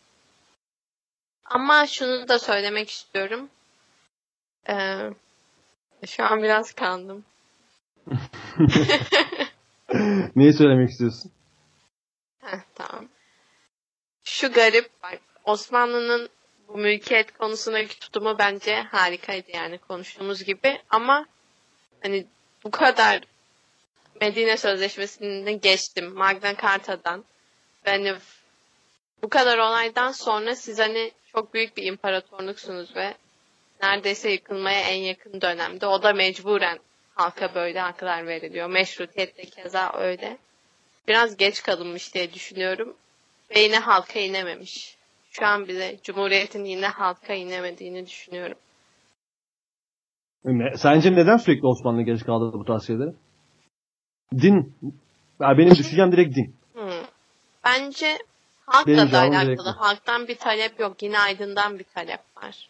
Ama 1.45 1.87
şunu 1.87 2.27
da 2.27 2.39
söylemek 2.39 2.89
istiyorum. 2.89 3.49
Ee, 4.69 5.09
şu 6.07 6.23
an 6.23 6.43
biraz 6.43 6.73
kandım. 6.73 7.25
Neyi 10.35 10.53
söylemek 10.53 10.89
istiyorsun? 10.89 11.31
Heh, 12.41 12.59
tamam. 12.75 13.07
Şu 14.23 14.53
garip 14.53 14.89
bak 15.03 15.19
Osmanlı'nın 15.43 16.29
bu 16.67 16.77
mülkiyet 16.77 17.37
konusundaki 17.37 17.99
tutumu 17.99 18.39
bence 18.39 18.81
harikaydı 18.81 19.51
yani 19.51 19.77
konuştuğumuz 19.77 20.43
gibi 20.43 20.81
ama 20.89 21.25
hani 22.01 22.25
bu 22.63 22.71
kadar 22.71 23.21
Medine 24.21 24.57
Sözleşmesi'ni 24.57 25.59
geçtim 25.59 26.13
Magna 26.13 26.55
Carta'dan 26.61 27.25
ve 27.85 27.91
hani 27.91 28.13
bu 29.23 29.29
kadar 29.29 29.57
olaydan 29.57 30.11
sonra 30.11 30.55
siz 30.55 30.79
hani 30.79 31.11
çok 31.31 31.53
büyük 31.53 31.77
bir 31.77 31.83
imparatorluksunuz 31.83 32.95
ve 32.95 33.13
neredeyse 33.83 34.31
yıkılmaya 34.31 34.81
en 34.81 35.01
yakın 35.01 35.41
dönemde 35.41 35.87
o 35.87 36.03
da 36.03 36.13
mecburen 36.13 36.79
halka 37.15 37.55
böyle 37.55 37.79
haklar 37.79 38.27
veriliyor. 38.27 38.69
Meşrutiyet 38.69 39.37
de 39.37 39.41
keza 39.41 39.93
öyle 39.97 40.37
biraz 41.07 41.37
geç 41.37 41.63
kalınmış 41.63 42.13
diye 42.13 42.33
düşünüyorum. 42.33 42.95
Ve 43.55 43.59
yine 43.59 43.79
halka 43.79 44.19
inememiş. 44.19 44.97
Şu 45.31 45.45
an 45.45 45.67
bile 45.67 45.97
Cumhuriyet'in 46.03 46.65
yine 46.65 46.87
halka 46.87 47.33
inemediğini 47.33 48.05
düşünüyorum. 48.05 48.57
Sence 50.75 51.11
neden 51.11 51.37
sürekli 51.37 51.67
Osmanlı 51.67 52.01
geç 52.01 52.23
kaldı 52.23 52.51
bu 52.53 52.65
tarz 52.65 52.87
şeylere? 52.87 53.24
Din. 54.33 54.73
Ya 55.39 55.57
benim 55.57 55.71
düşüncem 55.75 56.11
direkt 56.11 56.35
din. 56.35 56.55
Bence 57.65 58.17
halkla 58.65 58.91
Benim 58.91 59.11
da 59.11 59.19
alakalı. 59.19 59.69
Halktan 59.69 60.27
bir 60.27 60.35
talep 60.35 60.79
yok. 60.79 61.03
Yine 61.03 61.19
aydından 61.19 61.79
bir 61.79 61.83
talep 61.83 62.19
var. 62.43 62.69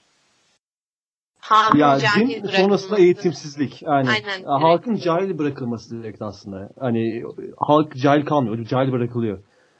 Halkın 1.39 1.79
Ya 1.79 1.99
cahil 1.99 2.21
din 2.21 2.29
bırakılması. 2.43 2.61
sonrasında 2.61 2.97
eğitimsizlik. 2.99 3.83
Aynen. 3.85 4.07
Aynen, 4.09 4.27
Ya 4.27 4.33
direkt. 4.37 4.47
halkın 4.49 4.95
cahil 4.95 5.37
bırakılması 5.37 6.03
direkt 6.03 6.21
aslında. 6.21 6.69
Hani 6.79 7.23
halk 7.57 7.95
cahil 7.95 8.25
kalmıyor. 8.25 8.65
Cahil 8.65 8.91
bırakılıyor. 8.91 9.39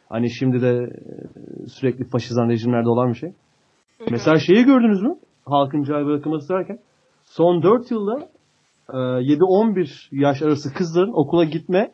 Hani 0.10 0.30
şimdi 0.32 0.62
de 0.62 0.72
e, 0.74 1.70
sürekli 1.70 2.10
faşizan 2.10 2.50
rejimlerde 2.50 2.90
olan 2.90 3.10
bir 3.14 3.18
şey. 3.18 3.30
Hı 3.30 4.04
hı. 4.06 4.08
Mesela 4.12 4.40
şeyi 4.40 4.64
gördünüz 4.64 5.02
mü? 5.02 5.16
Halkın 5.46 5.84
cahil 5.84 6.06
bırakılması 6.06 6.50
derken 6.50 6.80
son 7.24 7.64
4 7.64 7.92
yılda 7.92 8.30
7-11 8.88 10.08
yaş 10.12 10.42
arası 10.42 10.74
kızların 10.74 11.14
okula 11.14 11.44
gitme 11.44 11.92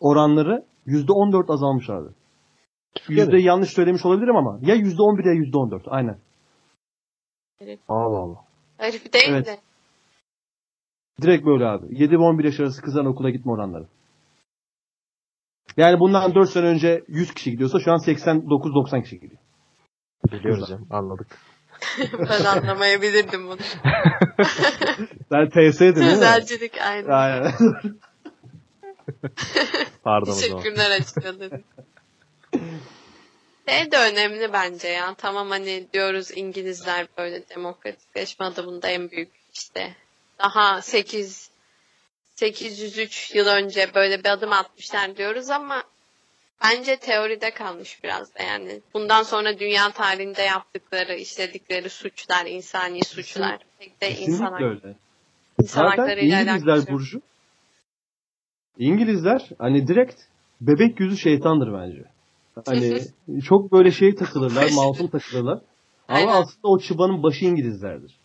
oranları 0.00 0.64
%14 0.86 1.52
azalmış 1.52 1.90
abi. 1.90 2.08
Yüzdeyi 3.08 3.44
yanlış 3.44 3.70
söylemiş 3.70 4.06
olabilirim 4.06 4.36
ama 4.36 4.58
ya 4.62 4.74
yüzde 4.74 5.02
on 5.02 5.18
bir 5.18 5.24
ya 5.24 5.32
yüzde 5.32 5.58
on 5.58 5.70
dört. 5.70 5.84
Aynen. 5.86 6.18
Allah 7.88 8.18
Allah. 8.18 8.44
Herif 8.78 9.12
değil 9.12 9.24
Evet. 9.28 9.46
de. 9.46 9.58
Direkt 11.22 11.46
böyle 11.46 11.66
abi. 11.66 12.02
7 12.02 12.12
ve 12.12 12.22
11 12.22 12.44
yaş 12.44 12.60
arası 12.60 12.82
kızların 12.82 13.06
okula 13.06 13.30
gitme 13.30 13.52
oranları. 13.52 13.86
Yani 15.76 16.00
bundan 16.00 16.34
4 16.34 16.50
sene 16.50 16.66
önce 16.66 17.04
100 17.08 17.34
kişi 17.34 17.50
gidiyorsa 17.50 17.80
şu 17.80 17.92
an 17.92 17.98
89-90 17.98 19.02
kişi 19.02 19.20
gidiyor. 19.20 19.40
Biliyoruz 20.32 20.68
canım. 20.68 20.86
Anladık. 20.90 21.38
Ben 22.30 22.44
anlamayabilirdim 22.44 23.48
bunu. 23.48 23.58
Sen 25.32 25.48
TS'din 25.48 25.80
değil 25.80 26.06
mi? 26.06 26.12
Özelcilik 26.12 26.80
aynen. 26.80 27.08
Aynen. 27.08 27.52
Pardon. 30.04 30.32
Teşekkürler 30.34 30.90
açıkladın. 30.90 31.64
Şey 33.68 33.92
de 33.92 33.98
önemli 33.98 34.52
bence 34.52 34.88
ya. 34.88 35.14
Tamam 35.14 35.50
hani 35.50 35.86
diyoruz 35.92 36.30
İngilizler 36.34 37.06
böyle 37.18 37.48
demokratikleşme 37.48 38.46
adımında 38.46 38.88
en 38.88 39.10
büyük 39.10 39.30
işte. 39.52 39.94
Daha 40.38 40.82
8 40.82 41.50
803 42.34 43.34
yıl 43.34 43.46
önce 43.46 43.94
böyle 43.94 44.24
bir 44.24 44.28
adım 44.28 44.52
atmışlar 44.52 45.16
diyoruz 45.16 45.50
ama 45.50 45.82
bence 46.64 46.96
teoride 46.96 47.50
kalmış 47.50 48.04
biraz 48.04 48.34
da 48.34 48.42
yani. 48.42 48.80
Bundan 48.94 49.22
sonra 49.22 49.58
dünya 49.58 49.90
tarihinde 49.90 50.42
yaptıkları, 50.42 51.14
işledikleri 51.14 51.90
suçlar, 51.90 52.46
insani 52.46 53.04
suçlar 53.04 53.58
pek 53.78 54.00
de 54.00 54.10
insan, 54.10 54.24
Kesinlikle 54.24 54.64
öyle. 54.66 54.96
insan 55.62 55.82
Zaten 55.82 55.98
haklarıyla 55.98 56.40
İngilizler. 56.40 56.86
Burcu. 56.88 57.20
İngilizler 58.78 59.50
hani 59.58 59.88
direkt 59.88 60.20
bebek 60.60 61.00
yüzü 61.00 61.16
şeytandır 61.16 61.72
bence. 61.72 62.04
Hani 62.66 63.00
çok 63.44 63.72
böyle 63.72 63.90
şey 63.90 64.14
takılırlar, 64.14 64.70
masum 64.74 65.08
takılırlar. 65.08 65.60
Ama 66.08 66.18
Aynen. 66.18 66.42
aslında 66.42 66.68
o 66.68 66.78
çıbanın 66.78 67.22
başı 67.22 67.44
İngilizlerdir. 67.44 68.18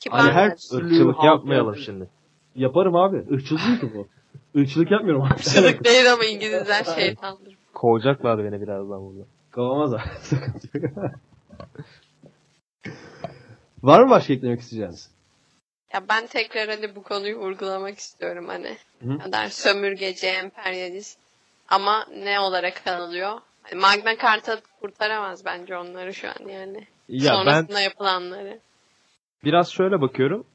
Kibar 0.00 0.20
Hani 0.20 0.32
her 0.32 0.56
türlü 0.56 1.14
yapmayalım 1.24 1.76
şimdi. 1.76 2.08
Yaparım 2.54 2.96
abi. 2.96 3.24
Irkçılık 3.30 3.94
bu. 3.94 4.08
Irkçılık 4.54 4.90
yapmıyorum 4.90 5.22
abi. 5.22 5.34
Irkçılık 5.34 5.84
değil 5.84 6.12
ama 6.12 6.24
İngilizler 6.24 6.84
şeytandır. 6.96 7.54
Kovacaklar 7.74 8.38
beni 8.44 8.60
birazdan 8.60 9.00
burada. 9.06 9.26
Kovamaz 9.52 9.94
abi. 9.94 10.02
Sıkıntı 10.20 10.78
yok. 10.78 10.92
Var 13.82 14.02
mı 14.02 14.10
başka 14.10 14.32
eklemek 14.32 14.60
isteyeceğiniz? 14.60 15.10
Ya 15.94 16.02
ben 16.08 16.26
tekrar 16.26 16.68
hani 16.68 16.96
bu 16.96 17.02
konuyu 17.02 17.38
vurgulamak 17.38 17.98
istiyorum 17.98 18.44
hani. 18.48 18.76
Hı. 19.02 19.18
Kadar 19.18 19.48
sömürgeci, 19.48 20.26
emperyalist. 20.26 21.18
Ama 21.68 22.06
ne 22.24 22.40
olarak 22.40 22.86
anılıyor? 22.86 23.38
Hani 23.62 23.80
Magna 23.80 24.16
Carta 24.22 24.60
kurtaramaz 24.80 25.44
bence 25.44 25.76
onları 25.76 26.14
şu 26.14 26.28
an 26.28 26.48
yani. 26.48 26.86
Ya 27.08 27.32
ben 27.32 27.36
Sonrasında 27.36 27.80
yapılanları. 27.80 28.58
biraz 29.44 29.70
şöyle 29.72 30.00
bakıyorum. 30.00 30.46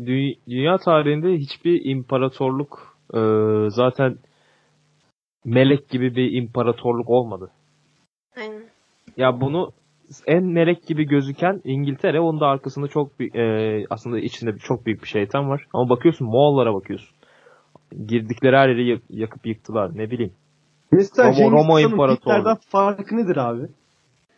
Dü- 0.00 0.38
Dünya 0.48 0.76
tarihinde 0.78 1.28
hiçbir 1.36 1.84
imparatorluk 1.84 2.97
e, 3.14 3.20
zaten 3.70 4.18
melek 5.44 5.88
gibi 5.88 6.16
bir 6.16 6.32
imparatorluk 6.32 7.08
olmadı. 7.10 7.50
Aynen. 8.36 8.62
Ya 9.16 9.40
bunu 9.40 9.72
en 10.26 10.44
melek 10.44 10.86
gibi 10.86 11.04
gözüken 11.04 11.60
İngiltere, 11.64 12.20
onun 12.20 12.40
da 12.40 12.46
arkasında 12.46 12.88
çok 12.88 13.20
bir, 13.20 13.34
e, 13.34 13.86
aslında 13.90 14.18
içinde 14.18 14.54
bir- 14.54 14.60
çok 14.60 14.86
büyük 14.86 15.02
bir 15.02 15.08
şeytan 15.08 15.48
var. 15.48 15.66
Ama 15.74 15.88
bakıyorsun 15.88 16.26
Moğollara 16.26 16.74
bakıyorsun. 16.74 17.16
Girdikleri 18.06 18.56
her 18.56 18.68
yeri 18.68 18.88
yak- 18.88 19.02
yakıp 19.10 19.46
yıktılar. 19.46 19.98
Ne 19.98 20.10
bileyim. 20.10 20.32
Mesela 20.92 21.28
Roma- 21.30 21.50
Roma 21.52 21.80
İmparatorluğu. 21.80 22.56
Farkı 22.68 23.16
nedir 23.16 23.36
abi? 23.36 23.62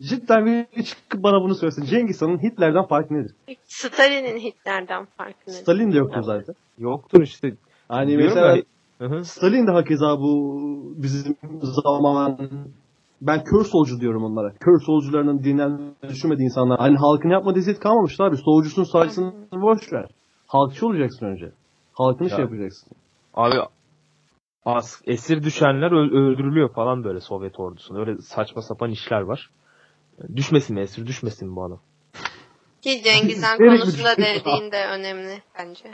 Cidden 0.01 0.45
bir 0.45 0.83
çıkıp 0.83 1.23
bana 1.23 1.41
bunu 1.43 1.55
söylesin. 1.55 1.85
Cengiz 1.85 2.21
Han'ın 2.21 2.43
Hitler'den 2.43 2.83
farkı 2.85 3.13
nedir? 3.13 3.35
Stalin'in 3.63 4.39
Hitler'den 4.39 5.05
farkı 5.05 5.39
ne? 5.47 5.51
Stalin 5.53 5.91
de 5.91 5.97
yoktu 5.97 6.23
zaten. 6.23 6.55
Yoktur 6.77 7.21
işte. 7.21 7.53
Hani 7.91 8.07
Diyorum 8.07 8.25
mesela 8.25 8.55
ya, 8.55 8.63
Hı 8.99 9.05
hı. 9.05 9.25
Stalin 9.25 9.67
de 9.67 9.71
hakeza 9.71 10.19
bu 10.19 10.61
bizim 10.95 11.35
zaman 11.61 12.37
ben 13.21 13.43
kör 13.43 13.63
solcu 13.63 13.99
diyorum 13.99 14.23
onlara. 14.23 14.53
Kör 14.53 14.79
solcularının 14.79 15.43
dinden 15.43 15.95
düşünmediği 16.09 16.45
insanlar. 16.45 16.79
Hani 16.79 16.97
halkın 16.97 17.29
yapmadığı 17.29 17.59
eziyet 17.59 17.79
kalmamıştı 17.79 18.23
abi. 18.23 18.37
Solcusun 18.37 18.83
saygısını 18.83 19.33
boş 19.51 19.93
ver. 19.93 20.09
Halkçı 20.47 20.87
olacaksın 20.87 21.25
önce. 21.25 21.51
Halkını 21.93 22.29
Ya. 22.29 22.35
şey 22.35 22.45
yapacaksın. 22.45 22.91
Abi 23.33 23.55
as, 24.65 25.01
esir 25.05 25.43
düşenler 25.43 25.91
öl- 25.91 26.11
öldürülüyor 26.11 26.73
falan 26.73 27.03
böyle 27.03 27.19
Sovyet 27.19 27.59
ordusunda. 27.59 27.99
Öyle 27.99 28.17
saçma 28.17 28.61
sapan 28.61 28.91
işler 28.91 29.21
var. 29.21 29.49
Düşmesin 30.35 30.75
mi 30.75 30.81
esir 30.81 31.07
düşmesin 31.07 31.49
mi 31.49 31.55
bu 31.55 31.63
adam? 31.63 31.79
Ki 32.81 33.01
Cengiz 33.03 33.43
Han 33.43 33.57
konusunda 33.57 34.17
dediğin 34.17 34.71
de 34.71 34.85
önemli 34.85 35.41
bence. 35.59 35.89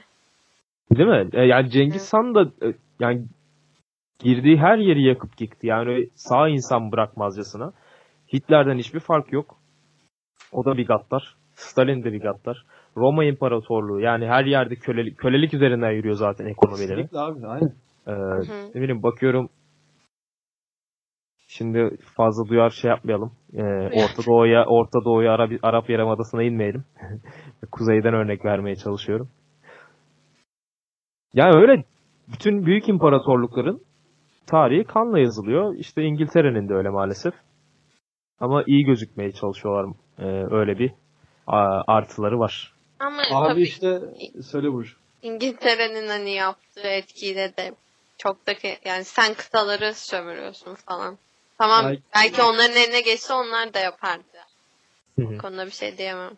Değil 0.92 1.10
mi? 1.10 1.30
E, 1.34 1.42
yani 1.46 1.70
Cengiz 1.70 2.14
Han 2.14 2.36
da 2.36 2.42
e, 2.42 2.74
yani 3.00 3.26
girdiği 4.20 4.58
her 4.58 4.78
yeri 4.78 5.04
yakıp 5.04 5.42
yıktı. 5.42 5.68
Yani 5.68 6.10
sağ 6.16 6.50
insan 6.50 6.92
bırakmazcasına. 6.92 7.72
Hitler'den 8.34 8.78
hiçbir 8.78 9.00
fark 9.00 9.34
yok. 9.34 9.58
O 10.52 10.66
da 10.66 10.78
bir 10.78 10.88
gaddar. 10.88 11.36
Stalin 11.56 12.04
de 12.04 12.14
bir 12.14 12.22
gaddar. 12.22 12.66
Roma 12.98 13.24
İmparatorluğu 13.24 14.00
yani 14.00 14.28
her 14.28 14.46
yerde 14.46 14.76
kölelik, 14.76 15.18
kölelik 15.18 15.54
üzerinden 15.54 15.92
yürüyor 15.92 16.16
zaten 16.16 16.46
ekonomileri. 16.46 16.88
Kesinlikle 16.88 17.20
abi. 17.20 17.48
Aynen. 17.48 17.74
Ee, 18.08 18.14
ne 18.76 18.82
bileyim 18.82 19.04
bakıyorum 19.04 19.50
şimdi 21.48 21.98
fazla 22.18 22.50
duyar 22.50 22.70
şey 22.70 22.90
yapmayalım. 22.90 23.32
Ee, 23.54 23.64
Orta 24.04 24.26
Doğu'ya 24.26 24.66
Orta 24.66 25.06
Doğu'ya 25.06 25.32
Arap, 25.32 25.52
Arap 25.64 25.90
Yarımadası'na 25.90 26.44
inmeyelim. 26.44 26.84
Kuzeyden 27.72 28.14
örnek 28.14 28.46
vermeye 28.46 28.76
çalışıyorum. 28.76 29.30
Yani 31.34 31.56
öyle 31.56 31.84
bütün 32.28 32.66
büyük 32.66 32.90
imparatorlukların 32.90 33.82
tarihi 34.48 34.84
kanla 34.84 35.20
yazılıyor. 35.20 35.76
İşte 35.76 36.04
İngiltere'nin 36.04 36.70
de 36.70 36.74
öyle 36.74 36.90
maalesef. 36.90 37.34
Ama 38.40 38.64
iyi 38.68 38.86
gözükmeye 38.86 39.32
çalışıyorlar. 39.32 39.96
Ee, 40.20 40.56
öyle 40.56 40.80
bir 40.80 40.92
a- 41.48 41.84
artıları 41.88 42.40
var. 42.40 42.74
Ama 43.00 43.22
Abi 43.22 43.48
tabii 43.50 43.62
işte 43.62 44.00
söyle 44.42 44.72
Burcu. 44.74 44.96
İngiltere'nin 45.22 46.08
hani 46.08 46.32
yaptığı 46.32 46.88
etkiyle 46.88 47.58
de 47.58 47.74
çok 48.18 48.48
da 48.48 48.54
ke- 48.54 48.88
yani 48.88 49.04
sen 49.04 49.34
kıtaları 49.34 49.94
sömürüyorsun 49.94 50.76
falan. 50.76 51.18
Tamam 51.58 51.86
Ay- 51.86 52.00
belki 52.16 52.42
onların 52.42 52.76
eline 52.76 53.02
geçse 53.02 53.34
onlar 53.34 53.74
da 53.74 53.80
yapardı. 53.80 54.24
Hı 55.20 55.22
hı. 55.22 55.34
Bu 55.34 55.38
konuda 55.38 55.66
bir 55.66 55.72
şey 55.72 55.98
diyemem. 55.98 56.32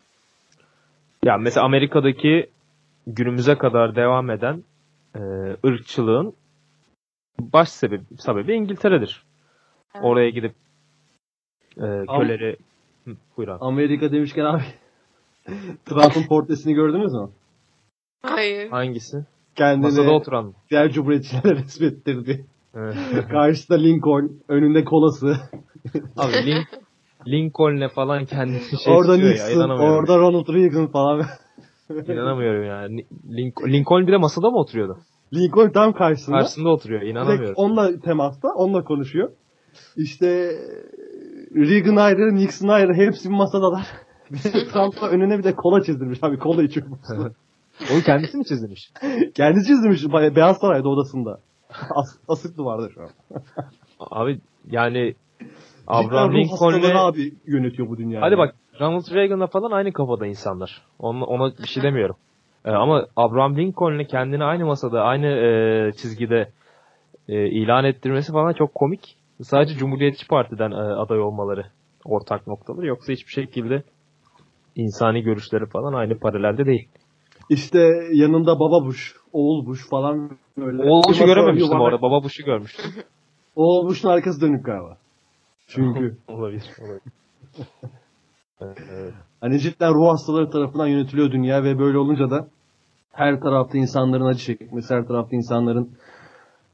Ya 1.24 1.38
mesela 1.38 1.66
Amerika'daki 1.66 2.50
günümüze 3.08 3.58
kadar 3.58 3.96
devam 3.96 4.30
eden 4.30 4.64
e, 5.16 5.20
ırkçılığın 5.68 6.34
baş 7.40 7.70
sebebi, 7.70 8.04
sebebi 8.20 8.54
İngiltere'dir. 8.54 9.24
Evet. 9.96 10.06
Oraya 10.06 10.30
gidip 10.30 10.56
e, 11.78 12.06
köleri 12.18 12.58
Hı, 13.06 13.12
buyur 13.38 13.48
abi. 13.50 13.58
Amerika 13.62 14.12
demişken 14.12 14.46
abi 14.46 14.64
Trump'ın 15.86 16.28
portresini 16.28 16.74
gördünüz 16.74 17.14
mü? 17.14 17.30
Hayır. 18.22 18.70
Hangisi? 18.70 19.26
Kendini 19.56 19.86
Masada 19.86 20.12
oturan 20.12 20.46
mı? 20.46 20.54
diğer 20.70 20.92
cumhuriyetçilere 20.92 21.56
resmettirdi. 21.56 22.46
Evet. 22.76 22.96
Karşısında 23.32 23.78
Lincoln, 23.78 24.30
önünde 24.48 24.84
kolası. 24.84 25.28
abi 26.18 26.34
Lin- 26.34 26.66
Lincoln'le 27.28 27.90
falan 27.90 28.26
kendini 28.26 28.60
şey 28.84 28.94
orada 28.94 29.18
ya. 29.18 29.30
Nixon, 29.30 29.70
orada 29.70 30.18
Ronald 30.18 30.54
Reagan 30.54 30.88
falan. 30.88 31.26
İnanamıyorum 31.90 32.64
yani. 32.64 33.06
Lincoln, 33.30 33.68
Lincoln 33.68 34.08
bir 34.08 34.12
de 34.12 34.18
masada 34.18 34.50
mı 34.50 34.58
oturuyordu? 34.58 34.98
Lincoln 35.34 35.70
tam 35.70 35.94
karşısında. 35.94 36.38
Karşısında 36.38 36.70
oturuyor. 36.70 37.02
Direkt 37.02 37.12
İnanamıyorum. 37.12 37.54
onunla 37.58 38.00
temasta, 38.00 38.48
onunla 38.56 38.84
konuşuyor. 38.84 39.32
İşte 39.98 40.28
Reagan 41.56 41.96
ayrı, 41.96 42.36
Nixon 42.36 42.68
ayrı 42.68 42.94
hepsi 42.94 43.30
bir 43.30 43.36
masadalar. 43.36 43.88
Trump 44.74 45.02
da 45.02 45.10
önüne 45.10 45.38
bir 45.38 45.44
de 45.44 45.56
kola 45.56 45.84
çizdirmiş 45.84 46.24
abi 46.24 46.38
kola 46.40 46.64
içiyor. 46.64 46.88
Onu 47.94 48.02
kendisi 48.06 48.38
mi 48.38 48.46
çizmiş? 48.46 48.92
Kendisi 49.36 49.68
çizdirmiş 49.68 50.36
Beyaz 50.36 50.58
Saray'da 50.58 50.90
odasında. 50.90 51.40
As 51.96 52.18
asık 52.28 52.58
duvarda 52.58 52.90
şu 52.90 53.02
an. 53.02 53.10
Abi 54.00 54.40
yani 54.72 55.16
Abraham 55.88 56.34
Lincoln'le 56.36 56.96
abi 56.96 57.34
yönetiyor 57.46 57.90
bu 57.90 57.98
dünyayı. 57.98 58.24
Hadi 58.24 58.38
bak 58.38 58.56
Ronald 58.80 59.14
Reagan'la 59.14 59.48
falan 59.48 59.72
aynı 59.72 59.94
kafada 59.94 60.28
insanlar. 60.28 60.82
Ona, 61.00 61.26
ona 61.26 61.58
bir 61.58 61.68
şey 61.68 61.84
demiyorum. 61.84 62.16
Ee, 62.66 62.72
ama 62.72 63.06
Abraham 63.16 63.58
Lincoln'le 63.58 64.04
kendini 64.04 64.44
aynı 64.44 64.66
masada, 64.66 65.02
aynı 65.02 65.28
e, 65.28 65.92
çizgide 65.92 66.50
e, 67.30 67.48
ilan 67.48 67.86
ettirmesi 67.86 68.32
falan 68.32 68.54
çok 68.54 68.76
komik. 68.76 69.16
Sadece 69.42 69.74
Cumhuriyetçi 69.76 70.28
Parti'den 70.28 70.72
e, 70.72 70.76
aday 70.76 71.20
olmaları 71.20 71.66
ortak 72.06 72.48
noktaları. 72.48 72.86
Yoksa 72.86 73.14
hiçbir 73.14 73.32
şekilde 73.32 73.84
insani 74.76 75.22
görüşleri 75.22 75.66
falan 75.66 75.94
aynı 75.94 76.20
paralelde 76.20 76.66
değil. 76.66 76.88
İşte 77.50 77.80
yanında 78.14 78.60
baba 78.60 78.86
Bush, 78.86 79.16
oğul 79.34 79.66
Bush 79.66 79.90
falan 79.90 80.30
böyle. 80.58 80.84
Oğul 80.84 81.04
Bush'u 81.10 81.26
görememiştim 81.26 81.72
yuvarlak- 81.72 81.82
orada. 81.82 82.02
Baba 82.02 82.24
Bush'u 82.24 82.46
görmüştüm. 82.46 82.92
Oğul 83.56 83.88
Bush'un 83.88 84.10
arkası 84.10 84.42
dönük 84.42 84.66
galiba. 84.66 84.98
Çünkü. 85.68 86.18
olabilir. 86.28 86.64
olabilir. 86.82 87.02
Evet. 88.62 89.14
Hani 89.42 89.60
cidden 89.60 89.94
ruh 89.94 90.12
hastaları 90.12 90.52
tarafından 90.52 90.88
yönetiliyor 90.88 91.32
dünya 91.32 91.64
ve 91.64 91.80
böyle 91.80 91.98
olunca 91.98 92.30
da 92.30 92.48
her 93.12 93.40
tarafta 93.40 93.78
insanların 93.78 94.26
acı 94.26 94.46
çekmesi, 94.46 94.94
her 94.94 95.08
tarafta 95.08 95.36
insanların 95.36 95.98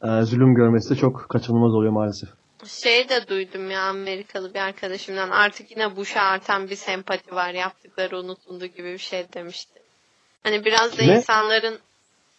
e, 0.04 0.22
zulüm 0.22 0.56
görmesi 0.56 0.90
de 0.90 0.96
çok 0.96 1.30
kaçınılmaz 1.30 1.74
oluyor 1.74 1.92
maalesef. 1.92 2.30
Şey 2.66 3.10
de 3.10 3.28
duydum 3.28 3.72
ya 3.72 3.82
Amerikalı 3.82 4.54
bir 4.54 4.60
arkadaşımdan 4.60 5.30
artık 5.30 5.72
yine 5.72 5.96
Bush'a 5.96 6.22
artan 6.22 6.70
bir 6.70 6.76
sempati 6.76 7.36
var 7.36 7.54
yaptıkları 7.54 8.20
unutuldu 8.20 8.66
gibi 8.66 8.94
bir 8.94 8.98
şey 8.98 9.26
demişti. 9.34 9.80
Hani 10.44 10.66
biraz 10.66 10.92
da 10.92 11.02
Kime? 11.02 11.16
insanların 11.16 11.80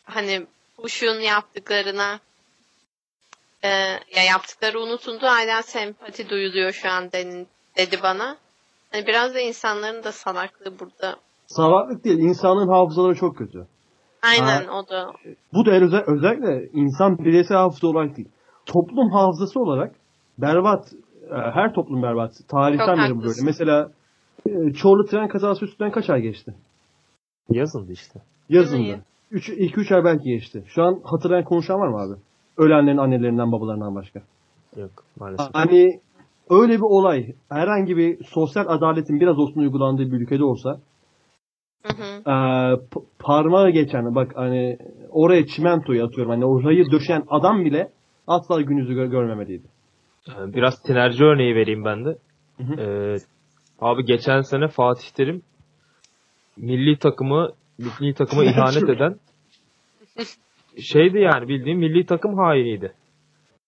hani 0.05 0.47
Bush'un 0.79 1.21
yaptıklarına 1.21 2.21
e, 3.63 3.69
ya 4.17 4.23
yaptıkları 4.29 4.81
unutuldu 4.81 5.27
hala 5.27 5.63
sempati 5.63 6.29
duyuluyor 6.29 6.73
şu 6.73 6.91
an 6.91 7.13
denin, 7.13 7.49
dedi 7.77 8.03
bana. 8.03 8.37
Hani 8.97 9.07
biraz 9.07 9.35
da 9.35 9.41
insanların 9.41 10.05
da 10.05 10.13
salaklığı 10.13 10.79
burada. 10.81 11.17
Salaklık 11.47 12.05
değil, 12.05 12.19
insanın 12.19 12.69
hafızaları 12.69 13.15
çok 13.15 13.37
kötü. 13.37 13.67
Aynen 14.23 14.69
o 14.69 14.89
da. 14.89 15.13
Bu 15.53 15.67
da 15.67 15.75
en 15.75 15.83
özel, 15.83 16.05
özellikle 16.07 16.69
insan 16.73 17.19
bireysel 17.19 17.57
hafıza 17.57 17.87
olarak 17.87 18.17
değil. 18.17 18.29
Toplum 18.67 19.11
hafızası 19.11 19.61
olarak 19.61 19.95
berbat, 20.39 20.93
e, 21.31 21.35
her 21.35 21.75
toplum 21.75 22.03
berbat. 22.03 22.33
Tarihten 22.49 22.99
beri 22.99 23.17
bu 23.17 23.23
böyle. 23.23 23.43
Mesela 23.45 23.91
e, 24.47 24.73
Çorlu 24.73 25.07
tren 25.07 25.29
kazası 25.29 25.65
üstünden 25.65 25.93
kaç 25.93 26.11
ay 26.11 26.21
geçti? 26.21 26.55
Yazındı 27.51 27.93
işte. 27.93 28.21
Mi? 29.33 29.39
2-3 29.39 29.95
ay 29.95 30.05
belki 30.05 30.25
geçti. 30.25 30.65
Şu 30.67 30.83
an 30.83 31.01
hatırlayan 31.05 31.45
konuşan 31.45 31.81
var 31.81 31.89
mı 31.89 31.97
abi? 31.97 32.21
Ölenlerin 32.57 32.97
annelerinden 32.97 33.53
babalarından 33.53 33.95
başka. 33.95 34.21
Yok 34.77 35.05
maalesef. 35.21 35.55
Hani 35.55 36.01
öyle 36.51 36.73
bir 36.77 36.81
olay 36.83 37.27
herhangi 37.49 37.97
bir 37.97 38.25
sosyal 38.25 38.65
adaletin 38.69 39.21
biraz 39.21 39.39
olsun 39.39 39.61
uygulandığı 39.61 40.13
bir 40.13 40.21
ülkede 40.21 40.45
olsa 40.45 40.81
Hı 41.83 41.93
hı. 41.93 42.31
e, 42.31 42.77
p- 42.77 43.01
parmağı 43.19 43.71
geçen 43.71 44.15
bak 44.15 44.33
hani 44.37 44.79
oraya 45.11 45.47
çimentoyu 45.47 46.05
atıyorum 46.05 46.31
hani 46.33 46.45
orayı 46.45 46.91
döşeyen 46.91 47.25
adam 47.29 47.65
bile 47.65 47.93
asla 48.27 48.61
gün 48.61 48.77
yüzü 48.77 48.93
gö- 48.93 49.11
görmemeliydi. 49.11 49.67
Ee, 50.29 50.55
Biraz 50.55 50.83
tinerci 50.83 51.25
örneği 51.25 51.55
vereyim 51.55 51.85
ben 51.85 52.05
de. 52.05 52.19
Hı 52.57 52.63
hı. 52.63 52.81
Ee, 52.81 53.17
abi 53.81 54.05
geçen 54.05 54.41
sene 54.41 54.69
Fatih 54.69 55.09
Terim 55.11 55.43
milli 56.57 56.99
takımı 56.99 57.51
milli 57.79 58.15
takıma 58.15 58.45
ihanet 58.51 58.89
eden 58.89 59.17
şeydi 60.81 61.19
yani 61.19 61.49
bildiğim 61.49 61.79
milli 61.79 62.07
takım 62.07 62.35
hainiydi. 62.39 62.93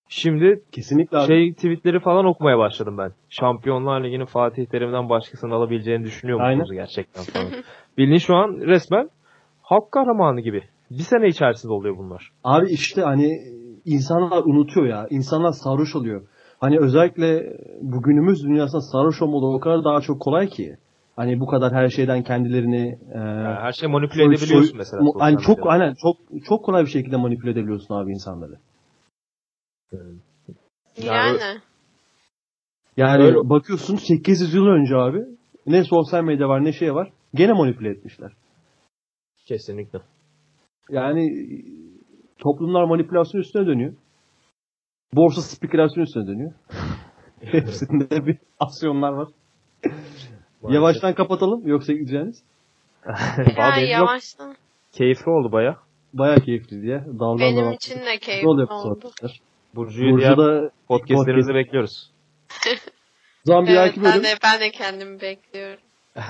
Şimdi 0.09 0.63
Kesinlikle 0.73 1.19
abi. 1.19 1.27
şey 1.27 1.53
tweetleri 1.53 2.01
falan 2.01 2.25
okumaya 2.25 2.59
başladım 2.59 2.99
ben. 2.99 3.13
Şampiyonlar 3.29 4.05
Ligi'nin 4.05 4.25
Fatih 4.25 4.67
Terim'den 4.67 5.09
başkasını 5.09 5.55
alabileceğini 5.55 6.05
düşünüyor 6.05 6.41
Aynen. 6.41 6.59
musunuz 6.59 6.73
gerçekten 6.75 7.25
falan. 7.25 7.53
Bildiğin 7.99 8.19
şu 8.19 8.35
an 8.37 8.49
resmen 8.61 9.11
halk 9.63 9.93
kahramanı 9.93 10.41
gibi. 10.41 10.63
Bir 10.91 11.03
sene 11.03 11.29
içerisinde 11.29 11.73
oluyor 11.73 11.99
bunlar. 11.99 12.31
Abi 12.45 12.71
işte 12.71 13.03
hani 13.03 13.39
insanlar 13.85 14.43
unutuyor 14.45 14.87
ya. 14.87 15.07
İnsanlar 15.11 15.53
sarhoş 15.53 15.97
oluyor. 15.97 16.23
Hani 16.61 16.79
özellikle 16.79 17.57
bu 17.83 18.03
günümüz 18.03 18.45
dünyasında 18.45 18.81
sarhoş 18.81 19.23
olmalı 19.23 19.47
o 19.47 19.61
kadar 19.61 19.85
daha 19.85 20.01
çok 20.01 20.21
kolay 20.21 20.49
ki. 20.49 20.77
Hani 21.17 21.41
bu 21.41 21.47
kadar 21.47 21.73
her 21.73 21.89
şeyden 21.89 22.23
kendilerini 22.23 22.99
e, 23.15 23.19
Yani 23.19 23.59
her 23.61 23.73
şeyi 23.73 23.93
manipüle 23.93 24.23
soy- 24.25 24.35
edebiliyorsun 24.35 24.71
soy- 24.71 24.79
mesela. 24.79 25.03
hani 25.19 25.39
çok 25.39 25.59
aynen 25.67 25.95
çok 26.03 26.17
çok 26.45 26.65
kolay 26.65 26.83
bir 26.85 26.91
şekilde 26.91 27.17
manipüle 27.17 27.51
edebiliyorsun 27.51 27.95
abi 27.95 28.11
insanları. 28.11 28.53
Yani 29.93 30.19
Yani. 30.97 31.61
Yani 32.97 33.23
Öyle- 33.25 33.51
bakıyorsun 33.51 33.97
800 33.97 34.55
yıl 34.55 34.67
önce 34.67 34.97
abi 34.97 35.25
ne 35.67 35.85
sosyal 35.85 36.25
medya 36.25 36.49
var 36.49 36.65
ne 36.65 36.73
şey 36.73 36.95
var 36.95 37.13
gene 37.35 37.53
manipüle 37.53 37.91
etmişler. 37.91 38.33
Kesinlikle. 39.47 39.99
Yani 40.91 41.31
toplumlar 42.39 42.85
manipülasyon 42.85 43.41
üstüne 43.41 43.67
dönüyor. 43.67 43.95
Borsa 45.13 45.43
spekülasyon 45.43 46.05
üstüne 46.05 46.27
dönüyor. 46.27 46.53
Hepsinde 47.41 48.27
bir 48.27 48.39
aksiyonlar 48.61 49.13
var. 49.13 49.29
Yavaştan 50.69 51.15
kapatalım 51.15 51.67
yoksa 51.67 51.93
gideceğiniz. 51.93 52.43
Ya 53.57 53.77
yavaştan. 53.77 54.57
Keyifli 54.93 55.31
oldu 55.31 55.53
baya. 55.53 55.77
Baya 56.13 56.35
keyifli 56.37 56.83
diye. 56.83 57.05
Daldan 57.07 57.39
Benim 57.39 57.73
için 57.73 57.95
de 57.99 58.19
keyifli 58.19 58.49
oldu. 58.49 59.11
Burcu'yu 59.75 60.19
diğer 60.19 60.37
Burcu'da 60.37 60.71
podcastlerinizi 60.89 61.55
bekliyoruz. 61.55 62.11
o 62.67 62.73
zaman 63.45 63.67
bir 63.67 63.71
Evet, 63.71 63.79
dahaki 63.79 64.03
ben 64.05 64.13
bölüm 64.13 64.25
de, 64.25 64.29
ben 64.45 64.61
de 64.61 64.71
kendimi 64.71 65.21
bekliyorum. 65.21 65.81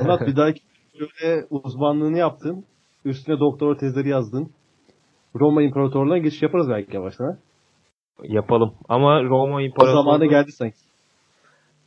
Murat 0.03 0.26
bir 0.26 0.36
dahaki 0.36 0.61
şöyle 0.99 1.45
uzmanlığını 1.51 2.18
yaptın. 2.18 2.64
Üstüne 3.05 3.41
doktora 3.41 3.76
tezleri 3.76 4.09
yazdın. 4.09 4.51
Roma 5.36 5.62
İmparatorluğu'na 5.62 6.18
geçiş 6.18 6.43
yaparız 6.43 6.68
belki 6.70 6.97
yavaştan. 6.97 7.39
Yapalım. 8.22 8.74
Ama 8.89 9.22
Roma 9.24 9.57
O 9.57 9.61
İmparatorluğu... 9.61 10.03
zamanı 10.03 10.26
geldi 10.26 10.53
sanki. 10.53 10.76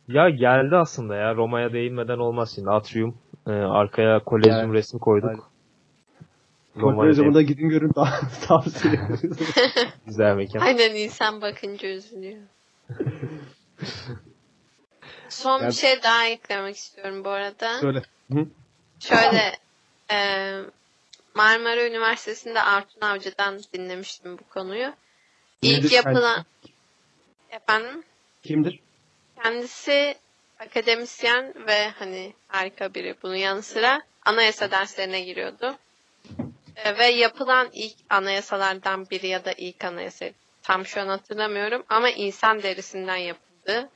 Ya 0.08 0.30
geldi 0.30 0.76
aslında 0.76 1.16
ya. 1.16 1.34
Roma'ya 1.34 1.72
değinmeden 1.72 2.18
olmaz 2.18 2.52
şimdi. 2.54 2.70
Atrium. 2.70 3.14
e, 3.46 3.50
arkaya 3.52 4.18
kolezyum 4.24 4.56
Yani, 4.56 4.72
resmi 4.72 5.00
koyduk. 5.00 5.28
aynen. 5.28 5.42
Da 6.76 7.42
gidin 7.42 7.68
görün 7.68 7.92
daha 7.94 8.20
tavsiye 8.46 8.94
ederiz. 8.94 9.38
Güzel 10.06 10.34
mekan. 10.34 10.60
Aynen 10.60 10.94
insan 10.94 11.40
bakınca 11.40 11.88
üzülüyor. 11.88 12.42
Son 15.28 15.58
Yani- 15.60 15.68
bir 15.68 15.74
şey 15.74 16.02
daha 16.02 16.26
eklemek 16.26 16.76
istiyorum 16.76 17.24
bu 17.24 17.28
arada. 17.28 17.80
Söyle. 17.80 18.02
Hı? 18.32 18.46
Şöyle 19.00 19.58
e, 20.10 20.16
Marmara 21.34 21.86
Üniversitesi'nde 21.86 22.62
Artun 22.62 23.00
Avcı'dan 23.00 23.60
dinlemiştim 23.74 24.38
bu 24.38 24.44
konuyu. 24.48 24.92
İlk 25.62 25.84
Nedir 25.84 25.90
yapılan 25.90 26.44
efendim 27.50 28.02
Kimdir? 28.42 28.80
kendisi 29.42 30.14
akademisyen 30.58 31.54
ve 31.66 31.88
hani 31.88 32.32
harika 32.48 32.94
biri. 32.94 33.14
Bunun 33.22 33.34
yanı 33.34 33.62
sıra 33.62 34.02
anayasa 34.24 34.70
derslerine 34.70 35.20
giriyordu. 35.20 35.76
E, 36.84 36.98
ve 36.98 37.06
yapılan 37.06 37.68
ilk 37.72 37.96
anayasalardan 38.10 39.10
biri 39.10 39.26
ya 39.26 39.44
da 39.44 39.52
ilk 39.52 39.84
anayasa 39.84 40.26
tam 40.62 40.86
şu 40.86 41.00
an 41.00 41.06
hatırlamıyorum 41.06 41.84
ama 41.88 42.10
insan 42.10 42.62
derisinden 42.62 43.16
yapıldı 43.16 43.88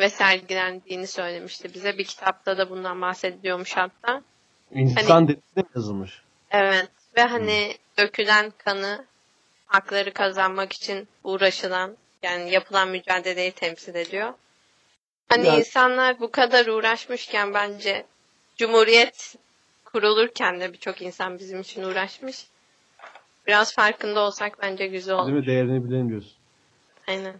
ve 0.00 0.08
sergilendiğini 0.08 1.06
söylemişti 1.06 1.74
bize. 1.74 1.98
Bir 1.98 2.04
kitapta 2.04 2.58
da 2.58 2.70
bundan 2.70 3.00
bahsediliyormuş 3.00 3.76
hatta. 3.76 4.22
İnsan 4.70 5.02
Hani- 5.02 5.28
derisine 5.28 5.62
mi 5.62 5.68
yazılmış? 5.76 6.22
Evet 6.50 6.88
ve 7.16 7.22
hani 7.22 7.76
dökülen 7.98 8.52
kanı 8.58 9.04
hakları 9.66 10.12
kazanmak 10.12 10.72
için 10.72 11.08
uğraşılan 11.24 11.96
yani 12.22 12.50
yapılan 12.50 12.88
mücadeleyi 12.88 13.52
temsil 13.52 13.94
ediyor. 13.94 14.32
Hani 15.28 15.46
Ya- 15.46 15.58
insanlar 15.58 16.20
bu 16.20 16.30
kadar 16.30 16.66
uğraşmışken 16.66 17.54
bence 17.54 18.06
Cumhuriyet 18.56 19.34
kurulurken 19.94 20.60
de 20.60 20.72
birçok 20.72 21.02
insan 21.02 21.38
bizim 21.38 21.60
için 21.60 21.82
uğraşmış. 21.82 22.46
Biraz 23.46 23.74
farkında 23.74 24.20
olsak 24.20 24.58
bence 24.62 24.86
güzel 24.86 25.16
Değil 25.18 25.28
olur. 25.28 25.32
mi? 25.32 25.46
Değerini 25.46 25.84
bilelim 25.84 26.08
diyorsun. 26.08 26.32
Aynen. 27.08 27.34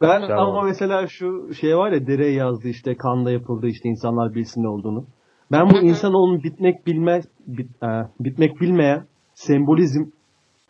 Ben 0.00 0.28
Tamam. 0.28 0.48
ama 0.48 0.62
mesela 0.62 1.06
şu 1.06 1.54
şey 1.60 1.76
var 1.76 1.92
ya 1.92 2.06
dereye 2.06 2.32
yazdı 2.32 2.68
işte 2.68 2.96
kanda 2.96 3.30
yapıldı 3.30 3.66
işte 3.66 3.88
insanlar 3.88 4.34
bilsin 4.34 4.62
ne 4.62 4.68
olduğunu. 4.68 5.06
Ben 5.52 5.70
bu 5.70 5.76
hı. 5.76 5.80
insanoğlunun 5.80 6.42
bitmek 6.42 6.86
bilmez 6.86 7.24
bit, 7.46 7.82
e, 7.82 7.88
bitmek 8.20 8.60
bilmeyen 8.60 9.06
sembolizm 9.34 10.02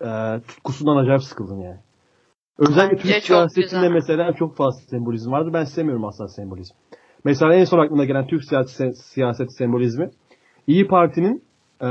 e, 0.01 0.41
tutkusundan 0.49 0.97
acayip 0.97 1.23
sıkıldım 1.23 1.61
yani. 1.63 1.81
Özellikle 2.59 2.97
Bence 2.97 3.13
Türk 3.13 3.25
siyasetinde 3.25 3.63
güzel. 3.63 3.91
mesela 3.91 4.33
çok 4.33 4.57
fazla 4.57 4.81
sembolizm 4.81 5.33
vardı. 5.33 5.51
Ben 5.53 5.65
sevmiyorum 5.65 6.05
asla 6.05 6.29
sembolizm. 6.29 6.75
Mesela 7.25 7.55
en 7.55 7.65
son 7.65 7.79
aklıma 7.79 8.05
gelen 8.05 8.27
Türk 8.27 8.45
siyaset, 8.45 8.99
siyaset 8.99 9.57
sembolizmi 9.57 10.11
İyi 10.67 10.87
Parti'nin 10.87 11.45
e, 11.83 11.89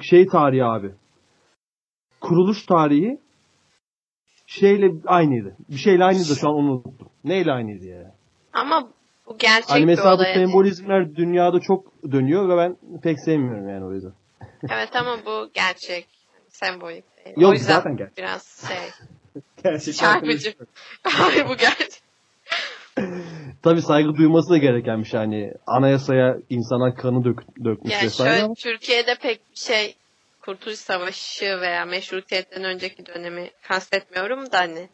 şey 0.00 0.26
tarihi 0.26 0.64
abi. 0.64 0.90
Kuruluş 2.20 2.66
tarihi 2.66 3.18
şeyle 4.46 4.92
aynıydı. 5.06 5.56
Bir 5.70 5.76
şeyle 5.76 6.04
aynıydı 6.04 6.36
şu 6.36 6.48
an 6.48 6.54
onu 6.54 6.70
unuttum. 6.70 7.08
Neyle 7.24 7.52
aynıydı 7.52 7.86
ya? 7.86 8.14
Ama 8.52 8.88
bu 9.26 9.38
gerçek 9.38 9.70
Hani 9.70 9.86
mesela 9.86 10.18
bu 10.18 10.22
sembolizmler 10.22 11.16
dünyada 11.16 11.60
çok 11.60 11.92
dönüyor 12.12 12.48
ve 12.48 12.56
ben 12.56 12.76
pek 13.02 13.20
sevmiyorum 13.20 13.68
yani 13.68 13.84
o 13.84 13.92
yüzden. 13.92 14.12
Evet 14.70 14.96
ama 14.96 15.16
bu 15.26 15.50
gerçek. 15.54 16.06
Sembolik 16.48 17.04
değil. 17.24 17.36
Yok, 17.38 17.50
o 17.50 17.52
yüzden 17.52 17.74
zaten 17.74 17.96
gerçek. 17.96 18.18
biraz 18.18 18.66
şey. 18.68 18.76
Gerçekten 19.64 19.92
Çarpıcı. 19.92 20.54
Bu 21.48 21.56
gerçek. 21.56 22.03
Tabii 23.62 23.82
saygı 23.82 24.16
duyması 24.16 24.50
da 24.50 24.58
gerekenmiş 24.58 25.14
hani 25.14 25.52
anayasaya 25.66 26.36
insanlar 26.50 26.96
kanı 26.96 27.24
dök, 27.24 27.38
dökmüş 27.64 27.92
Yani 27.92 28.04
vesaire 28.04 28.38
şöyle 28.40 28.54
Türkiye'de 28.54 29.14
pek 29.22 29.40
bir 29.50 29.56
şey 29.56 29.94
Kurtuluş 30.40 30.78
Savaşı 30.78 31.60
veya 31.60 31.84
meşrutiyetten 31.84 32.64
önceki 32.64 33.06
dönemi 33.06 33.50
kastetmiyorum 33.68 34.52
da 34.52 34.58
hani 34.58 34.88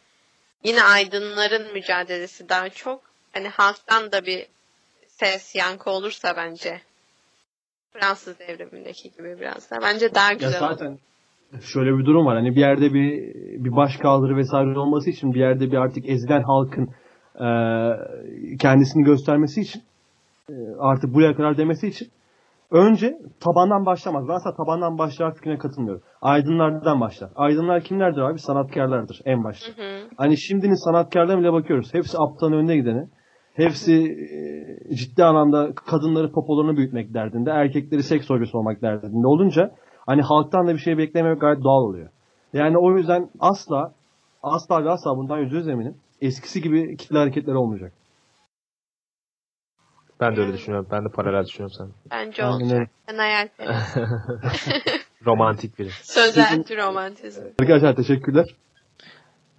yine 0.65 0.83
aydınların 0.83 1.73
mücadelesi 1.73 2.49
daha 2.49 2.69
çok 2.69 3.01
hani 3.33 3.49
halktan 3.49 4.13
da 4.13 4.27
bir 4.27 4.47
ses 5.09 5.55
yankı 5.55 5.91
olursa 5.91 6.35
bence 6.37 6.81
Fransız 7.93 8.39
devrimindeki 8.39 9.11
gibi 9.11 9.41
biraz 9.41 9.71
da 9.71 9.79
bence 9.83 10.15
daha 10.15 10.31
Ya 10.31 10.37
güzel 10.37 10.63
olur. 10.63 10.71
zaten 10.71 10.99
şöyle 11.61 11.99
bir 11.99 12.05
durum 12.05 12.27
var. 12.27 12.37
Hani 12.37 12.57
bir 12.57 12.61
yerde 12.61 12.95
bir 12.95 13.35
bir 13.65 13.77
baş 13.77 13.97
kaldırı 13.97 14.37
vesaire 14.37 14.79
olması 14.79 15.11
için 15.11 15.35
bir 15.35 15.41
yerde 15.41 15.71
bir 15.73 15.77
artık 15.77 16.09
ezilen 16.09 16.43
halkın 16.43 16.91
e, 17.41 18.57
kendisini 18.57 19.05
göstermesi 19.05 19.61
için 19.61 19.83
e, 20.51 20.55
artık 20.79 21.15
buraya 21.15 21.37
kadar 21.37 21.57
demesi 21.57 21.89
için 21.89 22.09
önce 22.71 23.19
tabandan 23.41 23.87
başlamaz. 23.87 24.29
Ben 24.29 24.35
aslında 24.35 24.57
tabandan 24.57 24.99
başlar 24.99 25.35
fikrine 25.35 25.59
katılmıyorum. 25.59 26.03
Aydınlardan 26.23 27.01
başlar. 27.01 27.31
Aydınlar 27.37 27.83
kimlerdir 27.83 28.21
abi? 28.21 28.39
Sanatkarlardır 28.39 29.21
en 29.25 29.45
başta. 29.45 29.69
Hı 29.69 29.83
hı. 29.83 30.01
Hani 30.17 30.39
şimdinin 30.39 30.85
sanatkarlarına 30.85 31.41
bile 31.41 31.53
bakıyoruz. 31.53 31.95
Hepsi 31.95 32.19
aptalın 32.19 32.53
önüne 32.53 32.77
gideni. 32.77 33.09
Hepsi 33.55 33.95
e, 34.91 34.95
ciddi 34.95 35.25
anlamda 35.25 35.75
kadınları 35.75 36.33
popolarını 36.33 36.77
büyütmek 36.77 37.15
derdinde. 37.15 37.51
Erkekleri 37.51 38.03
seks 38.03 38.31
objesi 38.31 38.57
olmak 38.57 38.83
derdinde 38.83 39.27
olunca 39.27 39.71
hani 40.07 40.23
halktan 40.23 40.67
da 40.67 40.73
bir 40.73 40.79
şey 40.79 40.99
beklememek 40.99 41.41
gayet 41.41 41.65
doğal 41.65 41.83
oluyor. 41.83 42.09
Yani 42.53 42.79
o 42.79 42.97
yüzden 42.97 43.29
asla 43.41 43.93
asla 44.43 44.85
ve 44.85 44.91
asla 44.91 45.17
bundan 45.17 45.39
yüzde 45.39 45.57
yüz 45.57 45.69
eminim. 45.69 45.95
Eskisi 46.21 46.63
gibi 46.63 46.97
kitle 46.97 47.19
hareketleri 47.19 47.57
olmayacak. 47.57 47.93
Ben 50.21 50.37
de 50.37 50.41
öyle 50.41 50.53
düşünüyorum. 50.53 50.89
Ben 50.91 51.05
de 51.05 51.09
paralel 51.09 51.47
düşünüyorum 51.47 51.77
sen. 51.79 51.89
Bence 52.11 52.45
Aynen 52.45 52.65
olacak. 52.65 52.91
Ben 53.09 53.17
hayalperest. 53.19 53.97
Romantik 55.27 55.79
biri. 55.79 55.91
Sözelci 56.03 56.77
romantizm. 56.77 57.43
Arkadaşlar 57.61 57.97
teşekkürler. 57.97 58.57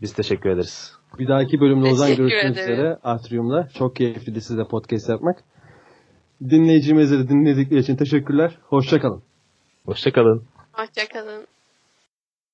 Biz 0.02 0.14
teşekkür 0.14 0.50
ederiz. 0.50 0.94
Bir 1.20 1.28
dahaki 1.28 1.60
bölümde 1.60 1.90
o 1.90 1.96
zaman 1.96 2.16
görüşmek 2.16 2.52
ederim. 2.52 2.74
üzere 2.74 2.98
Atrium'la. 3.04 3.70
Çok 3.70 3.96
keyifliydi 3.96 4.42
sizle 4.42 4.64
podcast 4.64 5.10
yapmak. 5.10 5.44
Dinleyicimize 6.50 7.20
de 7.20 7.30
dinledikleri 7.30 7.80
için 7.80 7.96
teşekkürler. 7.96 8.58
Hoşçakalın. 8.64 9.24
Hoşçakalın. 9.86 10.44
Hoşçakalın. 10.72 11.48